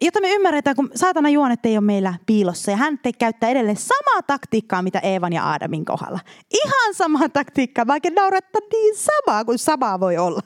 jotta 0.00 0.20
me 0.20 0.34
ymmärretään, 0.34 0.76
kun 0.76 0.90
saatana 0.94 1.28
juonet 1.28 1.66
ei 1.66 1.76
ole 1.76 1.84
meillä 1.84 2.14
piilossa 2.26 2.70
ja 2.70 2.76
hän 2.76 2.98
te 2.98 3.12
käyttää 3.12 3.50
edelleen 3.50 3.76
samaa 3.76 4.22
taktiikkaa, 4.26 4.82
mitä 4.82 4.98
Eevan 4.98 5.32
ja 5.32 5.44
Aadamin 5.44 5.84
kohdalla. 5.84 6.20
Ihan 6.64 6.94
samaa 6.94 7.28
taktiikkaa, 7.28 7.86
vaikka 7.86 8.10
naurattaa 8.10 8.60
niin 8.72 8.94
samaa 8.96 9.44
kuin 9.44 9.58
samaa 9.58 10.00
voi 10.00 10.18
olla. 10.18 10.40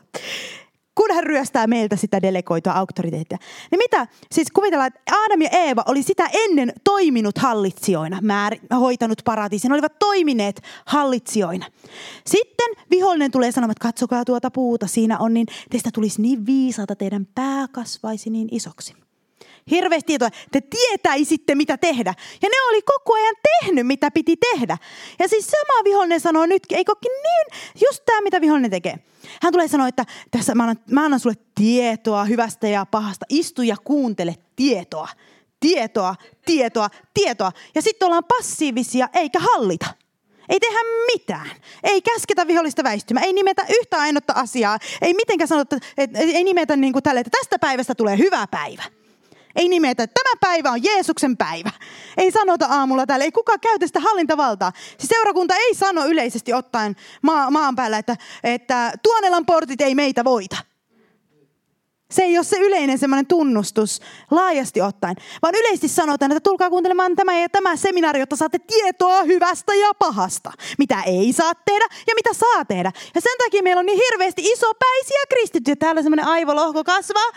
Kun 0.95 1.15
hän 1.15 1.25
ryöstää 1.25 1.67
meiltä 1.67 1.97
sitä 1.97 2.23
delegoitua 2.23 2.73
auktoriteettia. 2.73 3.39
Niin 3.71 3.79
mitä? 3.79 4.07
Siis 4.33 4.51
kuvitellaan, 4.51 4.87
että 4.87 5.01
Adam 5.27 5.43
ja 5.43 5.49
Eeva 5.53 5.85
oli 5.87 6.03
sitä 6.03 6.29
ennen 6.33 6.73
toiminut 6.85 7.39
hallitsijoina, 7.39 8.19
määr, 8.23 8.57
hoitanut 8.81 9.23
paratiisin, 9.25 9.73
olivat 9.73 9.99
toimineet 9.99 10.63
hallitsijoina. 10.87 11.67
Sitten 12.27 12.69
vihollinen 12.91 13.31
tulee 13.31 13.53
sanomaan, 13.53 13.73
että 13.73 13.89
katsokaa 13.89 14.25
tuota 14.25 14.51
puuta, 14.51 14.87
siinä 14.87 15.19
on 15.19 15.35
niin, 15.35 15.47
teistä 15.71 15.91
tulisi 15.95 16.23
niin 16.23 16.47
viisaata, 16.47 16.97
teidän 16.97 17.27
pää 17.35 17.69
kasvaisi 17.73 18.31
niin 18.31 18.49
isoksi. 18.51 19.04
Hirveästi 19.71 20.07
tietoa. 20.07 20.29
Te 20.53 20.61
tietäisitte, 20.61 21.55
mitä 21.55 21.79
tehdä. 21.79 22.15
Ja 22.43 22.49
ne 22.49 22.61
oli 22.71 22.83
koko 22.83 23.15
ajan 23.15 23.35
tehnyt, 23.43 23.87
mitä 23.87 24.11
piti 24.11 24.37
tehdä. 24.37 24.79
Ja 25.19 25.29
siis 25.29 25.47
sama 25.47 25.85
vihollinen 25.85 26.21
sanoo 26.21 26.47
nytkin, 26.47 26.79
eikö 26.79 26.93
niin, 27.03 27.61
just 27.89 28.03
tämä, 28.07 28.21
mitä 28.21 28.41
vihollinen 28.41 28.71
tekee. 28.71 28.99
Hän 29.43 29.53
tulee 29.53 29.69
sanoa, 29.69 29.89
että 29.89 30.05
tässä 30.31 30.55
mä 30.55 30.63
annan, 30.63 30.79
mä 30.91 31.05
annan 31.05 31.21
sulle 31.21 31.37
tietoa 31.55 32.25
hyvästä 32.25 32.69
ja 32.69 32.87
pahasta. 32.87 33.27
Istu 33.29 33.63
ja 33.63 33.77
kuuntele 33.85 34.35
tietoa. 34.57 35.09
Tietoa, 35.61 36.15
tietoa, 36.47 36.89
tietoa. 37.15 37.53
Ja 37.75 37.83
sitten 37.83 38.07
ollaan 38.07 38.25
passiivisia 38.25 39.09
eikä 39.15 39.39
hallita. 39.41 39.87
Ei 40.49 40.61
tehdä 40.61 40.79
mitään. 41.13 41.51
Ei 41.83 42.03
käsketä 42.03 42.47
vihollista 42.47 42.85
väistymään. 42.85 43.27
Ei 43.27 43.33
nimetä 43.33 43.67
yhtä 43.81 43.97
ainutta 43.97 44.33
asiaa. 44.37 44.79
Ei 45.03 45.15
mitenkään 45.15 45.49
sanota, 45.49 45.77
että 45.99 46.19
ei 46.19 46.45
nimetä 46.45 46.77
niin 46.77 46.93
kuin 46.93 47.03
tälle, 47.03 47.21
että 47.21 47.39
tästä 47.39 47.59
päivästä 47.59 47.95
tulee 47.95 48.19
hyvä 48.19 48.47
päivä. 48.51 48.83
Ei 49.57 49.69
nimetä, 49.69 50.03
että 50.03 50.21
tämä 50.23 50.37
päivä 50.41 50.71
on 50.71 50.83
Jeesuksen 50.85 51.37
päivä. 51.37 51.71
Ei 52.17 52.31
sanota 52.31 52.67
aamulla 52.67 53.07
täällä, 53.07 53.25
ei 53.25 53.33
kukaan 53.33 53.61
käytä 53.61 53.87
sitä 53.87 54.01
hallintavaltaa. 54.01 54.73
Siis 54.99 55.09
seurakunta 55.09 55.55
ei 55.57 55.75
sano 55.75 56.07
yleisesti 56.07 56.53
ottaen 56.53 56.97
maa, 57.23 57.51
maan 57.51 57.77
päällä, 57.77 57.99
että, 57.99 58.17
että 58.45 58.93
Tuonelan 59.03 59.47
portit 59.47 59.81
ei 59.81 59.95
meitä 59.95 60.25
voita. 60.25 60.57
Se 62.11 62.23
ei 62.23 62.39
ole 62.39 62.45
se 62.45 62.57
yleinen 62.59 62.99
semmoinen 62.99 63.27
tunnustus 63.27 64.01
laajasti 64.31 64.81
ottaen, 64.81 65.17
vaan 65.43 65.55
yleisesti 65.55 65.89
sanotaan, 65.89 66.33
että 66.33 66.41
tulkaa 66.41 66.71
kuuntelemaan 66.71 67.17
tämä 67.17 67.39
ja 67.39 67.49
tämä 67.49 67.77
seminaari, 67.77 68.21
jotta 68.21 68.37
saatte 68.37 68.59
tietoa 68.59 69.23
hyvästä 69.23 69.75
ja 69.75 69.95
pahasta. 69.99 70.53
Mitä 70.79 71.03
ei 71.07 71.33
saa 71.33 71.55
tehdä 71.55 71.87
ja 72.07 72.15
mitä 72.15 72.33
saa 72.33 72.65
tehdä. 72.65 72.93
Ja 73.15 73.21
sen 73.21 73.39
takia 73.39 73.63
meillä 73.63 73.81
on 73.81 73.87
niin 73.87 74.01
hirveästi 74.11 74.43
isopäisiä 74.43 75.19
kristittyjä. 75.29 75.77
Täällä 75.77 76.03
semmoinen 76.03 76.27
aivolohko 76.27 76.85
kasvaa 76.85 77.31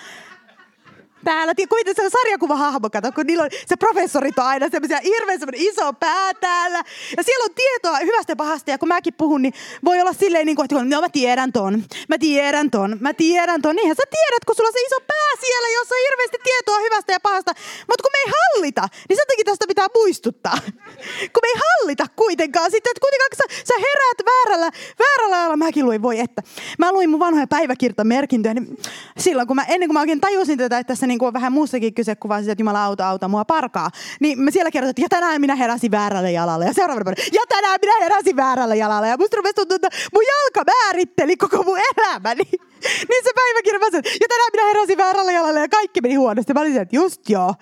täällä. 1.30 1.54
Kuitenkin 1.70 2.04
se 2.04 2.10
sarjakuvahahmo, 2.18 2.90
kato, 2.90 3.12
kun 3.12 3.26
niillä 3.28 3.44
on, 3.44 3.50
se 3.66 3.76
professorit 3.76 4.40
on 4.40 4.46
aina 4.46 4.70
semmoisia 4.70 5.00
hirveän 5.04 5.40
semmoinen 5.40 5.62
iso 5.70 5.94
pää 5.94 6.34
täällä. 6.34 6.82
Ja 7.18 7.24
siellä 7.24 7.44
on 7.44 7.56
tietoa 7.56 7.98
hyvästä 7.98 8.32
ja 8.32 8.36
pahasta. 8.36 8.72
Ja 8.72 8.78
kun 8.78 8.88
mäkin 8.88 9.14
puhun, 9.14 9.42
niin 9.42 9.54
voi 9.86 10.02
olla 10.02 10.14
silleen, 10.14 10.46
niin 10.46 10.56
kuin, 10.56 10.66
että 10.66 10.84
no, 10.84 11.02
mä 11.02 11.10
tiedän 11.10 11.52
ton, 11.54 11.84
mä 12.10 12.18
tiedän 12.18 12.72
ton, 12.72 12.98
mä 13.00 13.14
tiedän 13.14 13.62
ton. 13.62 13.76
Niinhän 13.76 13.96
sä 14.02 14.08
tiedät, 14.18 14.46
kun 14.46 14.56
sulla 14.56 14.68
on 14.68 14.78
se 14.78 14.86
iso 14.88 15.00
pää 15.08 15.32
siellä, 15.46 15.68
jossa 15.78 15.96
on 15.96 16.02
hirveästi 16.08 16.38
tietoa 16.44 16.80
hyvästä 16.80 17.12
ja 17.14 17.20
pahasta. 17.20 17.52
Mutta 17.90 18.04
kun 18.04 18.14
me 18.16 18.20
ei 18.26 18.32
hallita, 18.38 18.84
niin 19.10 19.18
sen 19.18 19.28
takia 19.28 19.46
tästä 19.46 19.66
pitää 19.68 19.88
muistuttaa. 19.96 20.58
kun 21.34 21.44
me 21.44 21.50
ei 21.54 21.60
hallita 21.66 22.06
kuitenkaan. 22.16 22.72
Sitten, 22.72 22.92
että 22.92 23.06
kuitenkaan 23.06 23.30
sä, 23.42 23.46
sä 23.70 23.76
heräät 23.86 24.20
väärällä, 24.32 24.70
väärällä 25.04 25.36
ajalla. 25.40 25.58
Mäkin 25.58 25.86
luin, 25.86 26.02
voi 26.02 26.20
että. 26.20 26.42
Mä 26.80 26.92
luin 26.92 27.10
mun 27.10 27.20
vanhoja 27.20 27.48
päiväkirtamerkintöjä, 27.48 28.54
niin 28.54 28.78
silloin 29.18 29.48
kun 29.48 29.56
mä, 29.56 29.64
ennen 29.64 29.88
kuin 29.90 29.94
mä 29.94 30.00
oikein 30.00 30.22
tajusin 30.22 30.58
tätä, 30.58 30.80
että 30.80 30.88
tässä 30.88 31.08
niin 31.08 31.17
kuin 31.20 31.28
on 31.28 31.34
vähän 31.34 31.52
muussakin 31.52 31.94
kyse 31.94 32.16
kuin 32.16 32.30
vaan 32.30 32.42
sitä, 32.42 32.52
että 32.52 32.62
Jumala 32.62 32.84
auta, 32.84 33.10
auta 33.10 33.28
mua 33.28 33.46
parkaa. 33.46 33.90
Niin 34.20 34.40
mä 34.40 34.52
siellä 34.52 34.72
kerroin, 34.72 34.90
että 34.90 35.02
ja 35.02 35.10
tänään 35.10 35.42
minä 35.42 35.56
heräsin 35.56 35.92
väärälle 35.92 36.32
jalalle. 36.32 36.66
Ja 36.66 36.74
seuraavana 36.74 37.06
päivänä, 37.06 37.24
ja 37.34 37.42
tänään 37.50 37.80
minä 37.82 37.94
heräsin 38.00 38.36
väärälle 38.36 38.76
jalalle. 38.76 39.08
Ja 39.08 39.18
musta 39.18 39.38
rupesi 39.38 39.56
tuntua, 39.56 39.76
että 39.76 39.90
mun 40.14 40.24
jalka 40.24 40.72
määritteli 40.72 41.38
koko 41.38 41.64
mun 41.64 41.78
elämäni. 41.98 42.44
niin 43.10 43.24
se 43.24 43.32
päiväkirja 43.36 43.80
mä 43.80 43.86
sanoin, 43.86 44.06
ja 44.22 44.28
tänään 44.30 44.52
minä 44.54 44.66
heräsin 44.66 44.98
väärälle 44.98 45.34
jalalle 45.34 45.60
ja 45.60 45.70
kaikki 45.70 46.02
meni 46.02 46.16
huonosti. 46.16 46.54
Mä 46.54 46.62
olin 46.62 46.78
että 46.78 46.96
just 46.96 47.30
joo. 47.30 47.54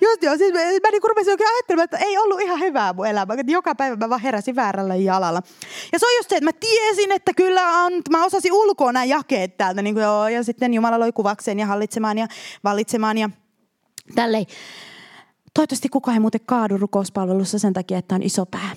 Just 0.00 0.22
joo. 0.22 0.36
Siis 0.36 0.52
mä, 0.52 0.58
mä 0.58 0.90
niin 0.90 1.02
rupesin 1.08 1.30
oikein 1.30 1.50
ajattelemaan, 1.50 1.84
että 1.84 1.98
ei 1.98 2.18
ollut 2.18 2.40
ihan 2.40 2.60
hyvää 2.60 2.92
mun 2.92 3.06
elämä. 3.06 3.34
Joka 3.46 3.74
päivä 3.74 3.96
mä 3.96 4.08
vaan 4.08 4.20
heräsin 4.20 4.56
väärällä 4.56 4.94
jalalla. 4.94 5.42
Ja 5.92 5.98
se 5.98 6.06
on 6.06 6.16
just 6.18 6.28
se, 6.28 6.36
että 6.36 6.44
mä 6.44 6.52
tiesin, 6.60 7.12
että 7.12 7.32
kyllä 7.36 7.84
on, 7.84 7.92
mä 8.10 8.24
osasin 8.24 8.52
ulkoa 8.52 8.92
nämä 8.92 9.04
jakeet 9.04 9.56
täältä. 9.56 9.82
Niin 9.82 9.94
kuin, 9.94 10.02
joo, 10.02 10.28
ja 10.28 10.44
sitten 10.44 10.74
Jumala 10.74 10.98
loi 10.98 11.12
kuvakseen 11.12 11.58
ja 11.58 11.66
hallitsemaan 11.66 12.18
ja 12.18 12.26
valitsemaan 12.64 12.79
ja 13.20 13.30
tälleen. 14.14 14.46
Toivottavasti 15.54 15.88
kukaan 15.88 16.14
ei 16.14 16.20
muuten 16.20 16.40
kaadu 16.46 16.78
rukouspalvelussa 16.78 17.58
sen 17.58 17.72
takia, 17.72 17.98
että 17.98 18.14
on 18.14 18.22
iso 18.22 18.46
pää 18.46 18.70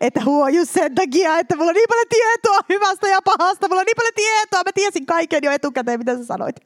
että 0.00 0.24
huojus 0.24 0.72
sen 0.72 0.94
takia, 0.94 1.38
että 1.38 1.56
mulla 1.56 1.70
on 1.70 1.74
niin 1.74 1.88
paljon 1.88 2.06
tietoa 2.08 2.60
hyvästä 2.68 3.08
ja 3.08 3.22
pahasta. 3.22 3.68
Mulla 3.68 3.80
on 3.80 3.86
niin 3.86 3.96
paljon 3.96 4.14
tietoa. 4.14 4.62
Mä 4.66 4.72
tiesin 4.74 5.06
kaiken 5.06 5.40
jo 5.42 5.50
etukäteen, 5.50 6.00
mitä 6.00 6.16
sä 6.16 6.24
sanoit. 6.24 6.56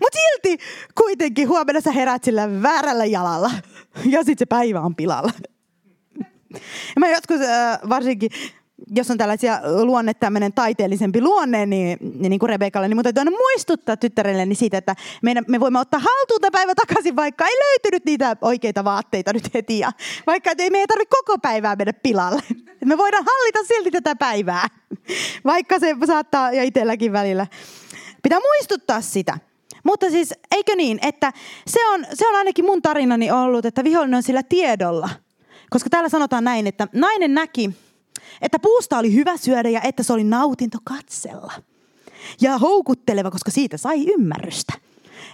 Mutta 0.00 0.18
silti 0.18 0.64
kuitenkin 0.94 1.48
huomenna 1.48 1.80
sä 1.80 1.92
herät 1.92 2.24
sillä 2.24 2.62
väärällä 2.62 3.04
jalalla. 3.04 3.50
Ja 4.04 4.18
sitten 4.18 4.38
se 4.38 4.46
päivä 4.46 4.80
on 4.80 4.94
pilalla. 4.96 5.32
Ja 6.94 6.98
mä 6.98 7.08
joskus 7.08 7.40
äh, 7.40 7.78
varsinkin 7.88 8.30
jos 8.94 9.10
on 9.10 9.18
tällaisia 9.18 9.60
luonne, 9.82 10.14
tämmöinen 10.14 10.52
taiteellisempi 10.52 11.20
luonne, 11.20 11.66
niin, 11.66 11.98
niin, 12.18 12.38
kuin 12.38 12.50
Rebekalle, 12.50 12.88
niin 12.88 13.02
täytyy 13.02 13.20
aina 13.20 13.30
muistuttaa 13.30 13.96
tyttärelle 13.96 14.46
niin 14.46 14.56
siitä, 14.56 14.78
että 14.78 14.96
meidän, 15.22 15.44
me 15.48 15.60
voimme 15.60 15.78
ottaa 15.78 16.00
haltuun 16.00 16.40
tämä 16.40 16.50
päivä 16.50 16.74
takaisin, 16.74 17.16
vaikka 17.16 17.46
ei 17.46 17.54
löytynyt 17.54 18.04
niitä 18.04 18.36
oikeita 18.40 18.84
vaatteita 18.84 19.32
nyt 19.32 19.54
heti. 19.54 19.78
Ja 19.78 19.92
vaikka 20.26 20.50
ei, 20.58 20.70
me 20.70 20.78
ei 20.78 20.86
tarvitse 20.86 21.16
koko 21.16 21.38
päivää 21.38 21.76
mennä 21.76 21.92
pilalle. 21.92 22.42
Me 22.84 22.98
voidaan 22.98 23.24
hallita 23.26 23.58
silti 23.68 23.90
tätä 23.90 24.16
päivää, 24.16 24.68
vaikka 25.44 25.78
se 25.78 25.96
saattaa 26.06 26.52
ja 26.52 26.62
itselläkin 26.62 27.12
välillä. 27.12 27.46
Pitää 28.22 28.40
muistuttaa 28.40 29.00
sitä. 29.00 29.38
Mutta 29.84 30.10
siis, 30.10 30.34
eikö 30.50 30.76
niin, 30.76 30.98
että 31.02 31.32
se 31.66 31.88
on, 31.88 32.06
se 32.14 32.28
on 32.28 32.34
ainakin 32.34 32.64
mun 32.64 32.82
tarinani 32.82 33.30
ollut, 33.30 33.64
että 33.64 33.84
vihollinen 33.84 34.16
on 34.16 34.22
sillä 34.22 34.42
tiedolla. 34.42 35.10
Koska 35.70 35.90
täällä 35.90 36.08
sanotaan 36.08 36.44
näin, 36.44 36.66
että 36.66 36.88
nainen 36.92 37.34
näki, 37.34 37.70
että 38.42 38.58
puusta 38.58 38.98
oli 38.98 39.14
hyvä 39.14 39.36
syödä 39.36 39.68
ja 39.68 39.80
että 39.80 40.02
se 40.02 40.12
oli 40.12 40.24
nautinto 40.24 40.78
katsella. 40.84 41.52
Ja 42.40 42.58
houkutteleva, 42.58 43.30
koska 43.30 43.50
siitä 43.50 43.76
sai 43.76 44.04
ymmärrystä. 44.12 44.72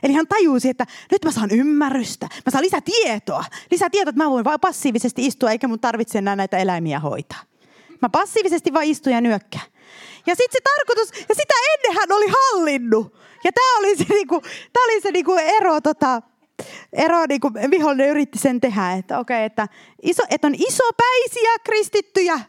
Eli 0.03 0.13
hän 0.13 0.27
tajusi, 0.27 0.69
että 0.69 0.87
nyt 1.13 1.25
mä 1.25 1.31
saan 1.31 1.51
ymmärrystä, 1.51 2.29
mä 2.47 2.51
saan 2.53 2.65
lisätietoa. 2.65 3.45
Lisätietoa, 3.71 4.11
että 4.11 4.25
mä 4.25 4.31
voin 4.31 4.45
vain 4.45 4.61
passiivisesti 4.61 5.27
istua, 5.27 5.51
eikä 5.51 5.69
mun 5.69 5.81
tarvitse 5.81 6.19
enää 6.19 6.37
näitä 6.37 6.59
eläimiä 6.59 7.01
hoitaa. 7.01 7.43
Mä 8.03 8.09
passiivisesti 8.09 8.73
vaan 8.73 8.85
istun 8.85 9.13
ja 9.13 9.21
nyökkää. 9.21 9.61
Ja 10.27 10.35
sitten 10.35 10.53
se 10.53 10.59
tarkoitus, 10.77 11.29
ja 11.29 11.35
sitä 11.35 11.55
ennen 11.75 12.01
hän 12.01 12.13
oli 12.13 12.27
hallinnut. 12.29 13.17
Ja 13.45 13.53
tämä 13.53 13.79
oli 13.79 13.97
se, 13.97 14.05
niinku, 14.09 14.41
tää 14.73 14.85
oli 14.85 15.01
se 15.01 15.11
niinku 15.11 15.33
ero, 15.33 15.81
tota, 15.81 16.23
ero 16.93 17.27
niinku, 17.29 17.51
vihollinen 17.71 18.09
yritti 18.09 18.39
sen 18.39 18.61
tehdä, 18.61 18.93
että 18.93 19.19
okei, 19.19 19.37
okay, 19.37 19.45
että, 19.47 19.69
iso, 20.03 20.23
että 20.31 20.47
on 20.47 20.55
isopäisiä 20.55 21.59
kristittyjä, 21.65 22.41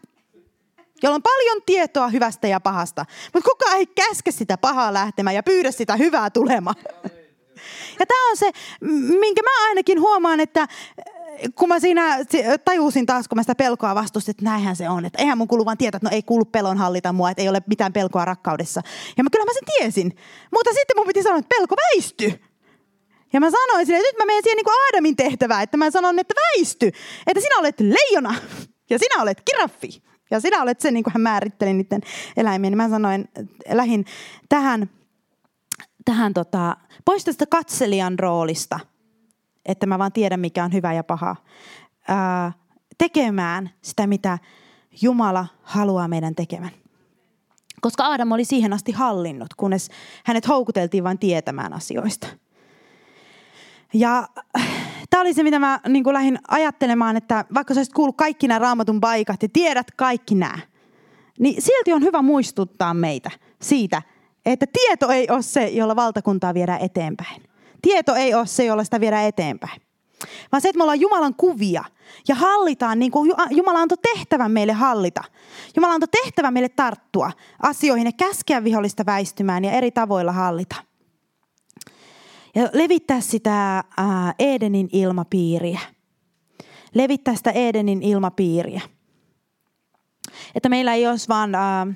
jolla 1.04 1.16
on 1.16 1.24
paljon 1.24 1.62
tietoa 1.66 2.08
hyvästä 2.08 2.48
ja 2.48 2.60
pahasta. 2.60 3.06
Mutta 3.34 3.50
kukaan 3.50 3.78
ei 3.78 3.86
käske 3.86 4.32
sitä 4.32 4.58
pahaa 4.58 4.93
lähtemään 4.93 5.36
ja 5.36 5.43
pyydä 5.43 5.72
sitä 5.72 5.95
hyvää 5.95 6.30
tulemaan. 6.30 6.76
Ja 8.00 8.06
tämä 8.06 8.30
on 8.30 8.38
se, 8.38 8.52
minkä 9.20 9.41
mä 9.43 9.68
ainakin 9.68 10.02
huomaan, 10.02 10.39
että 10.39 10.68
kun 11.56 11.70
mä 11.70 11.80
siinä 11.80 12.18
tajusin 12.66 13.06
taas, 13.06 13.28
kun 13.28 13.36
mä 13.36 13.43
sitä 13.43 13.56
pelkoa 13.56 13.95
vastustin, 13.95 14.32
että 14.32 14.43
näinhän 14.43 14.76
se 14.76 14.89
on. 14.89 15.06
Että 15.06 15.22
eihän 15.22 15.38
mun 15.38 15.48
kuulu 15.48 15.66
vaan 15.66 15.78
tietää, 15.78 15.98
että 15.98 16.10
no 16.10 16.16
ei 16.16 16.24
kuulu 16.24 16.45
pelon 16.45 16.78
hallita 16.78 17.14
mua, 17.14 17.30
että 17.30 17.41
ei 17.41 17.50
ole 17.50 17.62
mitään 17.68 17.93
pelkoa 17.93 18.26
rakkaudessa. 18.26 18.82
Ja 19.18 19.24
mä, 19.24 19.30
kyllä 19.30 19.45
mä 19.45 19.54
sen 19.54 19.64
tiesin. 19.78 20.18
Mutta 20.54 20.74
sitten 20.74 20.98
mun 20.98 21.08
piti 21.08 21.24
sanoa, 21.24 21.39
että 21.39 21.56
pelko 21.58 21.76
väisty. 21.76 22.39
Ja 23.34 23.39
mä 23.39 23.52
sanoin 23.52 23.86
sille, 23.86 24.00
että 24.00 24.10
nyt 24.10 24.18
mä 24.18 24.26
menen 24.26 24.43
siihen 24.43 24.56
niin 24.56 24.66
kuin 24.66 24.76
Aadamin 24.86 25.16
tehtävään, 25.16 25.64
että 25.64 25.78
mä 25.78 25.91
sanon, 25.91 26.20
että 26.20 26.34
väisty. 26.36 26.91
Että 27.28 27.41
sinä 27.41 27.58
olet 27.60 27.80
leijona 27.80 28.36
ja 28.89 29.00
sinä 29.00 29.22
olet 29.22 29.41
kiraffi. 29.45 30.04
Ja 30.32 30.40
sinä 30.40 30.62
olet 30.62 30.80
se, 30.80 30.92
niin 30.92 31.04
kuin 31.04 31.14
hän 31.14 31.22
määritteli 31.22 31.74
niiden 31.74 32.02
eläimiä, 32.38 32.70
niin 32.70 32.78
mä 32.78 32.90
sanoin, 32.90 33.30
lähin 33.72 34.06
tähän, 34.50 34.90
tähän 36.06 36.34
tota, 36.34 36.78
pois 37.06 37.24
tästä 37.24 37.46
katselijan 37.46 38.20
roolista, 38.20 38.80
että 39.66 39.86
mä 39.86 40.00
vaan 40.00 40.12
tiedän, 40.12 40.40
mikä 40.40 40.64
on 40.64 40.74
hyvä 40.74 40.94
ja 40.94 41.04
paha, 41.04 41.36
ää, 42.08 42.52
tekemään 42.98 43.70
sitä, 43.82 44.08
mitä 44.08 44.38
Jumala 45.02 45.48
haluaa 45.64 46.08
meidän 46.08 46.36
tekemään. 46.36 46.72
Koska 47.82 48.04
Aadam 48.04 48.32
oli 48.32 48.46
siihen 48.46 48.74
asti 48.74 48.92
hallinnut, 48.92 49.54
kunnes 49.58 49.90
hänet 50.24 50.48
houkuteltiin 50.48 51.04
vain 51.04 51.20
tietämään 51.20 51.74
asioista. 51.74 52.28
Ja 53.94 54.28
tämä 55.10 55.22
oli 55.22 55.34
se, 55.34 55.43
mitä 55.43 55.60
mä 55.60 55.80
niin 55.88 56.03
kuin 56.03 56.14
lähdin 56.14 56.39
ajattelemaan, 56.47 57.18
että 57.18 57.45
vaikka 57.53 57.74
sä 57.74 57.80
olisit 57.80 57.93
kuullut 57.93 58.18
kaikki 58.18 58.47
nämä 58.47 58.60
raamatun 58.60 59.01
paikat 59.01 59.43
ja 59.43 59.49
tiedät 59.53 59.91
kaikki 59.91 60.36
nämä, 60.36 60.60
niin 61.39 61.62
silti 61.62 61.93
on 61.93 62.01
hyvä 62.01 62.22
muistuttaa 62.22 62.93
meitä 62.93 63.32
siitä, 63.62 64.01
että 64.45 64.66
tieto 64.74 65.10
ei 65.10 65.28
ole 65.30 65.41
se, 65.41 65.68
jolla 65.68 65.95
valtakuntaa 65.95 66.53
viedään 66.53 66.82
eteenpäin. 66.82 67.43
Tieto 67.82 68.16
ei 68.16 68.34
ole 68.34 68.47
se, 68.47 68.66
jolla 68.66 68.84
sitä 68.84 68.99
viedään 68.99 69.26
eteenpäin. 69.26 69.82
vaan 70.51 70.62
se, 70.62 70.70
että 70.70 70.78
me 70.78 70.84
ollaan 70.84 70.99
Jumalan 70.99 71.36
kuvia 71.36 71.84
ja 72.28 72.36
hallitaan, 72.36 72.99
niin 72.99 73.12
kuin 73.12 73.32
Jumala 73.49 73.80
antoi 73.80 73.97
tehtävän 74.14 74.51
meille 74.51 74.74
hallita. 74.74 75.24
Jumala 75.76 75.93
antoi 75.93 76.08
tehtävän 76.24 76.53
meille 76.53 76.70
tarttua 76.70 77.32
asioihin 77.60 78.05
ja 78.05 78.12
käskeä 78.12 78.64
vihollista 78.64 79.05
väistymään 79.05 79.66
ja 79.66 79.72
eri 79.72 79.91
tavoilla 79.91 80.32
hallita. 80.32 80.76
Ja 82.58 82.70
levittää 82.74 83.22
sitä 83.22 83.84
ää, 83.97 84.34
Edenin 84.39 84.89
ilmapiiriä. 84.91 85.80
Levittää 86.93 87.36
sitä 87.36 87.51
Edenin 87.51 88.03
ilmapiiriä. 88.03 88.82
Että 90.55 90.70
meillä 90.70 90.93
ei 90.93 91.08
olisi 91.08 91.28
vaan 91.28 91.55
ää, 91.55 91.88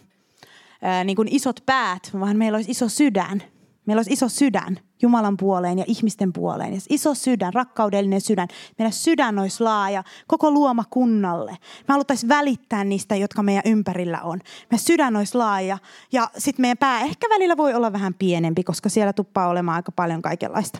ää, 0.81 1.03
niin 1.03 1.17
isot 1.27 1.59
päät, 1.65 2.09
vaan 2.19 2.37
meillä 2.37 2.55
olisi 2.55 2.71
iso 2.71 2.89
sydän. 2.89 3.43
Meillä 3.85 3.99
olisi 3.99 4.13
iso 4.13 4.29
sydän 4.29 4.79
Jumalan 5.01 5.37
puoleen 5.37 5.79
ja 5.79 5.85
ihmisten 5.87 6.33
puoleen. 6.33 6.73
Ja 6.73 6.79
iso 6.89 7.13
sydän, 7.13 7.53
rakkaudellinen 7.53 8.21
sydän. 8.21 8.47
Meidän 8.77 8.93
sydän 8.93 9.39
olisi 9.39 9.63
laaja 9.63 10.03
koko 10.27 10.51
luoma 10.51 10.83
kunnalle. 10.89 11.51
Me 11.51 11.91
haluttaisiin 11.91 12.29
välittää 12.29 12.83
niistä, 12.83 13.15
jotka 13.15 13.43
meidän 13.43 13.63
ympärillä 13.65 14.21
on. 14.21 14.39
Meidän 14.71 14.85
sydän 14.85 15.15
olisi 15.15 15.37
laaja 15.37 15.77
ja 16.11 16.29
sitten 16.37 16.63
meidän 16.63 16.77
pää 16.77 17.01
ehkä 17.01 17.29
välillä 17.29 17.57
voi 17.57 17.73
olla 17.73 17.93
vähän 17.93 18.13
pienempi, 18.13 18.63
koska 18.63 18.89
siellä 18.89 19.13
tuppaa 19.13 19.47
olemaan 19.47 19.75
aika 19.75 19.91
paljon 19.91 20.21
kaikenlaista. 20.21 20.79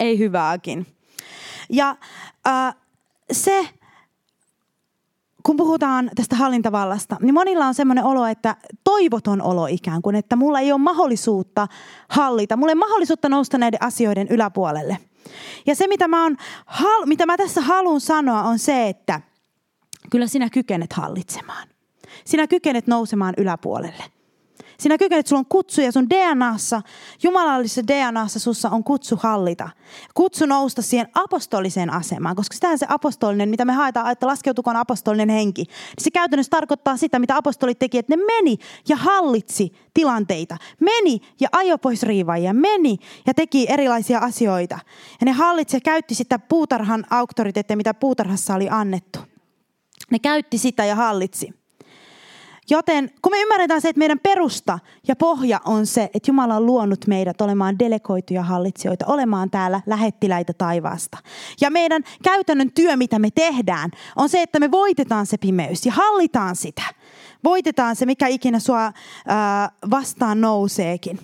Ei 0.00 0.18
hyvääkin. 0.18 0.86
Ja 1.70 1.96
äh, 2.46 2.74
se, 3.32 3.68
kun 5.46 5.56
puhutaan 5.56 6.10
tästä 6.14 6.36
hallintavallasta, 6.36 7.16
niin 7.20 7.34
monilla 7.34 7.66
on 7.66 7.74
semmoinen 7.74 8.04
olo, 8.04 8.26
että 8.26 8.56
toivoton 8.84 9.42
olo 9.42 9.66
ikään 9.66 10.02
kuin, 10.02 10.16
että 10.16 10.36
mulla 10.36 10.60
ei 10.60 10.72
ole 10.72 10.80
mahdollisuutta 10.80 11.66
hallita. 12.08 12.56
Mulla 12.56 12.70
ei 12.70 12.74
ole 12.74 12.78
mahdollisuutta 12.78 13.28
nousta 13.28 13.58
näiden 13.58 13.82
asioiden 13.82 14.28
yläpuolelle. 14.30 14.98
Ja 15.66 15.74
se, 15.74 15.86
mitä 15.86 16.08
mä, 16.08 16.24
on, 16.24 16.36
mitä 17.04 17.26
mä 17.26 17.36
tässä 17.36 17.60
haluan 17.60 18.00
sanoa, 18.00 18.42
on 18.42 18.58
se, 18.58 18.88
että 18.88 19.20
kyllä 20.10 20.26
sinä 20.26 20.50
kykenet 20.50 20.92
hallitsemaan. 20.92 21.68
Sinä 22.24 22.46
kykenet 22.46 22.86
nousemaan 22.86 23.34
yläpuolelle. 23.36 24.04
Sinä 24.78 24.98
kykenet, 24.98 25.26
sulla 25.26 25.40
on 25.40 25.46
kutsu 25.46 25.80
ja 25.80 25.92
sun 25.92 26.10
DNAssa, 26.10 26.82
jumalallisessa 27.22 27.86
DNAssa 27.86 28.38
sussa 28.38 28.70
on 28.70 28.84
kutsu 28.84 29.18
hallita. 29.22 29.68
Kutsu 30.14 30.46
nousta 30.46 30.82
siihen 30.82 31.08
apostoliseen 31.14 31.92
asemaan, 31.92 32.36
koska 32.36 32.54
sitähän 32.54 32.78
se 32.78 32.86
apostolinen, 32.88 33.48
mitä 33.48 33.64
me 33.64 33.72
haetaan, 33.72 34.12
että 34.12 34.26
laskeutukoon 34.26 34.76
apostolinen 34.76 35.28
henki. 35.28 35.62
Niin 35.62 36.04
se 36.04 36.10
käytännössä 36.10 36.50
tarkoittaa 36.50 36.96
sitä, 36.96 37.18
mitä 37.18 37.36
apostolit 37.36 37.78
teki, 37.78 37.98
että 37.98 38.16
ne 38.16 38.22
meni 38.26 38.58
ja 38.88 38.96
hallitsi 38.96 39.72
tilanteita. 39.94 40.56
Meni 40.80 41.20
ja 41.40 41.48
ajo 41.52 41.78
pois 41.78 42.02
riivaajia, 42.02 42.54
meni 42.54 42.96
ja 43.26 43.34
teki 43.34 43.66
erilaisia 43.68 44.18
asioita. 44.18 44.78
Ja 45.20 45.24
ne 45.24 45.32
hallitsi 45.32 45.76
ja 45.76 45.80
käytti 45.80 46.14
sitä 46.14 46.38
puutarhan 46.38 47.04
auktoriteettia, 47.10 47.76
mitä 47.76 47.94
puutarhassa 47.94 48.54
oli 48.54 48.68
annettu. 48.70 49.18
Ne 50.10 50.18
käytti 50.18 50.58
sitä 50.58 50.84
ja 50.84 50.94
hallitsi. 50.94 51.55
Joten 52.70 53.10
kun 53.22 53.32
me 53.32 53.42
ymmärretään 53.42 53.80
se, 53.80 53.88
että 53.88 53.98
meidän 53.98 54.18
perusta 54.18 54.78
ja 55.08 55.16
pohja 55.16 55.60
on 55.64 55.86
se, 55.86 56.02
että 56.02 56.30
Jumala 56.30 56.56
on 56.56 56.66
luonut 56.66 57.06
meidät 57.06 57.40
olemaan 57.40 57.78
delegoituja 57.78 58.42
hallitsijoita, 58.42 59.06
olemaan 59.08 59.50
täällä 59.50 59.80
lähettiläitä 59.86 60.52
taivaasta. 60.52 61.18
Ja 61.60 61.70
meidän 61.70 62.02
käytännön 62.22 62.72
työ, 62.72 62.96
mitä 62.96 63.18
me 63.18 63.28
tehdään, 63.34 63.90
on 64.16 64.28
se, 64.28 64.42
että 64.42 64.60
me 64.60 64.70
voitetaan 64.70 65.26
se 65.26 65.38
pimeys 65.38 65.86
ja 65.86 65.92
hallitaan 65.92 66.56
sitä. 66.56 66.82
Voitetaan 67.44 67.96
se, 67.96 68.06
mikä 68.06 68.26
ikinä 68.26 68.58
sua 68.58 68.92
ää, 69.26 69.70
vastaan 69.90 70.40
nouseekin. 70.40 71.18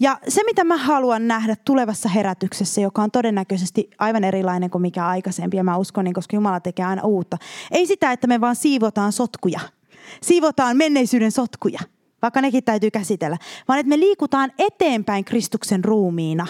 Ja 0.00 0.18
se, 0.28 0.42
mitä 0.44 0.64
mä 0.64 0.76
haluan 0.76 1.28
nähdä 1.28 1.56
tulevassa 1.64 2.08
herätyksessä, 2.08 2.80
joka 2.80 3.02
on 3.02 3.10
todennäköisesti 3.10 3.90
aivan 3.98 4.24
erilainen 4.24 4.70
kuin 4.70 4.82
mikä 4.82 5.06
aikaisempi, 5.06 5.56
ja 5.56 5.64
mä 5.64 5.76
uskon, 5.76 6.04
niin 6.04 6.14
koska 6.14 6.36
Jumala 6.36 6.60
tekee 6.60 6.84
aina 6.84 7.02
uutta. 7.02 7.36
Ei 7.70 7.86
sitä, 7.86 8.12
että 8.12 8.26
me 8.26 8.40
vaan 8.40 8.56
siivotaan 8.56 9.12
sotkuja– 9.12 9.60
siivotaan 10.22 10.76
menneisyyden 10.76 11.32
sotkuja, 11.32 11.80
vaikka 12.22 12.40
nekin 12.40 12.64
täytyy 12.64 12.90
käsitellä, 12.90 13.36
vaan 13.68 13.78
että 13.78 13.88
me 13.88 13.98
liikutaan 13.98 14.52
eteenpäin 14.58 15.24
Kristuksen 15.24 15.84
ruumiina. 15.84 16.46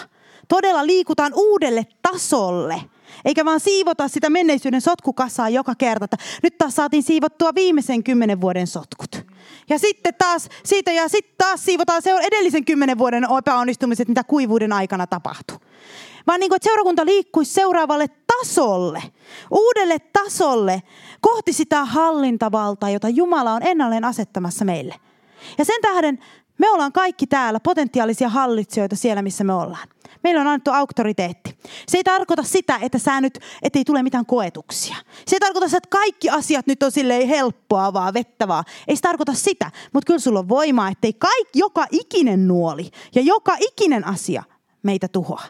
Todella 0.47 0.85
liikutaan 0.85 1.31
uudelle 1.35 1.87
tasolle, 2.01 2.81
eikä 3.25 3.45
vaan 3.45 3.59
siivota 3.59 4.07
sitä 4.07 4.29
menneisyyden 4.29 4.81
sotkukasaa 4.81 5.49
joka 5.49 5.75
kerta, 5.75 6.17
nyt 6.43 6.57
taas 6.57 6.75
saatiin 6.75 7.03
siivottua 7.03 7.55
viimeisen 7.55 8.03
kymmenen 8.03 8.41
vuoden 8.41 8.67
sotkut. 8.67 9.25
Ja 9.69 9.79
sitten 9.79 10.13
taas 10.17 10.49
siitä 10.63 10.91
ja 10.91 11.09
sitten 11.09 11.35
taas 11.37 11.65
siivotaan 11.65 12.01
se 12.01 12.11
edellisen 12.11 12.65
kymmenen 12.65 12.97
vuoden 12.97 13.27
epäonnistumiset, 13.37 14.07
mitä 14.07 14.23
kuivuuden 14.23 14.73
aikana 14.73 15.07
tapahtui. 15.07 15.57
Vaan 16.27 16.39
niin 16.39 16.49
kuin, 16.49 16.55
että 16.55 16.69
seurakunta 16.69 17.05
liikkuisi 17.05 17.53
seuraavalle 17.53 18.07
tasolle, 18.41 19.03
uudelle 19.51 19.99
tasolle, 19.99 20.83
kohti 21.21 21.53
sitä 21.53 21.85
hallintavaltaa, 21.85 22.89
jota 22.89 23.09
Jumala 23.09 23.53
on 23.53 23.61
ennalleen 23.63 24.05
asettamassa 24.05 24.65
meille. 24.65 24.95
Ja 25.57 25.65
sen 25.65 25.81
tähden 25.81 26.19
me 26.57 26.69
ollaan 26.69 26.91
kaikki 26.91 27.27
täällä 27.27 27.59
potentiaalisia 27.59 28.29
hallitsijoita 28.29 28.95
siellä, 28.95 29.21
missä 29.21 29.43
me 29.43 29.53
ollaan. 29.53 29.87
Meillä 30.23 30.41
on 30.41 30.47
annettu 30.47 30.71
auktoriteetti. 30.71 31.57
Se 31.87 31.97
ei 31.97 32.03
tarkoita 32.03 32.43
sitä, 32.43 32.79
että 32.81 32.97
sä 32.97 33.21
nyt, 33.21 33.39
ettei 33.63 33.85
tule 33.85 34.03
mitään 34.03 34.25
koetuksia. 34.25 34.95
Se 35.27 35.35
ei 35.35 35.39
tarkoita 35.39 35.67
sitä, 35.67 35.77
että 35.77 35.89
kaikki 35.89 36.29
asiat 36.29 36.67
nyt 36.67 36.83
on 36.83 36.91
silleen 36.91 37.27
helppoa 37.27 37.93
vaan, 37.93 38.13
vettävää. 38.13 38.63
Ei 38.87 38.95
se 38.95 39.01
tarkoita 39.01 39.33
sitä, 39.33 39.71
mutta 39.93 40.07
kyllä 40.07 40.19
sulla 40.19 40.39
on 40.39 40.49
voimaa, 40.49 40.89
ettei 40.89 41.13
kaikki, 41.13 41.59
joka 41.59 41.85
ikinen 41.91 42.47
nuoli 42.47 42.91
ja 43.15 43.21
joka 43.21 43.55
ikinen 43.59 44.07
asia 44.07 44.43
meitä 44.83 45.07
tuhoa. 45.07 45.43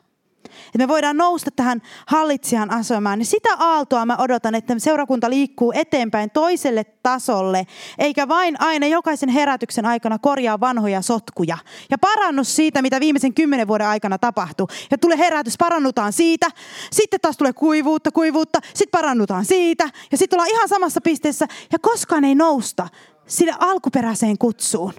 Että 0.67 0.77
me 0.77 0.87
voidaan 0.87 1.17
nousta 1.17 1.51
tähän 1.51 1.81
hallitsijan 2.07 2.73
asemaan. 2.73 3.19
Niin 3.19 3.25
sitä 3.25 3.49
aaltoa 3.59 4.05
mä 4.05 4.17
odotan, 4.17 4.55
että 4.55 4.73
seurakunta 4.77 5.29
liikkuu 5.29 5.71
eteenpäin 5.75 6.31
toiselle 6.31 6.83
tasolle, 6.83 7.67
eikä 7.99 8.27
vain 8.27 8.61
aina 8.61 8.87
jokaisen 8.87 9.29
herätyksen 9.29 9.85
aikana 9.85 10.19
korjaa 10.19 10.59
vanhoja 10.59 11.01
sotkuja. 11.01 11.57
Ja 11.89 11.97
parannus 11.97 12.55
siitä, 12.55 12.81
mitä 12.81 12.99
viimeisen 12.99 13.33
kymmenen 13.33 13.67
vuoden 13.67 13.87
aikana 13.87 14.17
tapahtuu. 14.17 14.67
Ja 14.91 14.97
tulee 14.97 15.17
herätys, 15.17 15.55
parannutaan 15.57 16.13
siitä. 16.13 16.47
Sitten 16.91 17.21
taas 17.21 17.37
tulee 17.37 17.53
kuivuutta, 17.53 18.11
kuivuutta. 18.11 18.59
Sitten 18.63 18.99
parannutaan 18.99 19.45
siitä. 19.45 19.89
Ja 20.11 20.17
sitten 20.17 20.37
ollaan 20.37 20.51
ihan 20.51 20.69
samassa 20.69 21.01
pisteessä. 21.01 21.47
Ja 21.71 21.79
koskaan 21.79 22.23
ei 22.23 22.35
nousta 22.35 22.87
sille 23.27 23.53
alkuperäiseen 23.59 24.37
kutsuun 24.37 24.93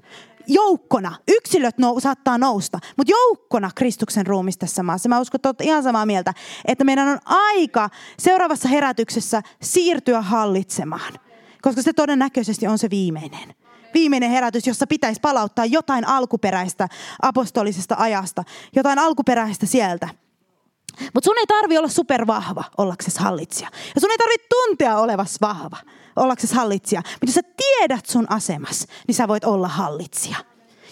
joukkona, 0.46 1.14
yksilöt 1.28 1.78
nou, 1.78 2.00
saattaa 2.00 2.38
nousta, 2.38 2.78
mutta 2.96 3.10
joukkona 3.10 3.70
Kristuksen 3.74 4.26
ruumista 4.26 4.66
tässä 4.66 4.82
maassa. 4.82 5.08
Mä 5.08 5.20
uskon, 5.20 5.40
että 5.44 5.64
ihan 5.64 5.82
samaa 5.82 6.06
mieltä, 6.06 6.34
että 6.64 6.84
meidän 6.84 7.08
on 7.08 7.18
aika 7.24 7.90
seuraavassa 8.18 8.68
herätyksessä 8.68 9.42
siirtyä 9.62 10.22
hallitsemaan, 10.22 11.12
koska 11.62 11.82
se 11.82 11.92
todennäköisesti 11.92 12.66
on 12.66 12.78
se 12.78 12.90
viimeinen. 12.90 13.54
Viimeinen 13.94 14.30
herätys, 14.30 14.66
jossa 14.66 14.86
pitäisi 14.86 15.20
palauttaa 15.20 15.64
jotain 15.64 16.08
alkuperäistä 16.08 16.88
apostolisesta 17.22 17.94
ajasta, 17.98 18.44
jotain 18.76 18.98
alkuperäistä 18.98 19.66
sieltä. 19.66 20.08
Mutta 21.14 21.24
sun 21.24 21.38
ei 21.38 21.46
tarvi 21.46 21.78
olla 21.78 21.88
supervahva 21.88 22.64
ollaksesi 22.78 23.20
hallitsija. 23.20 23.70
Ja 23.94 24.00
sun 24.00 24.10
ei 24.10 24.18
tarvitse 24.18 24.46
tuntea 24.48 24.98
olevas 24.98 25.36
vahva 25.40 25.76
ollaksesi 26.16 26.54
hallitsija. 26.54 27.02
Mutta 27.04 27.26
jos 27.26 27.34
sä 27.34 27.42
tiedät 27.56 28.06
sun 28.06 28.26
asemas, 28.28 28.86
niin 29.06 29.14
sä 29.14 29.28
voit 29.28 29.44
olla 29.44 29.68
hallitsija. 29.68 30.36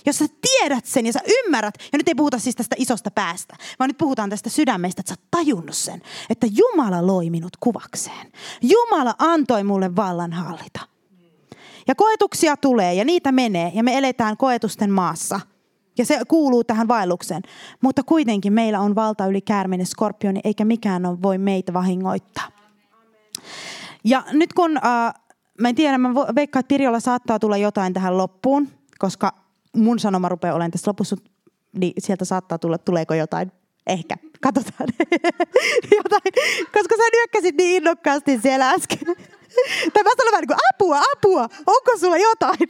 Jos 0.06 0.18
sä 0.18 0.24
tiedät 0.40 0.86
sen 0.86 1.06
ja 1.06 1.12
sä 1.12 1.20
ymmärrät, 1.26 1.74
ja 1.92 1.98
nyt 1.98 2.08
ei 2.08 2.14
puhuta 2.14 2.38
siis 2.38 2.56
tästä 2.56 2.76
isosta 2.78 3.10
päästä, 3.10 3.56
vaan 3.78 3.88
nyt 3.88 3.98
puhutaan 3.98 4.30
tästä 4.30 4.50
sydämestä, 4.50 5.00
että 5.00 5.08
sä 5.10 5.20
oot 5.20 5.30
tajunnut 5.30 5.76
sen, 5.76 6.02
että 6.30 6.46
Jumala 6.50 7.06
loi 7.06 7.30
minut 7.30 7.56
kuvakseen. 7.60 8.32
Jumala 8.62 9.14
antoi 9.18 9.64
mulle 9.64 9.96
vallan 9.96 10.32
hallita. 10.32 10.80
Ja 11.88 11.94
koetuksia 11.94 12.56
tulee 12.56 12.94
ja 12.94 13.04
niitä 13.04 13.32
menee 13.32 13.72
ja 13.74 13.82
me 13.82 13.98
eletään 13.98 14.36
koetusten 14.36 14.90
maassa. 14.90 15.40
Ja 16.00 16.06
se 16.06 16.20
kuuluu 16.28 16.64
tähän 16.64 16.88
vaellukseen. 16.88 17.42
Mutta 17.80 18.02
kuitenkin 18.02 18.52
meillä 18.52 18.80
on 18.80 18.94
valta 18.94 19.26
yli 19.26 19.40
käärmeen 19.40 19.86
skorpioni, 19.86 20.40
eikä 20.44 20.64
mikään 20.64 21.22
voi 21.22 21.38
meitä 21.38 21.72
vahingoittaa. 21.72 22.48
Ja 24.04 24.24
nyt 24.32 24.52
kun, 24.52 24.76
äh, 24.76 25.14
mä 25.60 25.68
en 25.68 25.74
tiedä, 25.74 25.98
mä 25.98 26.14
veikkaan, 26.14 26.60
että 26.60 26.68
Pirjolla 26.68 27.00
saattaa 27.00 27.38
tulla 27.38 27.56
jotain 27.56 27.92
tähän 27.92 28.16
loppuun, 28.16 28.68
koska 28.98 29.32
mun 29.76 29.98
sanoma 29.98 30.28
rupeaa 30.28 30.54
olemaan 30.54 30.70
tässä 30.70 30.88
lopussa, 30.88 31.16
niin 31.76 31.92
sieltä 31.98 32.24
saattaa 32.24 32.58
tulla, 32.58 32.78
tuleeko 32.78 33.14
jotain. 33.14 33.52
Ehkä. 33.86 34.16
Katsotaan. 34.40 34.88
jotain. 35.98 36.32
Koska 36.72 36.96
sä 36.96 37.02
nyökkäsit 37.12 37.56
niin 37.56 37.76
innokkaasti 37.76 38.40
siellä 38.40 38.70
äsken. 38.70 39.16
Tai 39.92 40.02
mä 40.02 40.10
sanon 40.16 40.32
vähän 40.32 40.42
niin 40.42 40.48
kuin, 40.48 40.58
apua, 40.74 41.02
apua, 41.12 41.42
onko 41.66 41.98
sulla 42.00 42.16
jotain? 42.16 42.68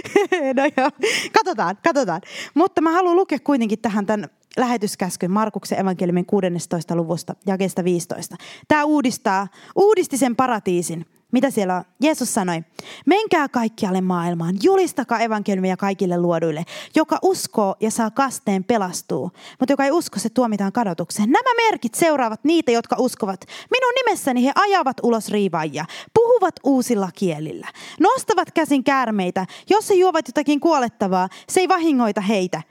no 0.56 0.62
joo, 0.76 0.90
katsotaan, 1.32 1.78
katsotaan. 1.84 2.20
Mutta 2.54 2.80
mä 2.80 2.90
haluan 2.90 3.16
lukea 3.16 3.38
kuitenkin 3.38 3.78
tähän 3.78 4.06
tämän 4.06 4.30
lähetyskäskyn 4.56 5.30
Markuksen 5.30 5.80
evankeliumin 5.80 6.26
16. 6.26 6.96
luvusta, 6.96 7.34
jakeesta 7.46 7.84
15. 7.84 8.36
Tämä 8.68 8.84
uudistaa, 8.84 9.48
uudisti 9.76 10.16
sen 10.16 10.36
paratiisin 10.36 11.06
Mitä 11.32 11.50
siellä 11.50 11.76
on? 11.76 11.84
Jeesus 12.00 12.34
sanoi, 12.34 12.62
menkää 13.06 13.48
kaikkialle 13.48 14.00
maailmaan, 14.00 14.54
julistakaa 14.62 15.20
evankeliumia 15.20 15.76
kaikille 15.76 16.20
luoduille. 16.20 16.64
Joka 16.94 17.18
uskoo 17.22 17.76
ja 17.80 17.90
saa 17.90 18.10
kasteen 18.10 18.64
pelastuu, 18.64 19.30
mutta 19.60 19.72
joka 19.72 19.84
ei 19.84 19.90
usko, 19.90 20.18
se 20.18 20.28
tuomitaan 20.28 20.72
kadotukseen. 20.72 21.30
Nämä 21.30 21.70
merkit 21.70 21.94
seuraavat 21.94 22.44
niitä, 22.44 22.72
jotka 22.72 22.96
uskovat. 22.98 23.40
Minun 23.70 23.92
nimessäni 23.94 24.44
he 24.44 24.52
ajavat 24.54 24.96
ulos 25.02 25.28
riivaajia, 25.28 25.84
puhuvat 26.14 26.54
uusilla 26.64 27.08
kielillä, 27.14 27.68
nostavat 28.00 28.52
käsin 28.52 28.84
käärmeitä. 28.84 29.46
Jos 29.70 29.90
he 29.90 29.94
juovat 29.94 30.28
jotakin 30.28 30.60
kuolettavaa, 30.60 31.28
se 31.48 31.60
ei 31.60 31.68
vahingoita 31.68 32.20
heitä. 32.20 32.62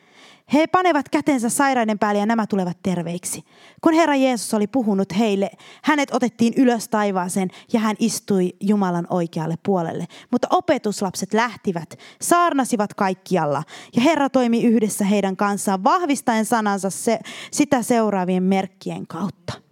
He 0.54 0.68
panevat 0.68 1.10
kätensä 1.10 1.50
sairaiden 1.50 2.00
päälle 2.00 2.20
ja 2.20 2.26
nämä 2.26 2.48
tulevat 2.48 2.78
terveiksi. 2.84 3.44
Kun 3.82 3.94
Herra 3.94 4.16
Jeesus 4.16 4.54
oli 4.54 4.68
puhunut 4.68 5.18
heille, 5.18 5.52
hänet 5.84 6.14
otettiin 6.14 6.54
ylös 6.58 6.90
taivaaseen 6.90 7.50
ja 7.74 7.80
hän 7.80 7.96
istui 8.00 8.54
Jumalan 8.60 9.08
oikealle 9.10 9.56
puolelle. 9.66 10.06
Mutta 10.32 10.48
opetuslapset 10.52 11.34
lähtivät, 11.34 12.00
saarnasivat 12.22 12.94
kaikkialla 12.94 13.64
ja 13.96 14.02
Herra 14.02 14.30
toimi 14.30 14.64
yhdessä 14.64 15.06
heidän 15.06 15.38
kanssaan 15.38 15.84
vahvistaen 15.84 16.46
sanansa 16.46 16.90
se, 16.90 17.20
sitä 17.52 17.82
seuraavien 17.82 18.44
merkkien 18.44 19.08
kautta 19.08 19.71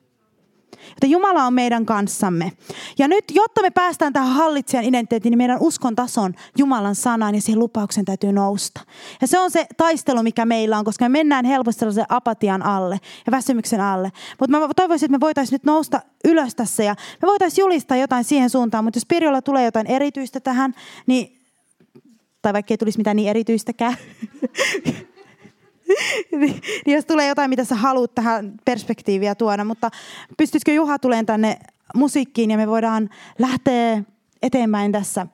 että 1.00 1.08
Jumala 1.08 1.46
on 1.46 1.54
meidän 1.54 1.86
kanssamme. 1.86 2.52
Ja 2.98 3.08
nyt, 3.08 3.26
jotta 3.32 3.62
me 3.62 3.70
päästään 3.70 4.14
tähän 4.14 4.34
hallitsijan 4.34 4.84
identiteettiin, 4.86 5.32
niin 5.32 5.38
meidän 5.38 5.58
uskon 5.60 5.96
tason 5.96 6.34
Jumalan 6.58 6.96
sanaan 6.96 7.36
ja 7.36 7.42
siihen 7.42 7.60
lupauksen 7.60 8.06
täytyy 8.06 8.32
nousta. 8.32 8.82
Ja 9.22 9.28
se 9.28 9.40
on 9.40 9.52
se 9.52 9.66
taistelu, 9.78 10.24
mikä 10.24 10.46
meillä 10.46 10.78
on, 10.78 10.86
koska 10.86 11.06
me 11.06 11.10
mennään 11.10 11.46
helposti 11.46 11.80
sellaisen 11.80 12.06
apatian 12.10 12.64
alle 12.64 13.00
ja 13.26 13.32
väsymyksen 13.32 13.82
alle. 13.82 14.12
Mutta 14.40 14.60
mä 14.60 14.68
toivoisin, 14.76 15.06
että 15.06 15.18
me 15.18 15.20
voitaisiin 15.20 15.56
nyt 15.56 15.64
nousta 15.64 16.02
ylös 16.26 16.56
tässä 16.56 16.84
ja 16.84 16.96
me 17.22 17.26
voitaisiin 17.28 17.64
julistaa 17.64 17.98
jotain 17.98 18.24
siihen 18.24 18.50
suuntaan, 18.50 18.84
mutta 18.84 18.98
jos 18.98 19.06
Pirjolla 19.06 19.42
tulee 19.42 19.66
jotain 19.66 19.88
erityistä 19.88 20.40
tähän, 20.40 20.74
niin 21.08 21.40
tai 22.42 22.54
vaikka 22.54 22.74
ei 22.74 22.78
tulisi 22.78 22.98
mitään 22.98 23.16
niin 23.16 23.30
erityistäkään, 23.30 23.98
niin, 26.32 26.62
jos 26.86 27.06
tulee 27.06 27.28
jotain, 27.28 27.50
mitä 27.50 27.64
sä 27.64 27.76
haluat 27.76 28.16
tähän 28.16 28.54
perspektiiviä 28.66 29.36
tuoda, 29.36 29.64
mutta 29.64 29.90
pystyisikö 30.38 30.74
Juha 30.74 31.00
tulemaan 31.00 31.26
tänne 31.26 31.60
musiikkiin 31.96 32.52
ja 32.52 32.58
me 32.58 32.68
voidaan 32.68 33.10
lähteä 33.40 34.04
eteenpäin 34.42 34.92
tässä 34.92 35.28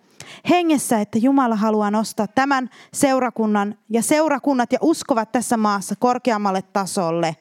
hengessä, 0.49 1.01
että 1.01 1.18
Jumala 1.18 1.56
haluaa 1.56 1.91
nostaa 1.91 2.28
tämän 2.28 2.70
seurakunnan 2.93 3.78
ja 3.89 4.01
seurakunnat 4.01 4.72
ja 4.72 4.80
uskovat 4.82 5.32
tässä 5.32 5.58
maassa 5.58 5.95
korkeammalle 5.95 6.62
tasolle. 6.62 7.36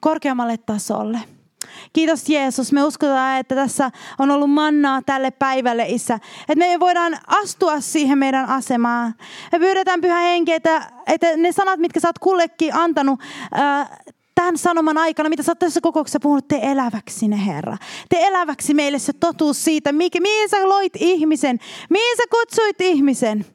Korkeammalle 0.00 0.56
tasolle. 0.56 1.35
Kiitos 1.92 2.28
Jeesus. 2.28 2.72
Me 2.72 2.84
uskotaan, 2.84 3.38
että 3.38 3.54
tässä 3.54 3.90
on 4.18 4.30
ollut 4.30 4.50
mannaa 4.50 5.02
tälle 5.02 5.30
päivälle, 5.30 5.86
Isä. 5.88 6.14
Että 6.48 6.66
me 6.66 6.80
voidaan 6.80 7.18
astua 7.26 7.80
siihen 7.80 8.18
meidän 8.18 8.48
asemaan. 8.48 9.14
Me 9.52 9.58
pyydetään 9.58 10.00
pyhä 10.00 10.20
henki, 10.20 10.52
että, 10.52 10.82
että 11.06 11.36
ne 11.36 11.52
sanat, 11.52 11.80
mitkä 11.80 12.00
sä 12.00 12.08
oot 12.08 12.18
kullekin 12.18 12.74
antanut, 12.74 13.20
ää, 13.52 13.96
tämän 14.34 14.58
sanoman 14.58 14.98
aikana, 14.98 15.28
mitä 15.28 15.42
sä 15.42 15.50
oot 15.52 15.58
tässä 15.58 15.80
kokouksessa 15.80 16.20
puhunut, 16.20 16.48
te 16.48 16.58
eläväksi 16.62 17.28
ne 17.28 17.46
Herra. 17.46 17.76
Te 18.08 18.26
eläväksi 18.26 18.74
meille 18.74 18.98
se 18.98 19.12
totuus 19.12 19.64
siitä, 19.64 19.92
mikä, 19.92 20.20
mihin 20.20 20.48
sä 20.48 20.68
loit 20.68 20.92
ihmisen, 21.00 21.58
mihin 21.90 22.16
sä 22.16 22.22
kutsuit 22.30 22.80
ihmisen. 22.80 23.46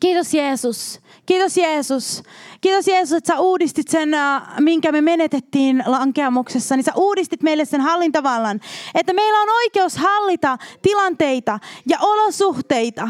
Kiitos 0.00 0.34
Jeesus. 0.34 1.00
Kiitos 1.26 1.56
Jeesus. 1.56 2.22
Kiitos 2.60 2.86
Jeesus, 2.86 3.12
että 3.12 3.32
sä 3.32 3.40
uudistit 3.40 3.88
sen, 3.88 4.14
äh, 4.14 4.42
minkä 4.60 4.92
me 4.92 5.00
menetettiin 5.00 5.84
lankeamuksessa. 5.86 6.76
Niin 6.76 6.84
sä 6.84 6.92
uudistit 6.96 7.42
meille 7.42 7.64
sen 7.64 7.80
hallintavallan. 7.80 8.60
Että 8.94 9.12
meillä 9.12 9.40
on 9.40 9.48
oikeus 9.48 9.96
hallita 9.96 10.58
tilanteita 10.82 11.58
ja 11.88 11.98
olosuhteita. 12.00 13.08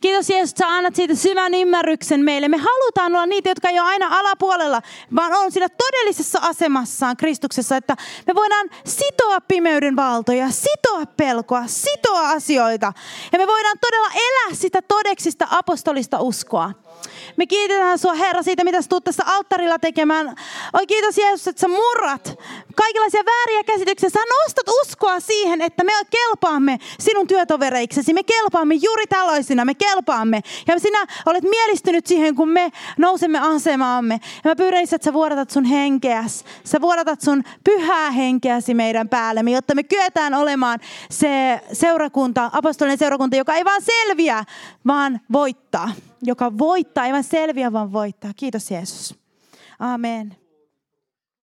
Kiitos 0.00 0.30
Jeesus, 0.30 0.50
että 0.50 0.64
sä 0.64 0.72
annat 0.72 0.94
siitä 0.94 1.14
syvän 1.14 1.54
ymmärryksen 1.54 2.20
meille. 2.20 2.48
Me 2.48 2.56
halutaan 2.56 3.12
olla 3.14 3.26
niitä, 3.26 3.50
jotka 3.50 3.68
ei 3.68 3.80
ole 3.80 3.88
aina 3.88 4.18
alapuolella, 4.18 4.82
vaan 5.14 5.32
on 5.32 5.52
siinä 5.52 5.68
todellisessa 5.68 6.38
asemassaan 6.42 7.16
Kristuksessa, 7.16 7.76
että 7.76 7.96
me 8.26 8.34
voidaan 8.34 8.70
sitoa 8.84 9.40
pimeyden 9.40 9.96
valtoja, 9.96 10.50
sitoa 10.50 11.06
pelkoa, 11.06 11.62
sitoa 11.66 12.30
asioita. 12.30 12.92
Ja 13.32 13.38
me 13.38 13.46
voidaan 13.46 13.78
todella 13.80 14.08
elää 14.14 14.54
sitä 14.54 14.82
todeksista 14.82 15.48
apostolista 15.50 16.20
uskoa. 16.20 16.70
Me 17.36 17.46
kiitetään 17.46 17.98
sua 17.98 18.14
Herra 18.14 18.42
siitä, 18.42 18.64
mitä 18.64 18.82
sä 18.82 18.88
tulet 18.88 19.04
tässä 19.04 19.22
alttarilla 19.26 19.78
tekemään. 19.78 20.36
Oi 20.72 20.86
kiitos 20.86 21.18
Jeesus, 21.18 21.48
että 21.48 21.60
sä 21.60 21.68
murrat 21.68 22.38
kaikenlaisia 22.74 23.22
vääriä 23.26 23.64
käsityksiä. 23.64 24.10
Sä 24.10 24.18
nostat 24.44 24.68
uskoa 24.82 25.20
siihen, 25.20 25.62
että 25.62 25.84
me 25.84 25.92
kelpaamme 26.10 26.78
sinun 27.00 27.26
työtovereiksesi. 27.26 28.12
Me 28.12 28.22
kelpaamme 28.22 28.74
juuri 28.74 29.06
tällaisina, 29.06 29.64
me 29.64 29.74
kelpaamme. 29.74 30.40
Ja 30.66 30.78
sinä 30.78 31.06
olet 31.26 31.44
mielistynyt 31.44 32.06
siihen, 32.06 32.34
kun 32.34 32.48
me 32.48 32.72
nousemme 32.98 33.38
asemaamme. 33.38 34.20
Ja 34.44 34.50
mä 34.50 34.56
pyydän, 34.56 34.82
että 34.82 35.04
sä 35.04 35.12
vuodatat 35.12 35.50
sun 35.50 35.64
henkeäsi. 35.64 36.44
Sä 36.64 36.80
vuodatat 36.80 37.20
sun 37.20 37.42
pyhää 37.64 38.10
henkeäsi 38.10 38.74
meidän 38.74 39.08
päällemme, 39.08 39.50
jotta 39.50 39.74
me 39.74 39.82
kyetään 39.82 40.34
olemaan 40.34 40.80
se 41.10 41.60
seurakunta, 41.72 42.50
apostolinen 42.52 42.98
seurakunta, 42.98 43.36
joka 43.36 43.54
ei 43.54 43.64
vaan 43.64 43.82
selviä, 43.82 44.44
vaan 44.86 45.20
voittaa. 45.32 45.90
Joka 46.22 46.58
voittaa, 46.58 47.06
ei 47.06 47.12
vaan 47.12 47.24
selviä, 47.24 47.72
vaan 47.72 47.92
voittaa. 47.92 48.30
Kiitos 48.36 48.70
Jeesus. 48.70 49.18
Amen. 49.78 50.36